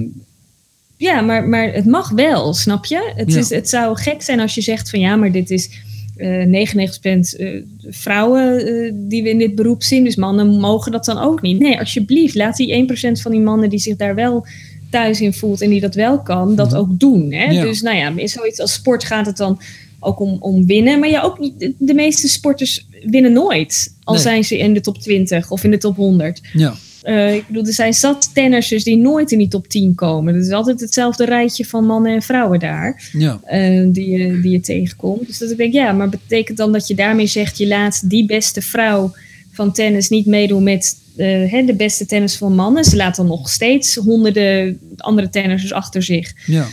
ja, 0.97 1.21
maar, 1.21 1.47
maar 1.47 1.73
het 1.73 1.85
mag 1.85 2.09
wel, 2.09 2.53
snap 2.53 2.85
je? 2.85 3.13
Het, 3.15 3.31
Ja. 3.33 3.39
is, 3.39 3.49
het 3.49 3.69
zou 3.69 3.97
gek 3.97 4.21
zijn 4.21 4.39
als 4.39 4.55
je 4.55 4.61
zegt 4.61 4.89
van 4.89 4.99
ja, 4.99 5.15
maar 5.15 5.31
dit 5.31 5.49
is 5.49 5.69
eh 6.15 6.45
99% 6.45 7.35
eh, 7.37 7.61
vrouwen 7.87 8.57
eh, 8.65 8.91
die 8.95 9.23
we 9.23 9.29
in 9.29 9.37
dit 9.37 9.55
beroep 9.55 9.83
zien. 9.83 10.03
Dus 10.03 10.15
mannen 10.15 10.47
mogen 10.59 10.91
dat 10.91 11.05
dan 11.05 11.17
ook 11.17 11.41
niet. 11.41 11.59
Nee, 11.59 11.79
alsjeblieft, 11.79 12.35
laat 12.35 12.57
die 12.57 12.87
1% 12.87 13.21
van 13.21 13.31
die 13.31 13.39
mannen 13.41 13.69
die 13.69 13.79
zich 13.79 13.95
daar 13.95 14.15
wel 14.15 14.45
thuis 14.89 15.21
in 15.21 15.33
voelt 15.33 15.61
en 15.61 15.69
die 15.69 15.79
dat 15.81 15.95
wel 15.95 16.21
kan, 16.21 16.55
dat 16.55 16.69
Mhm. 16.69 16.77
ook 16.79 16.99
doen. 16.99 17.31
Hè? 17.33 17.43
Ja. 17.43 17.61
Dus 17.63 17.81
nou 17.81 17.97
ja, 17.97 18.13
in 18.15 18.29
zoiets 18.29 18.59
als 18.59 18.73
sport 18.73 19.03
gaat 19.03 19.25
het 19.25 19.37
dan 19.37 19.59
ook 19.99 20.19
om, 20.19 20.37
om 20.39 20.65
winnen. 20.65 20.99
Maar 20.99 21.09
ja, 21.09 21.21
ook 21.21 21.39
niet, 21.39 21.59
de, 21.59 21.73
de 21.77 21.93
meeste 21.93 22.27
sporters 22.27 22.87
winnen 23.05 23.33
nooit. 23.33 23.95
Al 24.03 24.13
Nee. 24.13 24.23
zijn 24.23 24.43
ze 24.43 24.57
in 24.57 24.73
de 24.73 24.81
top 24.81 24.97
20 24.97 25.51
of 25.51 25.63
in 25.63 25.71
de 25.71 25.77
top 25.77 25.95
100. 25.95 26.41
ja. 26.53 26.73
Uh, 27.03 27.33
ik 27.33 27.47
bedoel, 27.47 27.65
er 27.65 27.73
zijn 27.73 27.93
zat 27.93 28.29
tennissers 28.33 28.83
die 28.83 28.97
nooit 28.97 29.31
in 29.31 29.37
die 29.37 29.47
top 29.47 29.67
10 29.67 29.95
komen. 29.95 30.35
Het 30.35 30.45
is 30.45 30.51
altijd 30.51 30.79
hetzelfde 30.79 31.25
rijtje 31.25 31.65
van 31.65 31.85
mannen 31.85 32.13
en 32.13 32.21
vrouwen 32.21 32.59
daar. 32.59 33.09
Ja. 33.11 33.39
Uh, 33.51 33.87
die, 33.93 34.09
je, 34.09 34.41
die 34.41 34.51
je 34.51 34.59
tegenkomt. 34.59 35.27
Dus 35.27 35.37
dat 35.37 35.51
ik 35.51 35.57
denk, 35.57 35.73
ja, 35.73 35.91
maar 35.91 36.09
betekent 36.09 36.57
dan 36.57 36.71
dat 36.71 36.87
je 36.87 36.95
daarmee 36.95 37.27
zegt... 37.27 37.57
je 37.57 37.67
laat 37.67 38.09
die 38.09 38.25
beste 38.25 38.61
vrouw 38.61 39.13
van 39.51 39.73
tennis 39.73 40.09
niet 40.09 40.25
meedoen 40.25 40.63
met 40.63 40.95
uh, 41.17 41.65
de 41.65 41.75
beste 41.77 42.05
tennis 42.05 42.35
van 42.35 42.55
mannen. 42.55 42.83
Ze 42.83 42.95
laat 42.95 43.15
dan 43.15 43.27
nog 43.27 43.49
steeds 43.49 43.95
honderden 43.95 44.79
andere 44.97 45.29
tennissers 45.29 45.73
achter 45.73 46.03
zich. 46.03 46.33
Ja. 46.45 46.67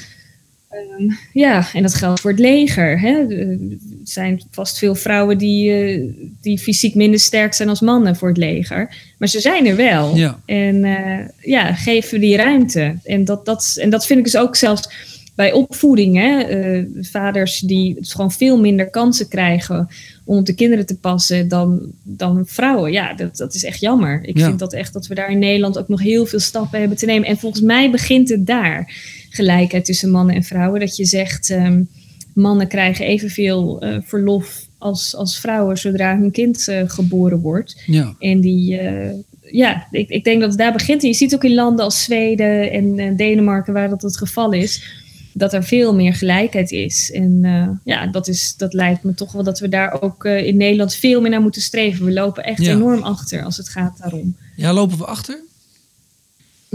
Um, 0.98 1.18
ja, 1.32 1.66
en 1.72 1.82
dat 1.82 1.94
geldt 1.94 2.20
voor 2.20 2.30
het 2.30 2.40
leger. 2.40 3.00
Hè. 3.00 3.26
Er 3.28 3.58
zijn 4.04 4.42
vast 4.50 4.78
veel 4.78 4.94
vrouwen 4.94 5.38
die, 5.38 5.70
uh, 5.70 6.12
die 6.40 6.58
fysiek 6.58 6.94
minder 6.94 7.20
sterk 7.20 7.54
zijn 7.54 7.68
als 7.68 7.80
mannen 7.80 8.16
voor 8.16 8.28
het 8.28 8.36
leger. 8.36 8.94
Maar 9.18 9.28
ze 9.28 9.40
zijn 9.40 9.66
er 9.66 9.76
wel. 9.76 10.16
Ja. 10.16 10.40
En 10.46 10.84
uh, 10.84 11.18
ja, 11.40 11.74
geven 11.74 12.20
die 12.20 12.36
ruimte. 12.36 12.96
En 13.04 13.24
dat, 13.24 13.44
dat, 13.44 13.76
en 13.80 13.90
dat 13.90 14.06
vind 14.06 14.18
ik 14.18 14.24
dus 14.24 14.36
ook 14.36 14.56
zelfs 14.56 14.90
bij 15.34 15.52
opvoeding. 15.52 16.16
Hè. 16.16 16.60
Uh, 16.60 16.86
vaders 17.00 17.58
die 17.58 17.96
gewoon 18.00 18.32
veel 18.32 18.60
minder 18.60 18.90
kansen 18.90 19.28
krijgen 19.28 19.88
om 20.24 20.38
op 20.38 20.46
de 20.46 20.54
kinderen 20.54 20.86
te 20.86 20.98
passen 20.98 21.48
dan, 21.48 21.80
dan 22.02 22.42
vrouwen. 22.46 22.92
Ja, 22.92 23.14
dat, 23.14 23.36
dat 23.36 23.54
is 23.54 23.64
echt 23.64 23.80
jammer. 23.80 24.20
Ik 24.22 24.38
vind 24.38 24.58
dat 24.58 24.72
echt 24.72 24.92
dat 24.92 25.06
we 25.06 25.14
daar 25.14 25.30
in 25.30 25.38
Nederland 25.38 25.78
ook 25.78 25.88
nog 25.88 26.00
heel 26.00 26.26
veel 26.26 26.40
stappen 26.40 26.80
hebben 26.80 26.98
te 26.98 27.06
nemen. 27.06 27.28
En 27.28 27.38
volgens 27.38 27.62
mij 27.62 27.90
begint 27.90 28.28
het 28.28 28.46
daar. 28.46 28.92
Gelijkheid 29.30 29.84
tussen 29.84 30.10
mannen 30.10 30.34
en 30.34 30.42
vrouwen. 30.42 30.80
Dat 30.80 30.96
je 30.96 31.04
zegt, 31.04 31.50
um, 31.50 31.88
mannen 32.34 32.68
krijgen 32.68 33.06
evenveel 33.06 33.84
uh, 33.84 33.96
verlof 34.04 34.66
als, 34.78 35.16
als 35.16 35.38
vrouwen 35.38 35.78
zodra 35.78 36.18
hun 36.18 36.30
kind 36.30 36.68
uh, 36.68 36.82
geboren 36.86 37.40
wordt. 37.40 37.82
Ja. 37.86 38.14
En 38.18 38.40
die, 38.40 38.82
uh, 38.82 39.10
ja, 39.40 39.86
ik, 39.90 40.08
ik 40.08 40.24
denk 40.24 40.40
dat 40.40 40.48
het 40.48 40.58
daar 40.58 40.72
begint. 40.72 41.02
En 41.02 41.08
je 41.08 41.14
ziet 41.14 41.34
ook 41.34 41.44
in 41.44 41.54
landen 41.54 41.84
als 41.84 42.02
Zweden 42.02 42.70
en, 42.70 42.98
en 42.98 43.16
Denemarken 43.16 43.72
waar 43.72 43.88
dat 43.88 44.02
het 44.02 44.16
geval 44.16 44.52
is 44.52 44.98
dat 45.32 45.52
er 45.52 45.64
veel 45.64 45.94
meer 45.94 46.14
gelijkheid 46.14 46.70
is. 46.70 47.10
En 47.10 47.40
ja, 47.84 48.06
dat, 48.06 48.28
is, 48.28 48.54
dat 48.56 48.72
lijkt 48.72 49.02
me 49.02 49.14
toch 49.14 49.32
wel 49.32 49.42
dat 49.42 49.58
we 49.58 49.68
daar 49.68 50.02
ook 50.02 50.24
in 50.24 50.56
Nederland 50.56 50.94
veel 50.94 51.20
meer 51.20 51.30
naar 51.30 51.40
moeten 51.40 51.62
streven. 51.62 52.04
We 52.04 52.12
lopen 52.12 52.44
echt 52.44 52.62
ja. 52.62 52.72
enorm 52.72 53.02
achter 53.02 53.44
als 53.44 53.56
het 53.56 53.68
gaat 53.68 53.98
daarom. 53.98 54.36
Ja, 54.56 54.72
lopen 54.72 54.98
we 54.98 55.04
achter? 55.04 55.40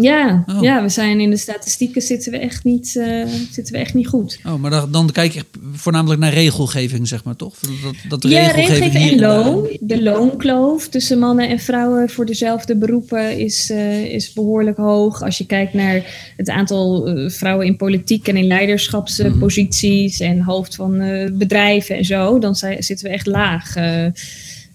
Ja, 0.01 0.43
oh. 0.47 0.61
ja, 0.61 0.81
we 0.81 0.89
zijn 0.89 1.19
in 1.19 1.29
de 1.29 1.37
statistieken 1.37 2.01
zitten 2.01 2.31
we 2.31 2.37
echt 2.37 2.63
niet, 2.63 2.95
uh, 2.97 3.25
zitten 3.51 3.73
we 3.73 3.79
echt 3.79 3.93
niet 3.93 4.07
goed. 4.07 4.39
Oh, 4.45 4.55
maar 4.55 4.71
dan, 4.71 4.91
dan 4.91 5.11
kijk 5.11 5.31
je 5.31 5.45
voornamelijk 5.73 6.19
naar 6.19 6.33
regelgeving, 6.33 7.07
zeg 7.07 7.23
maar, 7.23 7.35
toch? 7.35 7.55
Dat, 7.59 7.95
dat 8.09 8.21
de 8.21 8.27
ja, 8.27 8.51
regelgeving, 8.51 9.11
en 9.11 9.19
loon. 9.19 9.77
De 9.79 10.03
loonkloof 10.03 10.87
tussen 10.87 11.19
mannen 11.19 11.49
en 11.49 11.59
vrouwen 11.59 12.09
voor 12.09 12.25
dezelfde 12.25 12.75
beroepen 12.75 13.37
is, 13.37 13.69
uh, 13.69 14.03
is 14.03 14.33
behoorlijk 14.33 14.77
hoog. 14.77 15.21
Als 15.21 15.37
je 15.37 15.45
kijkt 15.45 15.73
naar 15.73 16.33
het 16.37 16.49
aantal 16.49 17.17
uh, 17.17 17.29
vrouwen 17.29 17.65
in 17.65 17.75
politiek 17.75 18.27
en 18.27 18.37
in 18.37 18.47
leiderschapsposities 18.47 20.19
mm 20.19 20.27
-hmm. 20.27 20.35
en 20.35 20.43
hoofd 20.43 20.75
van 20.75 20.97
bedrijven 21.37 21.95
en 21.97 22.05
zo, 22.05 22.39
dan 22.39 22.55
zitten 22.55 23.01
we 23.01 23.09
echt 23.09 23.25
laag 23.25 23.75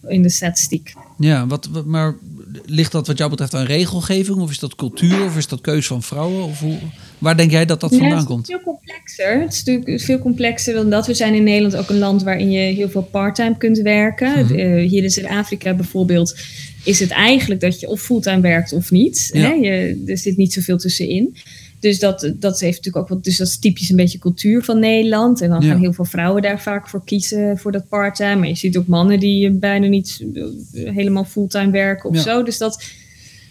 in 0.08 0.22
de 0.22 0.28
statistiek. 0.28 0.94
Ja, 1.18 1.46
wat, 1.46 1.68
wat, 1.72 1.84
maar 1.84 2.16
ligt 2.64 2.92
dat 2.92 3.06
wat 3.06 3.18
jou 3.18 3.30
betreft 3.30 3.54
aan 3.54 3.64
regelgeving? 3.64 4.38
Of 4.38 4.50
is 4.50 4.58
dat 4.58 4.74
cultuur? 4.74 5.24
Of 5.24 5.36
is 5.36 5.48
dat 5.48 5.60
keus 5.60 5.86
van 5.86 6.02
vrouwen? 6.02 6.44
Of 6.44 6.60
hoe, 6.60 6.78
waar 7.18 7.36
denk 7.36 7.50
jij 7.50 7.66
dat 7.66 7.80
dat 7.80 7.90
vandaan 7.90 8.18
ja, 8.18 8.24
komt? 8.24 8.46
Het 8.46 8.56
is 8.56 8.62
veel 8.62 8.72
complexer. 8.72 9.40
Het 9.40 9.52
is 9.52 9.64
natuurlijk 9.64 10.00
veel 10.00 10.18
complexer 10.18 10.74
dan 10.74 10.90
dat. 10.90 11.06
We 11.06 11.14
zijn 11.14 11.34
in 11.34 11.42
Nederland 11.42 11.76
ook 11.76 11.88
een 11.88 11.98
land 11.98 12.22
waarin 12.22 12.50
je 12.50 12.74
heel 12.74 12.88
veel 12.88 13.02
parttime 13.02 13.56
kunt 13.56 13.78
werken. 13.78 14.38
Mm 14.38 14.46
-hmm. 14.46 14.58
uh, 14.58 14.88
hier 14.88 15.02
in 15.02 15.10
Zuid-Afrika 15.10 15.74
bijvoorbeeld 15.74 16.36
is 16.84 17.00
het 17.00 17.10
eigenlijk 17.10 17.60
dat 17.60 17.80
je 17.80 17.88
of 17.88 18.00
fulltime 18.00 18.40
werkt 18.40 18.72
of 18.72 18.90
niet. 18.90 19.30
Ja. 19.32 19.40
Hè? 19.40 19.52
Je, 19.52 20.02
er 20.06 20.18
zit 20.18 20.36
niet 20.36 20.52
zoveel 20.52 20.78
tussenin. 20.78 21.36
Dus 21.80 21.98
dat, 21.98 22.32
dat 22.36 22.60
heeft 22.60 22.76
natuurlijk 22.76 22.96
ook 22.96 23.08
wat. 23.08 23.24
Dus 23.24 23.36
dat 23.36 23.46
is 23.46 23.58
typisch 23.58 23.90
een 23.90 23.96
beetje 23.96 24.18
cultuur 24.18 24.64
van 24.64 24.78
Nederland. 24.78 25.40
En 25.40 25.48
dan 25.48 25.62
gaan 25.62 25.80
heel 25.80 25.92
veel 25.92 26.04
vrouwen 26.04 26.42
daar 26.42 26.60
vaak 26.60 26.88
voor 26.88 27.04
kiezen 27.04 27.58
voor 27.58 27.72
dat 27.72 27.88
part-time. 27.88 28.36
Maar 28.36 28.48
je 28.48 28.54
ziet 28.54 28.76
ook 28.76 28.86
mannen 28.86 29.20
die 29.20 29.50
bijna 29.50 29.86
niet 29.86 30.24
helemaal 30.72 31.24
fulltime 31.24 31.70
werken 31.70 32.08
of 32.10 32.16
ja. 32.16 32.22
zo. 32.22 32.42
Dus 32.42 32.58
dat. 32.58 32.84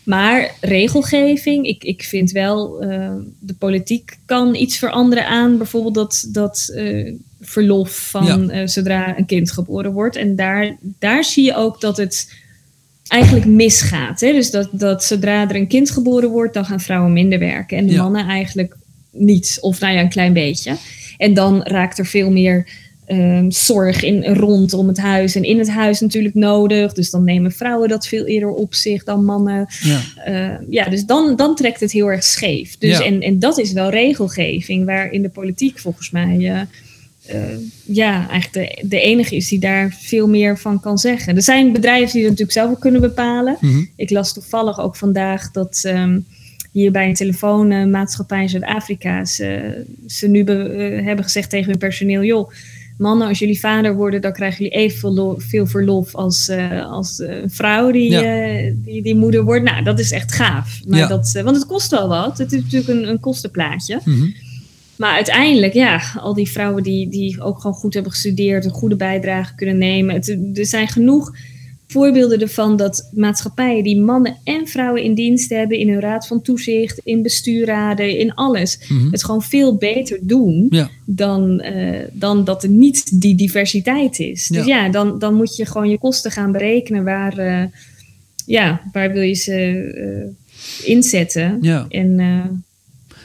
Maar 0.04 0.56
regelgeving, 0.62 1.66
ik, 1.66 1.84
ik 1.84 2.04
vind 2.04 2.32
wel, 2.32 2.84
uh, 2.84 3.12
de 3.40 3.54
politiek 3.54 4.18
kan 4.26 4.56
iets 4.56 4.78
veranderen 4.78 5.28
aan 5.28 5.58
bijvoorbeeld 5.58 5.94
dat, 5.94 6.28
dat 6.32 6.72
uh, 6.76 7.14
verlof 7.42 8.10
van 8.10 8.48
ja. 8.48 8.62
uh, 8.62 8.68
zodra 8.68 9.18
een 9.18 9.26
kind 9.26 9.52
geboren 9.52 9.92
wordt. 9.92 10.16
En 10.16 10.36
daar, 10.36 10.78
daar 10.82 11.24
zie 11.24 11.44
je 11.44 11.56
ook 11.56 11.82
dat 11.82 11.98
het 11.98 12.34
eigenlijk 13.10 13.46
misgaat. 13.46 14.20
Hè? 14.20 14.32
Dus 14.32 14.52
dat, 14.52 14.70
dat 14.72 15.04
zodra 15.04 15.50
er 15.50 15.56
een 15.56 15.68
kind 15.68 15.92
geboren 15.92 16.30
wordt, 16.30 16.54
dan 16.54 16.66
gaan 16.66 16.80
vrouwen 16.80 17.14
minder 17.14 17.40
werken. 17.40 17.78
En 17.78 17.88
de 17.88 17.94
ja. 17.94 18.02
mannen 18.02 18.28
eigenlijk 18.28 18.76
niet. 19.12 19.58
Of 19.62 19.80
nou 19.80 19.94
ja, 19.94 20.02
een 20.02 20.10
klein 20.10 20.34
beetje. 20.34 20.76
En 21.18 21.34
dan 21.34 21.62
raakt 21.64 21.98
er 21.98 22.06
veel 22.06 22.32
meer 22.32 22.68
um, 23.08 23.52
zorg 23.52 24.04
in, 24.04 24.26
rondom 24.26 24.88
het 24.88 24.98
huis. 24.98 25.36
En 25.36 25.44
in 25.44 25.60
het 25.60 25.70
huis 25.70 26.00
natuurlijk 26.00 26.36
nodig. 26.36 26.94
Dus 26.94 27.10
dan 27.10 27.24
nemen 27.24 27.52
vrouwen 27.52 27.90
dat 27.90 28.08
veel 28.08 28.26
eerder 28.26 28.50
op 28.50 28.74
zich 28.74 29.04
dan 29.04 29.26
mannen. 29.26 29.68
Ja, 29.80 30.02
uh, 30.28 30.58
ja 30.70 30.86
dus 30.86 31.06
dan, 31.06 31.36
dan 31.36 31.56
trekt 31.56 31.80
het 31.80 31.92
heel 31.92 32.08
erg 32.08 32.24
scheef. 32.24 32.78
Dus, 32.78 32.98
ja. 32.98 33.06
en, 33.06 33.22
en 33.22 33.40
dat 33.40 33.58
is 33.58 33.72
wel 33.72 33.90
regelgeving, 33.90 34.86
waar 34.86 35.12
in 35.12 35.22
de 35.22 35.30
politiek 35.30 35.80
volgens 35.80 36.12
mij. 36.12 36.38
Uh, 36.38 36.52
uh, 36.52 36.62
ja, 37.86 38.30
eigenlijk 38.30 38.80
de, 38.82 38.88
de 38.88 39.02
enige 39.02 39.36
is 39.36 39.48
die 39.48 39.60
daar 39.60 39.98
veel 40.00 40.28
meer 40.28 40.58
van 40.58 40.80
kan 40.80 40.98
zeggen. 40.98 41.36
Er 41.36 41.42
zijn 41.42 41.74
bedrijven 41.74 42.12
die 42.12 42.22
dat 42.22 42.30
natuurlijk 42.30 42.58
zelf 42.58 42.72
ook 42.72 42.80
kunnen 42.80 43.02
bepalen. 43.02 43.58
Mm 43.60 43.70
-hmm. 43.70 43.90
Ik 43.96 44.10
las 44.10 44.34
toevallig 44.34 44.80
ook 44.80 44.96
vandaag 44.96 45.52
dat 45.52 45.84
um, 45.86 46.26
hier 46.72 46.92
bij 46.92 47.08
een 47.08 47.14
telefoonmaatschappij 47.14 48.42
in 48.42 48.50
Zuid-Afrika 48.50 49.26
ze, 49.26 49.84
ze 50.08 50.28
nu 50.28 50.44
be, 50.44 50.54
uh, 50.54 51.06
hebben 51.06 51.26
gezegd 51.26 51.50
tegen 51.50 51.70
hun 51.70 51.80
personeel: 51.80 52.24
joh, 52.24 52.52
mannen, 52.98 53.28
als 53.28 53.40
jullie 53.40 53.60
vader 53.60 53.96
worden, 53.96 54.22
dan 54.22 54.34
krijgen 54.34 54.64
jullie 54.64 54.80
evenveel 54.80 55.36
veel 55.40 55.68
verlof 55.68 56.16
als, 56.16 56.50
uh, 56.50 56.92
als 56.92 57.20
een 57.20 57.52
vrouw 57.52 57.92
die, 57.92 58.12
ja. 58.12 58.72
die, 58.74 59.02
die 59.02 59.16
moeder 59.16 59.44
wordt. 59.44 59.64
Nou, 59.64 59.84
dat 59.84 60.00
is 60.00 60.12
echt 60.12 60.32
gaaf. 60.32 60.80
Maar 60.88 61.00
ja. 61.00 61.08
dat, 61.08 61.32
want 61.44 61.56
het 61.56 61.66
kost 61.66 61.92
wel 61.92 62.08
wat. 62.08 62.38
Het 62.38 62.52
is 62.52 62.62
natuurlijk 62.62 62.90
een, 62.90 63.10
een 63.10 63.20
kostenplaatje. 63.20 64.00
Mm 64.04 64.16
-hmm. 64.16 64.34
Maar 65.00 65.14
uiteindelijk, 65.14 65.74
ja, 65.74 66.02
al 66.16 66.34
die 66.34 66.50
vrouwen 66.50 66.84
die, 66.84 67.10
die 67.10 67.42
ook 67.42 67.60
gewoon 67.60 67.76
goed 67.76 67.94
hebben 67.94 68.12
gestudeerd, 68.12 68.66
een 68.66 68.72
goede 68.72 68.96
bijdrage 68.96 69.56
kunnen 69.56 69.78
nemen. 69.78 70.16
Het, 70.16 70.38
er 70.54 70.66
zijn 70.66 70.88
genoeg 70.88 71.32
voorbeelden 71.88 72.42
ervan 72.42 72.78
dat 72.78 73.10
maatschappijen 73.14 73.84
die 73.84 74.00
mannen 74.00 74.38
en 74.44 74.68
vrouwen 74.68 75.04
in 75.04 75.14
dienst 75.14 75.50
hebben, 75.50 75.78
in 75.78 75.90
hun 75.90 76.00
raad 76.00 76.28
van 76.28 76.42
toezicht, 76.42 77.02
in 77.04 77.22
bestuurraden, 77.22 78.18
in 78.18 78.34
alles, 78.34 78.80
mm 78.88 79.00
-hmm. 79.00 79.12
het 79.12 79.24
gewoon 79.24 79.42
veel 79.42 79.76
beter 79.76 80.20
doen 80.22 80.68
ja. 80.70 80.90
dan, 81.06 81.64
uh, 81.66 82.00
dan 82.12 82.44
dat 82.44 82.64
er 82.64 82.70
niet 82.70 83.22
die 83.22 83.36
diversiteit 83.36 84.20
is. 84.20 84.48
Dus 84.48 84.66
ja, 84.66 84.84
ja 84.84 84.90
dan, 84.90 85.20
dan 85.20 85.34
moet 85.34 85.56
je 85.56 85.66
gewoon 85.66 85.90
je 85.90 85.98
kosten 85.98 86.32
gaan 86.32 86.52
berekenen 86.52 87.04
waar, 87.04 87.40
uh, 87.40 87.64
ja, 88.46 88.82
waar 88.92 89.12
wil 89.12 89.24
je 89.24 89.34
ze 89.34 89.92
uh, 89.96 90.90
inzetten. 90.90 91.58
Ja. 91.62 91.86
En 91.90 92.20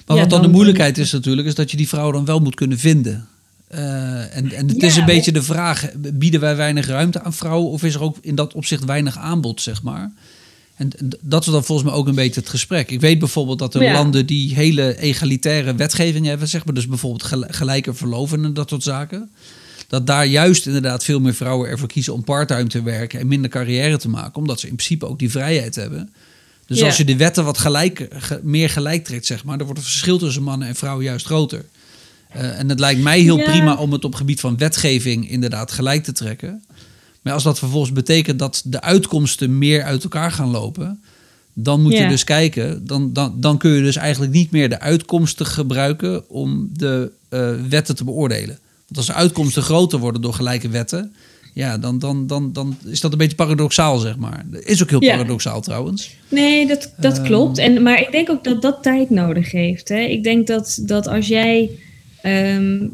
maar 0.07 0.17
ja, 0.17 0.23
wat 0.23 0.31
dan, 0.31 0.41
dan 0.41 0.49
de 0.49 0.55
moeilijkheid 0.55 0.99
is 0.99 1.13
natuurlijk, 1.13 1.47
is 1.47 1.55
dat 1.55 1.71
je 1.71 1.77
die 1.77 1.89
vrouw 1.89 2.11
dan 2.11 2.25
wel 2.25 2.41
moet 2.41 2.55
kunnen 2.55 2.79
vinden. 2.79 3.29
Uh, 3.75 4.37
en, 4.37 4.53
en 4.53 4.69
het 4.69 4.81
ja, 4.81 4.87
is 4.87 4.97
een 4.97 5.05
beetje 5.05 5.33
de 5.33 5.43
vraag, 5.43 5.91
bieden 5.97 6.41
wij 6.41 6.57
weinig 6.57 6.87
ruimte 6.87 7.23
aan 7.23 7.33
vrouwen 7.33 7.71
of 7.71 7.83
is 7.83 7.95
er 7.95 8.03
ook 8.03 8.17
in 8.21 8.35
dat 8.35 8.55
opzicht 8.55 8.85
weinig 8.85 9.19
aanbod, 9.19 9.61
zeg 9.61 9.83
maar? 9.83 10.13
En 10.75 10.91
dat 11.21 11.47
is 11.47 11.53
dan 11.53 11.65
volgens 11.65 11.89
mij 11.89 11.99
ook 11.99 12.07
een 12.09 12.15
beetje 12.15 12.41
het 12.41 12.49
gesprek. 12.49 12.91
Ik 12.91 13.01
weet 13.01 13.19
bijvoorbeeld 13.19 13.59
dat 13.59 13.75
er 13.75 13.83
ja. 13.83 13.93
landen 13.93 14.27
die 14.27 14.55
hele 14.55 14.99
egalitaire 14.99 15.75
wetgeving 15.75 16.27
hebben, 16.27 16.49
zeg 16.49 16.65
maar, 16.65 16.75
dus 16.75 16.87
bijvoorbeeld 16.87 17.49
gelijke 17.49 17.95
verloven 17.95 18.45
en 18.45 18.55
dat 18.55 18.69
soort 18.69 18.83
zaken. 18.83 19.31
Dat 19.89 20.07
daar 20.07 20.27
juist 20.27 20.67
inderdaad 20.67 21.05
veel 21.05 21.21
meer 21.21 21.35
vrouwen 21.35 21.69
ervoor 21.69 21.89
kiezen 21.89 22.13
om 22.13 22.25
parttime 22.25 22.67
te 22.67 22.83
werken 22.83 23.21
en 23.21 23.27
minder 23.27 23.51
carrière 23.51 23.99
te 23.99 24.09
maken, 24.09 24.37
omdat 24.37 24.61
ze 24.61 24.69
in 24.69 24.75
principe 24.75 25.07
ook 25.07 25.19
die 25.19 25.31
vrijheid 25.31 25.75
hebben. 25.75 26.13
Dus 26.67 26.79
ja. 26.79 26.87
als 26.87 26.97
je 26.97 27.05
de 27.05 27.17
wetten 27.17 27.45
wat 27.45 27.59
gelijk, 27.59 28.09
meer 28.43 28.71
gelijk 28.71 29.05
trekt, 29.05 29.27
zeg 29.27 29.45
maar, 29.45 29.57
dan 29.57 29.67
wordt 29.67 29.81
het 29.81 29.91
verschil 29.91 30.19
tussen 30.19 30.43
mannen 30.43 30.69
en 30.69 30.75
vrouwen 30.75 31.05
juist 31.05 31.27
groter. 31.27 31.65
Uh, 32.37 32.59
en 32.59 32.69
het 32.69 32.81
lijkt 32.81 33.03
mij 33.03 33.21
heel 33.21 33.39
ja. 33.39 33.51
prima 33.51 33.75
om 33.75 33.93
het 33.93 34.05
op 34.05 34.15
gebied 34.15 34.41
van 34.41 34.57
wetgeving 34.57 35.31
inderdaad 35.31 35.73
gelijk 35.73 36.05
te 36.05 36.13
trekken. 36.13 36.65
Maar 37.23 37.33
als 37.33 37.43
dat 37.43 37.59
vervolgens 37.59 37.93
betekent 37.93 38.39
dat 38.39 38.63
de 38.65 38.81
uitkomsten 38.81 39.59
meer 39.59 39.83
uit 39.83 40.03
elkaar 40.03 40.33
gaan 40.33 40.51
lopen, 40.51 41.03
dan 41.53 41.83
moet 41.83 41.93
ja. 41.93 42.03
je 42.03 42.09
dus 42.09 42.25
kijken, 42.25 42.87
dan, 42.87 43.13
dan, 43.13 43.41
dan 43.41 43.59
kun 43.59 43.71
je 43.71 43.83
dus 43.83 43.97
eigenlijk 43.97 44.33
niet 44.33 44.51
meer 44.51 44.69
de 44.69 44.81
uitkomsten 44.81 45.47
gebruiken 45.47 46.29
om 46.29 46.69
de 46.73 47.11
uh, 47.31 47.51
wetten 47.69 47.97
te 47.97 48.05
beoordelen. 48.05 48.59
Want 48.87 48.97
als 48.97 49.07
de 49.07 49.13
uitkomsten 49.13 49.63
groter 49.63 49.99
worden 49.99 50.23
door 50.23 50.35
gelijke 50.35 50.69
wetten, 50.69 51.15
ja, 51.55 51.79
dan, 51.79 51.99
dan, 51.99 52.27
dan, 52.27 52.53
dan 52.53 52.77
is 52.87 53.01
dat 53.01 53.13
een 53.13 53.19
beetje 53.19 53.37
paradoxaal, 53.37 53.99
zeg 53.99 54.17
maar. 54.17 54.45
Is 54.61 54.83
ook 54.83 54.91
heel 54.91 55.03
ja. 55.03 55.17
paradoxaal 55.17 55.61
trouwens. 55.61 56.17
Nee, 56.29 56.67
dat, 56.67 56.95
dat 56.97 57.19
uh, 57.19 57.25
klopt. 57.25 57.59
En, 57.59 57.83
maar 57.83 58.01
ik 58.01 58.13
denk 58.13 58.31
ook 58.31 58.45
dat 58.45 58.63
dat 58.63 58.83
tijd 58.83 59.11
nodig 59.11 59.51
heeft. 59.51 59.89
Hè? 59.89 60.01
Ik 60.01 60.25
denk 60.25 60.47
dat, 60.47 60.83
dat 60.83 61.07
als 61.07 61.29
jij 61.29 61.71
Um, 62.27 62.93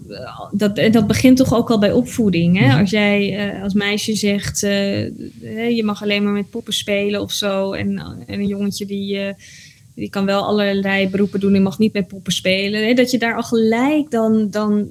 dat, 0.52 0.76
dat 0.92 1.06
begint 1.06 1.36
toch 1.36 1.54
ook 1.54 1.70
al 1.70 1.78
bij 1.78 1.92
opvoeding. 1.92 2.58
Hè? 2.58 2.66
Mhm. 2.66 2.78
Als 2.78 2.90
jij 2.90 3.48
uh, 3.54 3.62
als 3.62 3.74
meisje 3.74 4.14
zegt, 4.14 4.62
uh, 4.62 5.70
je 5.76 5.82
mag 5.84 6.02
alleen 6.02 6.24
maar 6.24 6.32
met 6.32 6.50
poppen 6.50 6.72
spelen 6.72 7.20
of 7.20 7.32
zo. 7.32 7.72
En, 7.72 7.98
en 8.26 8.40
een 8.40 8.46
jongetje 8.46 8.86
die, 8.86 9.16
uh, 9.16 9.28
die 9.94 10.10
kan 10.10 10.24
wel 10.24 10.44
allerlei 10.44 11.08
beroepen 11.08 11.40
doen, 11.40 11.52
die 11.52 11.60
mag 11.60 11.78
niet 11.78 11.92
met 11.92 12.08
poppen 12.08 12.32
spelen. 12.32 12.86
Hè? 12.86 12.94
Dat 12.94 13.10
je 13.10 13.18
daar 13.18 13.36
al 13.36 13.42
gelijk 13.42 14.10
dan, 14.10 14.50
dan 14.50 14.88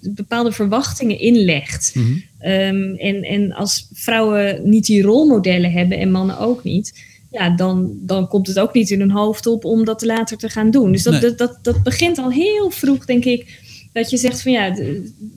bepaalde 0.00 0.52
verwachtingen 0.52 1.18
inlegt. 1.18 1.94
Mm 1.94 2.22
um, 2.44 2.96
en, 2.96 3.22
en 3.22 3.52
als 3.52 3.88
vrouwen 3.92 4.60
niet 4.64 4.86
die 4.86 5.02
rolmodellen 5.02 5.72
hebben 5.72 5.98
en 5.98 6.10
mannen 6.10 6.38
ook 6.38 6.64
niet 6.64 6.92
ja, 7.32 7.50
dan, 7.50 7.92
dan 8.00 8.28
komt 8.28 8.46
het 8.46 8.58
ook 8.58 8.74
niet 8.74 8.90
in 8.90 9.00
hun 9.00 9.10
hoofd 9.10 9.46
op 9.46 9.64
om 9.64 9.84
dat 9.84 10.02
later 10.02 10.36
te 10.36 10.48
gaan 10.48 10.70
doen. 10.70 10.92
Dus 10.92 11.02
dat, 11.02 11.20
dat, 11.20 11.38
dat, 11.38 11.58
dat, 11.62 11.82
begint 11.82 12.18
al 12.18 12.30
heel 12.30 12.70
vroeg, 12.70 13.04
denk 13.04 13.24
ik. 13.24 13.60
Dat 13.92 14.10
je 14.10 14.16
zegt 14.16 14.42
van 14.42 14.52
ja, 14.52 14.74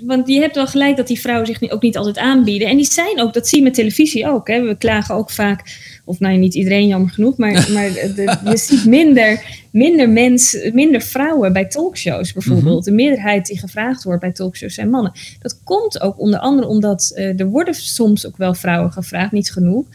want 0.04 0.28
je 0.28 0.40
hebt 0.40 0.56
wel 0.56 0.68
gelijk 0.68 0.98
dat 0.98 1.08
die 1.08 1.20
vrouwen 1.20 1.48
zich 1.48 1.72
ook 1.72 1.82
niet 1.82 1.98
altijd 1.98 2.18
aanbieden. 2.18 2.68
En 2.68 2.78
die 2.78 2.92
zijn 2.92 3.22
ook, 3.22 3.34
dat 3.34 3.48
zie 3.48 3.58
je 3.58 3.64
met 3.64 3.74
televisie 3.74 4.28
ook. 4.28 4.48
Hè. 4.48 4.62
We 4.62 4.76
klagen 4.78 5.16
ook 5.16 5.30
vaak, 5.30 5.62
of 6.06 6.20
nou 6.20 6.38
niet 6.38 6.56
iedereen 6.56 6.88
jammer 6.88 7.10
genoeg, 7.10 7.38
maar, 7.38 7.52
maar 7.74 7.90
de, 7.94 8.38
je 8.46 8.58
ziet 8.58 8.86
minder, 8.86 9.42
minder, 9.72 10.10
mens, 10.10 10.58
minder 10.74 11.02
vrouwen 11.02 11.54
bij 11.54 11.66
talkshows 11.66 12.34
bijvoorbeeld. 12.34 12.86
Mhm. 12.86 12.90
De 12.90 13.04
meerderheid 13.04 13.46
die 13.46 13.60
gevraagd 13.60 14.04
wordt 14.04 14.22
bij 14.22 14.32
talkshows 14.32 14.74
zijn 14.74 14.90
mannen. 14.90 15.12
Dat 15.40 15.60
komt 15.64 16.02
ook 16.02 16.20
onder 16.20 16.40
andere 16.40 16.68
omdat 16.68 17.14
uh, 17.16 17.40
er 17.40 17.48
worden 17.48 17.74
soms 17.74 18.28
ook 18.28 18.38
wel 18.38 18.54
vrouwen 18.54 18.92
gevraagd, 18.92 19.32
niet 19.32 19.52
genoeg 19.52 19.86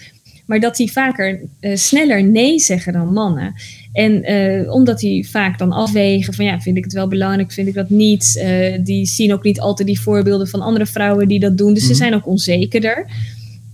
maar 0.51 0.61
dat 0.61 0.77
die 0.77 0.93
vaker 0.93 1.41
uh, 1.61 1.77
sneller 1.77 2.25
nee 2.25 2.59
zeggen 2.59 2.93
dan 2.93 3.13
mannen. 3.13 3.55
En 3.93 4.33
uh, 4.33 4.73
omdat 4.73 4.99
die 4.99 5.29
vaak 5.29 5.59
dan 5.59 5.73
afwegen 5.73 6.35
van 6.35 6.45
ja, 6.45 6.61
vind 6.61 6.77
ik 6.77 6.85
het 6.85 6.93
wel 6.93 7.09
belangrijk, 7.09 7.53
vind 7.53 7.69
ik 7.69 7.75
dat 7.75 7.91
niet. 7.91 8.43
Uh, 8.45 8.79
die 8.85 9.07
zien 9.07 9.33
ook 9.33 9.43
niet 9.43 9.61
altijd 9.61 9.89
die 9.89 10.01
voorbeelden 10.01 10.49
van 10.49 10.61
andere 10.61 10.87
vrouwen 10.87 11.29
die 11.29 11.41
dat 11.41 11.59
doen. 11.59 11.75
Dus 11.75 11.83
ze 11.83 11.89
mhm. 11.89 11.99
zijn 11.99 12.15
ook 12.15 12.27
onzekerder. 12.27 13.07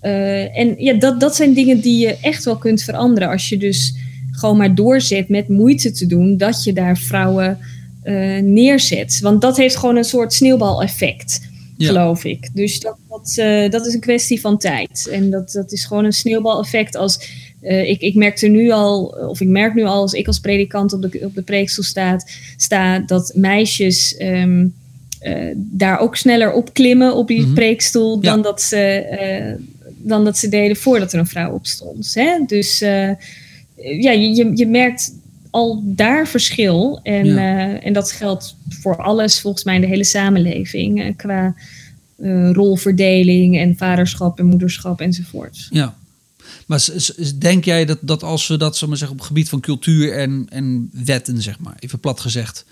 en 0.00 0.74
ja, 0.78 0.92
dat, 0.92 1.20
dat 1.20 1.36
zijn 1.36 1.54
dingen 1.54 1.80
die 1.80 1.98
je 1.98 2.16
echt 2.20 2.44
wel 2.44 2.56
kunt 2.56 2.82
veranderen 2.82 3.28
als 3.28 3.48
je 3.48 3.56
dus 3.56 3.94
gewoon 4.30 4.56
maar 4.56 4.74
doorzet 4.74 5.28
met 5.28 5.48
moeite 5.48 5.90
te 5.90 6.06
doen 6.06 6.36
dat 6.36 6.64
je 6.64 6.72
daar 6.72 6.98
vrouwen 6.98 7.58
neerzet. 8.42 9.20
Want 9.20 9.40
dat 9.40 9.56
heeft 9.56 9.76
gewoon 9.76 9.96
een 9.96 10.04
soort 10.04 10.32
sneeuwbaleffect 10.32 11.40
geloof 11.78 12.24
ik. 12.24 12.48
Dus 12.52 12.80
dat, 12.80 12.96
dat, 13.08 13.36
uh, 13.38 13.70
dat 13.70 13.86
is 13.86 13.94
een 13.94 14.00
kwestie 14.00 14.40
van 14.40 14.58
tijd. 14.58 15.08
En 15.12 15.30
dat, 15.30 15.52
dat 15.52 15.72
is 15.72 15.84
gewoon 15.84 16.04
een 16.04 16.12
sneeuwbaleffect 16.12 16.96
als... 16.96 17.44
Uh, 17.66 17.88
ik, 17.88 18.00
ik 18.00 18.14
merk 18.14 18.42
er 18.42 18.48
nu 18.48 18.70
al, 18.70 19.04
of 19.04 19.40
ik 19.40 19.48
merk 19.48 19.74
nu 19.74 19.84
al 19.84 20.00
als 20.00 20.12
ik 20.12 20.26
als 20.26 20.40
predikant 20.40 20.92
op 20.92 21.02
de, 21.02 21.20
op 21.22 21.34
de 21.34 21.42
preekstoel 21.42 21.84
sta, 21.84 22.20
sta 22.56 22.98
dat 22.98 23.32
meisjes 23.34 24.16
um, 24.18 24.74
uh, 25.22 25.52
daar 25.56 25.98
ook 25.98 26.16
sneller 26.16 26.52
op 26.52 26.74
klimmen 26.74 27.14
op 27.14 27.28
die 27.28 27.38
mm 27.38 27.44
-hmm. 27.44 27.54
preekstoel 27.54 28.20
dan, 28.20 28.42
dat 28.42 28.62
ze, 28.62 29.58
dan 29.96 30.24
dat 30.24 30.38
ze 30.38 30.48
deden 30.48 30.76
voordat 30.76 31.12
er 31.12 31.18
een 31.18 31.26
vrouw 31.26 31.52
op 31.52 31.66
stond. 31.66 32.14
Hè? 32.14 32.38
Dus 32.46 32.78
ja, 32.78 34.10
je, 34.10 34.50
je 34.54 34.66
merkt 34.66 35.14
al 35.50 35.82
daar 35.84 36.28
verschil. 36.28 37.00
En, 37.02 37.26
ja. 37.26 37.80
en 37.80 37.92
dat 37.92 38.12
geldt 38.12 38.56
voor 38.68 38.96
alles, 38.96 39.40
volgens 39.40 39.64
mij, 39.64 39.74
in 39.74 39.80
de 39.80 39.86
hele 39.86 40.04
samenleving. 40.04 41.16
Qua 41.16 41.54
rolverdeling 42.52 43.58
en 43.58 43.76
vaderschap 43.76 44.38
en 44.38 44.46
moederschap 44.46 45.00
enzovoort. 45.00 45.68
Ja. 45.70 45.94
Maar 46.66 46.88
denk 47.38 47.64
jij 47.64 47.84
dat, 47.84 47.98
dat 48.00 48.22
als 48.22 48.46
we 48.46 48.56
dat 48.56 48.76
zo 48.76 48.86
maar 48.86 48.96
zeggen, 48.96 49.16
op 49.16 49.22
het 49.22 49.32
gebied 49.32 49.48
van 49.48 49.60
cultuur 49.60 50.12
en, 50.12 50.46
en 50.48 50.90
wetten, 51.04 51.42
zeg 51.42 51.58
maar, 51.58 51.76
even 51.78 52.00
plat 52.00 52.20
gezegd, 52.20 52.64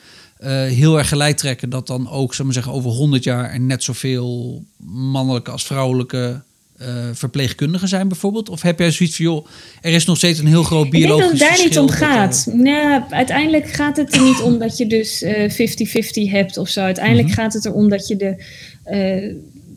heel 0.69 0.99
erg 0.99 1.09
gelijk 1.09 1.37
trekken, 1.37 1.71
dat 1.71 1.87
dan 1.87 2.11
ook, 2.11 2.35
zo 2.35 2.45
maar 2.45 2.53
zeggen, 2.53 2.73
over 2.73 2.91
100 2.91 3.25
jaar 3.25 3.51
er 3.51 3.61
net 3.61 3.83
zoveel 3.83 4.65
mannelijke 4.87 5.51
als 5.51 5.65
vrouwelijke 5.65 6.43
uh, 6.81 6.89
verpleegkundigen 7.13 7.89
zijn 7.89 8.09
bijvoorbeeld? 8.09 8.49
Of 8.49 8.63
heb 8.63 8.79
jij 8.79 8.91
zoiets 8.91 9.17
van, 9.17 9.25
joh, 9.25 9.47
er 9.81 9.93
is 9.93 10.05
nog 10.05 10.17
steeds 10.17 10.39
een 10.39 10.47
heel 10.47 10.63
groot 10.63 10.91
biologisch 10.91 11.33
Ik 11.33 11.39
denk 11.39 11.41
dat 11.41 11.49
het 11.49 11.59
daar 11.59 11.69
niet 11.69 11.91
om 11.91 11.97
gaat. 11.97 12.49
Nee, 12.53 13.01
uiteindelijk 13.11 13.69
gaat 13.69 13.97
het 13.97 14.15
er 14.15 14.23
niet 14.23 14.41
om 14.41 14.59
dat 14.59 14.77
je 14.77 14.87
dus 14.87 15.25
50-50 15.25 15.27
uh, 15.27 16.33
hebt 16.33 16.57
of 16.57 16.69
zo. 16.69 16.81
Uiteindelijk 16.81 17.27
-hmm. 17.27 17.37
gaat 17.37 17.53
het 17.53 17.65
erom 17.65 17.89
dat 17.89 18.09
je, 18.09 18.17
de, 18.17 18.45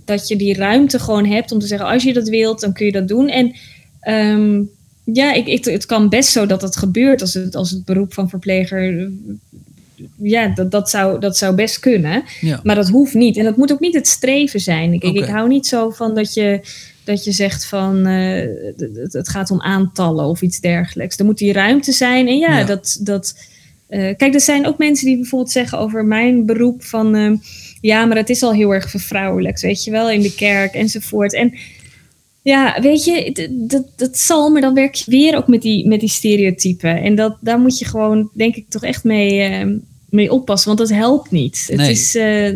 dat 0.05 0.27
je 0.27 0.35
die 0.35 0.53
ruimte 0.53 0.99
gewoon 0.99 1.25
hebt 1.25 1.51
om 1.51 1.59
te 1.59 1.67
zeggen, 1.67 1.87
als 1.87 2.03
je 2.03 2.13
dat 2.13 2.29
wilt, 2.29 2.59
dan 2.59 2.73
kun 2.73 2.85
je 2.85 2.91
dat 2.91 3.07
doen. 3.07 3.27
En 3.29 3.55
um, 4.01 4.69
ja, 5.03 5.33
ik, 5.33 5.47
ik, 5.47 5.65
het 5.65 5.85
kan 5.85 6.09
best 6.09 6.29
zo 6.29 6.45
dat 6.45 6.61
dat 6.61 6.77
gebeurt 6.77 7.21
als 7.21 7.33
het, 7.33 7.55
als 7.55 7.71
het 7.71 7.85
beroep 7.85 8.13
van 8.13 8.29
verpleger 8.29 9.09
ja, 10.21 10.47
dat, 10.47 10.71
dat, 10.71 10.89
zou, 10.89 11.19
dat 11.19 11.37
zou 11.37 11.55
best 11.55 11.79
kunnen. 11.79 12.23
Ja. 12.41 12.59
Maar 12.63 12.75
dat 12.75 12.89
hoeft 12.89 13.13
niet. 13.13 13.37
En 13.37 13.43
dat 13.43 13.57
moet 13.57 13.71
ook 13.71 13.79
niet 13.79 13.93
het 13.93 14.07
streven 14.07 14.59
zijn. 14.59 14.93
Ik, 14.93 15.03
okay. 15.03 15.21
ik 15.21 15.29
hou 15.29 15.47
niet 15.47 15.67
zo 15.67 15.89
van 15.89 16.15
dat 16.15 16.33
je, 16.33 16.59
dat 17.03 17.23
je 17.23 17.31
zegt 17.31 17.65
van 17.65 18.07
uh, 18.07 18.45
het, 18.95 19.13
het, 19.13 19.29
gaat 19.29 19.51
om 19.51 19.61
aantallen 19.61 20.25
of 20.25 20.41
iets 20.41 20.59
dergelijks. 20.59 21.17
Er 21.17 21.25
moet 21.25 21.37
die 21.37 21.53
ruimte 21.53 21.91
zijn. 21.91 22.27
En 22.27 22.37
ja, 22.37 22.57
ja. 22.57 22.65
dat. 22.65 22.99
dat 23.01 23.35
uh, 23.89 24.15
kijk, 24.17 24.33
er 24.33 24.41
zijn 24.41 24.67
ook 24.67 24.77
mensen 24.77 25.05
die 25.05 25.17
bijvoorbeeld 25.17 25.51
zeggen 25.51 25.79
over 25.79 26.05
mijn 26.05 26.45
beroep 26.45 26.83
van 26.83 27.15
uh, 27.15 27.37
ja, 27.81 28.05
maar 28.05 28.17
het 28.17 28.29
is 28.29 28.43
al 28.43 28.53
heel 28.53 28.73
erg 28.73 28.89
vervrouwelijkt, 28.89 29.61
weet 29.61 29.83
je 29.83 29.91
wel, 29.91 30.11
in 30.11 30.21
de 30.21 30.35
kerk 30.35 30.73
enzovoort. 30.73 31.33
En 31.33 31.53
ja, 32.47 32.81
weet 32.81 33.05
je, 33.05 33.49
dat, 33.67 33.83
dat 33.95 34.17
zal, 34.17 34.49
maar 34.49 34.61
dan 34.61 34.73
werk 34.73 34.95
je 34.95 35.11
weer 35.11 35.37
ook 35.37 35.47
met 35.47 35.61
die, 35.61 35.87
met 35.87 35.99
die 35.99 36.09
stereotypen. 36.09 37.01
En 37.01 37.15
dat, 37.15 37.37
daar 37.41 37.59
moet 37.59 37.79
je 37.79 37.85
gewoon, 37.85 38.29
denk 38.33 38.55
ik, 38.55 38.69
toch 38.69 38.83
echt 38.83 39.03
mee, 39.03 39.63
uh, 39.65 39.77
mee 40.09 40.31
oppassen, 40.31 40.75
want 40.75 40.89
dat 40.89 40.97
helpt 40.97 41.31
niet. 41.31 41.65
Het 41.67 41.77
nee. 41.77 41.91
is, 41.91 42.15
uh, 42.15 42.49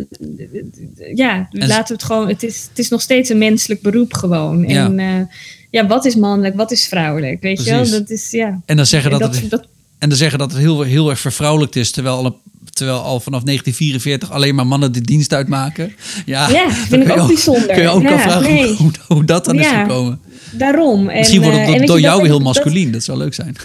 ja, 1.14 1.48
en 1.50 1.66
laten 1.68 1.86
we 1.86 1.92
het 1.92 2.02
gewoon, 2.02 2.28
het 2.28 2.42
is, 2.42 2.66
het 2.68 2.78
is 2.78 2.88
nog 2.88 3.00
steeds 3.00 3.28
een 3.28 3.38
menselijk 3.38 3.82
beroep 3.82 4.14
gewoon. 4.14 4.68
Ja. 4.68 4.84
En 4.84 4.98
uh, 4.98 5.36
ja, 5.70 5.86
wat 5.86 6.04
is 6.04 6.14
mannelijk, 6.14 6.56
wat 6.56 6.70
is 6.70 6.86
vrouwelijk, 6.86 7.42
weet 7.42 7.54
Precies. 7.54 7.72
je 7.72 7.90
wel? 7.90 8.00
Dat 8.00 8.10
is, 8.10 8.30
ja. 8.30 8.60
En 8.66 8.76
dan 8.76 8.86
zeggen 8.86 9.10
dat, 9.10 9.20
dat, 9.20 9.36
het, 9.36 9.50
dat 9.50 9.66
en 10.02 10.08
dan 10.08 10.18
zeggen 10.18 10.38
dat 10.38 10.50
het 10.50 10.60
heel, 10.60 10.82
heel 10.82 11.10
erg 11.10 11.20
vervrouwelijkt 11.20 11.76
is, 11.76 11.90
terwijl 11.90 12.16
al, 12.16 12.40
terwijl 12.70 12.98
al 12.98 13.20
vanaf 13.20 13.42
1944 13.42 14.30
alleen 14.30 14.54
maar 14.54 14.66
mannen 14.66 14.92
de 14.92 15.00
dienst 15.00 15.34
uitmaken. 15.34 15.92
Ja, 16.26 16.48
ja 16.48 16.70
vind 16.88 17.04
ik 17.04 17.18
ook, 17.18 17.26
bijzonder. 17.26 17.66
Kun 17.66 17.82
je 17.82 17.88
ook 17.88 18.02
ja, 18.02 18.18
vragen 18.18 18.42
nee. 18.42 18.76
hoe, 18.76 18.90
hoe, 19.06 19.24
dat 19.24 19.44
dan 19.44 19.56
ja, 19.56 19.60
is 19.60 19.88
gekomen. 19.88 20.20
Daarom. 20.52 21.08
En, 21.08 21.18
Misschien 21.18 21.42
wordt 21.42 21.58
het 21.58 21.80
uh, 21.80 21.86
door 21.86 22.00
jou 22.00 22.26
heel 22.26 22.38
masculien, 22.40 22.84
dat, 22.84 22.92
dat 22.92 23.02
zou 23.02 23.18
leuk 23.18 23.34
zijn. 23.34 23.56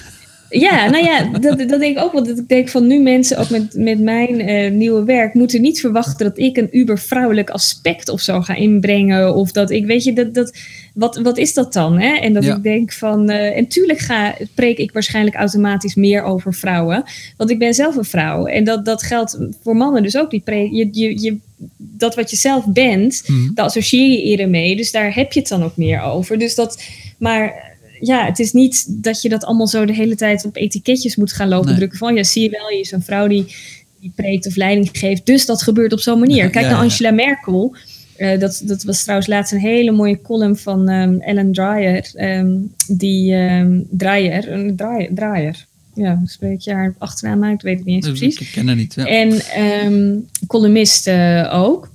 Ja, 0.50 0.90
nou 0.90 1.04
ja, 1.04 1.24
dat, 1.24 1.58
dat 1.58 1.80
denk 1.80 1.98
ik 1.98 2.04
ook. 2.04 2.12
Want 2.12 2.30
ik 2.30 2.48
denk 2.48 2.70
van 2.70 2.88
nu 2.88 3.00
mensen, 3.00 3.38
ook 3.38 3.50
met, 3.50 3.74
met 3.76 4.00
mijn 4.00 4.50
uh, 4.50 4.72
nieuwe 4.72 5.04
werk, 5.04 5.34
moeten 5.34 5.62
niet 5.62 5.80
verwachten 5.80 6.26
dat 6.26 6.38
ik 6.38 6.58
een 6.58 6.78
uber 6.78 7.00
vrouwelijk 7.00 7.50
aspect 7.50 8.10
of 8.10 8.22
zo 8.22 8.42
ga 8.42 8.56
inbrengen. 8.56 9.36
Of 9.36 9.52
dat 9.52 9.72
ik, 9.72 9.86
weet 9.86 10.04
je, 10.04 10.14
dat, 10.14 10.34
dat, 10.34 10.58
wat, 10.94 11.18
wat 11.18 11.38
is 11.38 11.54
dat 11.54 11.74
dan? 11.74 12.00
Hè? 12.00 12.16
En 12.16 12.34
dat 12.34 12.44
ja. 12.44 12.56
ik 12.56 12.64
denk 12.64 12.94
van, 12.94 13.30
uh, 13.30 13.58
en 13.58 13.68
tuurlijk 13.68 14.00
ga, 14.00 14.36
preek 14.54 14.78
ik 14.78 14.92
waarschijnlijk 14.92 15.36
automatisch 15.36 15.96
meer 15.96 16.24
over 16.24 16.54
vrouwen. 16.54 17.04
Want 17.38 17.50
ik 17.50 17.60
ben 17.60 17.74
zelf 17.74 17.96
een 17.96 18.06
vrouw. 18.06 18.46
En 18.46 18.64
dat, 18.64 18.86
dat 18.86 19.04
geldt 19.04 19.38
voor 19.64 19.76
mannen 19.76 20.04
dus 20.04 20.18
ook. 20.18 20.32
Die 20.32 20.42
preek, 20.44 20.72
je, 20.72 20.90
je, 20.92 21.22
je, 21.22 21.38
dat 21.78 22.16
wat 22.16 22.30
je 22.30 22.36
zelf 22.38 22.66
bent, 22.68 23.24
mm. 23.28 23.52
daar 23.54 23.66
associeer 23.66 24.10
je 24.10 24.22
eerder 24.24 24.50
mee. 24.50 24.76
Dus 24.76 24.92
daar 24.92 25.16
heb 25.16 25.32
je 25.32 25.40
het 25.40 25.50
dan 25.50 25.64
ook 25.64 25.78
meer 25.78 26.02
over. 26.02 26.40
Dus 26.40 26.56
dat, 26.56 26.84
maar 27.18 27.76
ja, 28.00 28.26
het 28.26 28.40
is 28.40 28.52
niet 28.52 29.04
dat 29.04 29.22
je 29.22 29.30
dat 29.30 29.44
allemaal 29.44 29.68
zo 29.68 29.86
de 29.86 29.94
hele 29.94 30.16
tijd 30.16 30.46
op 30.46 30.56
etiketjes 30.56 31.16
moet 31.16 31.34
gaan 31.34 31.48
lopen 31.48 31.68
nee. 31.68 31.76
drukken. 31.76 31.98
Van 31.98 32.16
ja, 32.16 32.24
zie 32.24 32.44
je 32.44 32.50
wel, 32.50 32.70
je 32.70 32.80
is 32.80 32.92
een 32.92 33.02
vrouw 33.02 33.28
die, 33.28 33.56
die 34.00 34.12
preekt 34.16 34.48
of 34.48 34.56
leiding 34.56 34.90
geeft. 34.92 35.26
Dus 35.26 35.46
dat 35.46 35.62
gebeurt 35.62 35.94
op 35.94 36.00
zo'n 36.00 36.20
manier. 36.20 36.50
Kijk 36.50 36.66
ja, 36.66 36.72
naar 36.72 36.82
Angela 36.82 37.12
Merkel. 37.12 37.76
Uh, 38.18 38.40
dat, 38.40 38.62
dat 38.66 38.84
was 38.84 39.02
trouwens 39.02 39.30
laatst 39.30 39.54
een 39.54 39.60
hele 39.60 39.92
mooie 39.92 40.22
column 40.22 40.58
van 40.58 40.90
um, 40.90 41.22
Ellen 41.22 41.52
Dreyer. 41.52 42.12
Um, 42.16 42.74
die 42.88 43.34
um, 43.34 43.88
Dreyer, 43.90 44.52
een 44.52 44.76
draaier, 44.76 45.10
draaier. 45.14 45.66
Ja, 45.94 46.22
spreek 46.26 46.60
je 46.60 46.74
haar 46.74 46.96
achternaam 46.98 47.44
uit? 47.44 47.54
Ik 47.54 47.62
weet 47.62 47.78
het 47.78 47.86
niet 47.86 48.06
eens 48.06 48.20
precies. 48.20 48.40
Ik 48.40 48.50
ken 48.52 48.68
haar 48.68 48.76
niet. 48.76 48.94
Ja. 48.94 49.06
En 49.06 50.30
columnist 50.48 51.08
uh, 51.08 51.52
ook. 51.54 51.92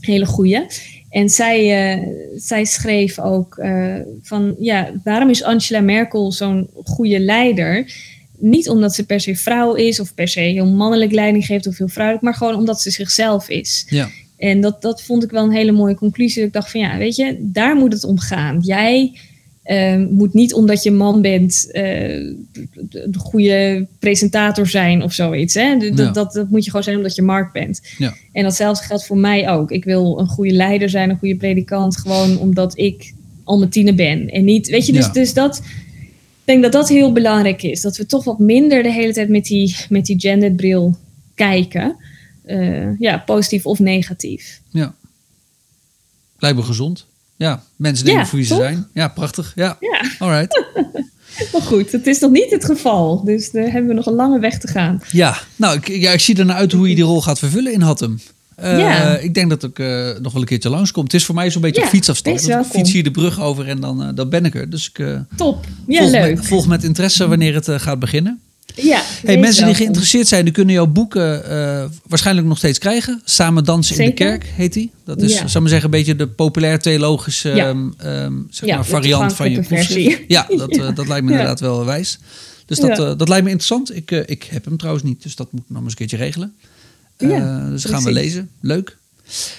Hele 0.00 0.26
goeie. 0.26 0.66
En 1.14 1.28
zij, 1.28 1.96
uh, 1.96 2.06
zij 2.36 2.64
schreef 2.64 3.18
ook 3.18 3.56
uh, 3.58 3.96
van, 4.22 4.54
ja, 4.58 4.92
waarom 5.04 5.30
is 5.30 5.42
Angela 5.42 5.80
Merkel 5.80 6.32
zo'n 6.32 6.70
goede 6.84 7.18
leider? 7.18 7.92
Niet 8.38 8.68
omdat 8.68 8.94
ze 8.94 9.06
per 9.06 9.20
se 9.20 9.36
vrouw 9.36 9.74
is 9.74 10.00
of 10.00 10.14
per 10.14 10.28
se 10.28 10.40
heel 10.40 10.66
mannelijk 10.66 11.12
leiding 11.12 11.46
geeft 11.46 11.66
of 11.66 11.78
heel 11.78 11.88
vrouwelijk, 11.88 12.24
maar 12.24 12.34
gewoon 12.34 12.54
omdat 12.54 12.80
ze 12.80 12.90
zichzelf 12.90 13.48
is. 13.48 13.86
Ja. 13.88 14.08
En 14.36 14.60
dat, 14.60 14.82
dat 14.82 15.02
vond 15.02 15.24
ik 15.24 15.30
wel 15.30 15.44
een 15.44 15.52
hele 15.52 15.72
mooie 15.72 15.94
conclusie. 15.94 16.42
ik 16.42 16.52
dacht 16.52 16.70
van 16.70 16.80
ja, 16.80 16.98
weet 16.98 17.16
je, 17.16 17.36
daar 17.40 17.76
moet 17.76 17.92
het 17.92 18.04
om 18.04 18.18
gaan. 18.18 18.60
Jij 18.60 19.18
uh, 19.66 20.06
moet 20.10 20.34
niet 20.34 20.54
omdat 20.54 20.82
je 20.82 20.90
man 20.90 21.22
bent 21.22 21.64
uh, 21.68 21.74
de 22.90 23.18
goede 23.18 23.86
presentator 23.98 24.66
zijn 24.66 25.02
of 25.02 25.12
zoiets. 25.12 25.54
Hè? 25.54 25.78
Dat, 25.78 25.98
ja. 25.98 26.10
dat, 26.10 26.32
dat, 26.32 26.50
moet 26.50 26.64
je 26.64 26.70
gewoon 26.70 26.84
zijn 26.84 26.96
omdat 26.96 27.14
je 27.14 27.22
markt 27.22 27.52
bent. 27.52 27.80
Ja. 27.98 28.14
En 28.32 28.42
datzelfde 28.42 28.84
geldt 28.84 29.06
voor 29.06 29.18
mij 29.18 29.50
ook. 29.50 29.70
Ik 29.70 29.84
wil 29.84 30.18
een 30.18 30.26
goede 30.26 30.52
leider 30.52 30.88
zijn, 30.88 31.10
een 31.10 31.18
goede 31.18 31.36
predikant, 31.36 31.96
gewoon 31.96 32.38
omdat 32.38 32.78
ik 32.78 33.14
Almatine 33.44 33.94
ben. 33.94 34.30
En 34.30 34.44
niet, 34.44 34.68
weet 34.68 34.86
je, 34.86 34.92
dus, 34.92 35.06
ja. 35.06 35.12
dus 35.12 35.34
dat. 35.34 35.56
Ik 35.56 36.50
denk 36.50 36.62
dat 36.62 36.72
dat 36.72 36.88
heel 36.88 37.12
belangrijk 37.12 37.62
is. 37.62 37.80
Dat 37.80 37.96
we 37.96 38.06
toch 38.06 38.24
wat 38.24 38.38
minder 38.38 38.82
de 38.82 38.92
hele 38.92 39.12
tijd 39.12 39.28
met 39.28 39.44
die, 39.44 39.76
met 39.88 40.06
die 40.06 40.20
genderbril 40.20 40.96
kijken. 41.34 41.96
ja, 42.98 43.22
positief 43.26 43.66
of 43.66 43.78
negatief. 43.78 44.60
Ja. 44.70 44.94
Gezond. 46.38 47.06
Ja, 47.44 47.62
mensen 47.76 48.04
denken 48.04 48.26
voor 48.26 48.38
wie 48.38 48.46
ze 48.46 48.54
zijn. 48.54 48.86
Ja, 48.94 49.08
prachtig. 49.08 49.52
Ja, 49.54 49.76
ja. 49.80 50.10
alright. 50.18 50.64
maar 51.52 51.62
goed, 51.72 51.92
het 51.92 52.06
is 52.06 52.18
nog 52.18 52.30
niet 52.30 52.50
het 52.50 52.64
geval. 52.64 53.24
Dus 53.24 53.50
daar 53.50 53.70
hebben 53.70 53.86
we 53.86 53.94
nog 53.94 54.06
een 54.06 54.14
lange 54.14 54.38
weg 54.38 54.58
te 54.58 54.68
gaan. 54.68 55.02
Ja, 55.10 55.38
nou, 55.56 55.76
ik, 55.76 55.88
ja, 55.88 56.10
ik 56.10 56.20
zie 56.20 56.38
er 56.38 56.44
naar 56.44 56.56
uit 56.56 56.72
hoe 56.72 56.88
je 56.88 56.94
die 56.94 57.04
rol 57.04 57.22
gaat 57.22 57.38
vervullen 57.38 57.72
in 57.72 57.80
Hattem. 57.80 58.20
Uh, 58.62 58.78
ja. 58.78 59.16
Ik 59.16 59.34
denk 59.34 59.50
dat 59.50 59.62
ik 59.62 59.78
uh, 59.78 60.10
nog 60.20 60.32
wel 60.32 60.40
een 60.40 60.48
keertje 60.48 60.70
langskomt. 60.70 61.12
Het 61.12 61.20
is 61.20 61.26
voor 61.26 61.34
mij 61.34 61.50
zo'n 61.50 61.62
beetje 61.62 61.82
ja, 61.82 61.88
fietsafstand. 61.88 62.48
Ik 62.48 62.64
fiets 62.70 62.92
hier 62.92 63.04
de 63.04 63.10
brug 63.10 63.40
over 63.40 63.68
en 63.68 63.80
dan, 63.80 64.02
uh, 64.02 64.08
dan 64.14 64.28
ben 64.28 64.44
ik 64.44 64.54
er. 64.54 64.70
Dus 64.70 64.90
ik 64.94 65.06
Top. 65.36 65.64
Ja, 65.86 65.98
volg, 65.98 66.10
leuk. 66.10 66.36
Met, 66.36 66.46
volg 66.46 66.66
met 66.66 66.84
interesse 66.84 67.28
wanneer 67.28 67.54
het 67.54 67.82
gaat 67.82 67.98
beginnen. 67.98 68.40
Ja, 68.74 69.02
hey, 69.24 69.38
mensen 69.38 69.66
die 69.66 69.74
geïnteresseerd 69.74 70.26
zijn, 70.26 70.44
die 70.44 70.52
kunnen 70.52 70.74
jouw 70.74 70.86
boeken 70.86 71.42
waarschijnlijk 72.06 72.46
nog 72.46 72.58
steeds 72.58 72.78
krijgen. 72.78 73.20
Samen 73.24 73.64
dansen 73.64 73.98
in 73.98 74.06
de 74.06 74.14
kerk 74.14 74.44
heet 74.44 74.72
die. 74.72 74.90
Dat 75.04 75.22
is, 75.22 75.32
ja. 75.32 75.46
zou 75.46 75.62
maar 75.62 75.72
zeggen, 75.72 75.92
een 75.92 75.98
beetje 75.98 76.16
de 76.16 76.28
populair 76.28 76.78
theologische 76.78 77.54
ja. 77.54 77.68
um, 77.68 78.46
zeg 78.50 78.70
maar, 78.70 78.84
variant 78.84 79.32
van 79.32 79.50
je 79.50 79.64
versie. 79.64 80.24
Ja, 80.28 80.46
dat, 80.56 80.96
dat 80.96 81.08
lijkt 81.08 81.24
me 81.24 81.30
inderdaad 81.30 81.60
wel 81.60 81.84
wijs. 81.84 82.18
Dus 82.66 82.78
dat, 82.78 83.18
dat 83.18 83.28
lijkt 83.28 83.44
me 83.44 83.50
interessant. 83.50 83.96
Ik, 83.96 84.10
ik 84.10 84.44
heb 84.44 84.64
hem 84.64 84.76
trouwens 84.76 85.04
niet, 85.04 85.22
dus 85.22 85.36
dat 85.36 85.52
moet 85.52 85.62
ik 85.62 85.70
nog 85.70 85.82
eens 85.82 85.90
een 85.90 85.96
keertje 85.98 86.16
regelen. 86.16 86.54
Ja, 87.18 87.68
dus 87.70 87.84
gaan 87.84 88.04
we 88.04 88.12
lezen. 88.12 88.50
Leuk. 88.60 88.96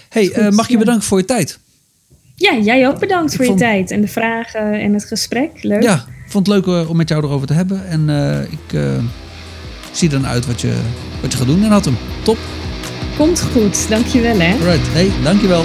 Hey, 0.10 0.26
Goed, 0.26 0.52
mag 0.52 0.68
je 0.68 0.78
bedanken 0.78 1.04
voor 1.04 1.18
je 1.18 1.26
tijd? 1.26 1.60
Ja, 2.36 2.58
jij 2.58 2.88
ook 2.88 3.00
bedankt 3.00 3.32
ik 3.32 3.38
voor 3.38 3.46
vond... 3.46 3.60
je 3.60 3.66
tijd 3.66 3.92
en 3.92 4.02
de 4.02 4.08
vragen 4.08 4.74
en 4.80 4.94
het 4.94 5.06
gesprek. 5.06 5.64
Leuk. 5.64 5.84
Ja, 5.84 6.06
vond 6.36 6.48
het 6.48 6.66
leuk 6.66 6.90
om 6.90 6.98
met 6.98 7.10
jou 7.10 7.24
erover 7.24 7.48
te 7.48 7.54
hebben. 7.54 7.88
En 7.88 8.10
uh, 8.10 8.42
ik 8.42 8.74
uh, 8.74 8.82
zie 9.92 10.10
dan 10.10 10.28
uit 10.28 10.46
wat 10.46 10.62
je, 10.62 10.74
wat 11.22 11.32
je 11.32 11.38
gaat 11.38 11.48
doen 11.48 11.64
in 11.64 11.72
Hattem. 11.72 11.98
Top. 12.24 12.38
Komt 13.18 13.44
goed, 13.54 13.90
dankjewel 13.90 14.40
hè. 14.40 14.72
Right, 14.72 14.94
hey, 14.94 15.12
dankjewel. 15.24 15.64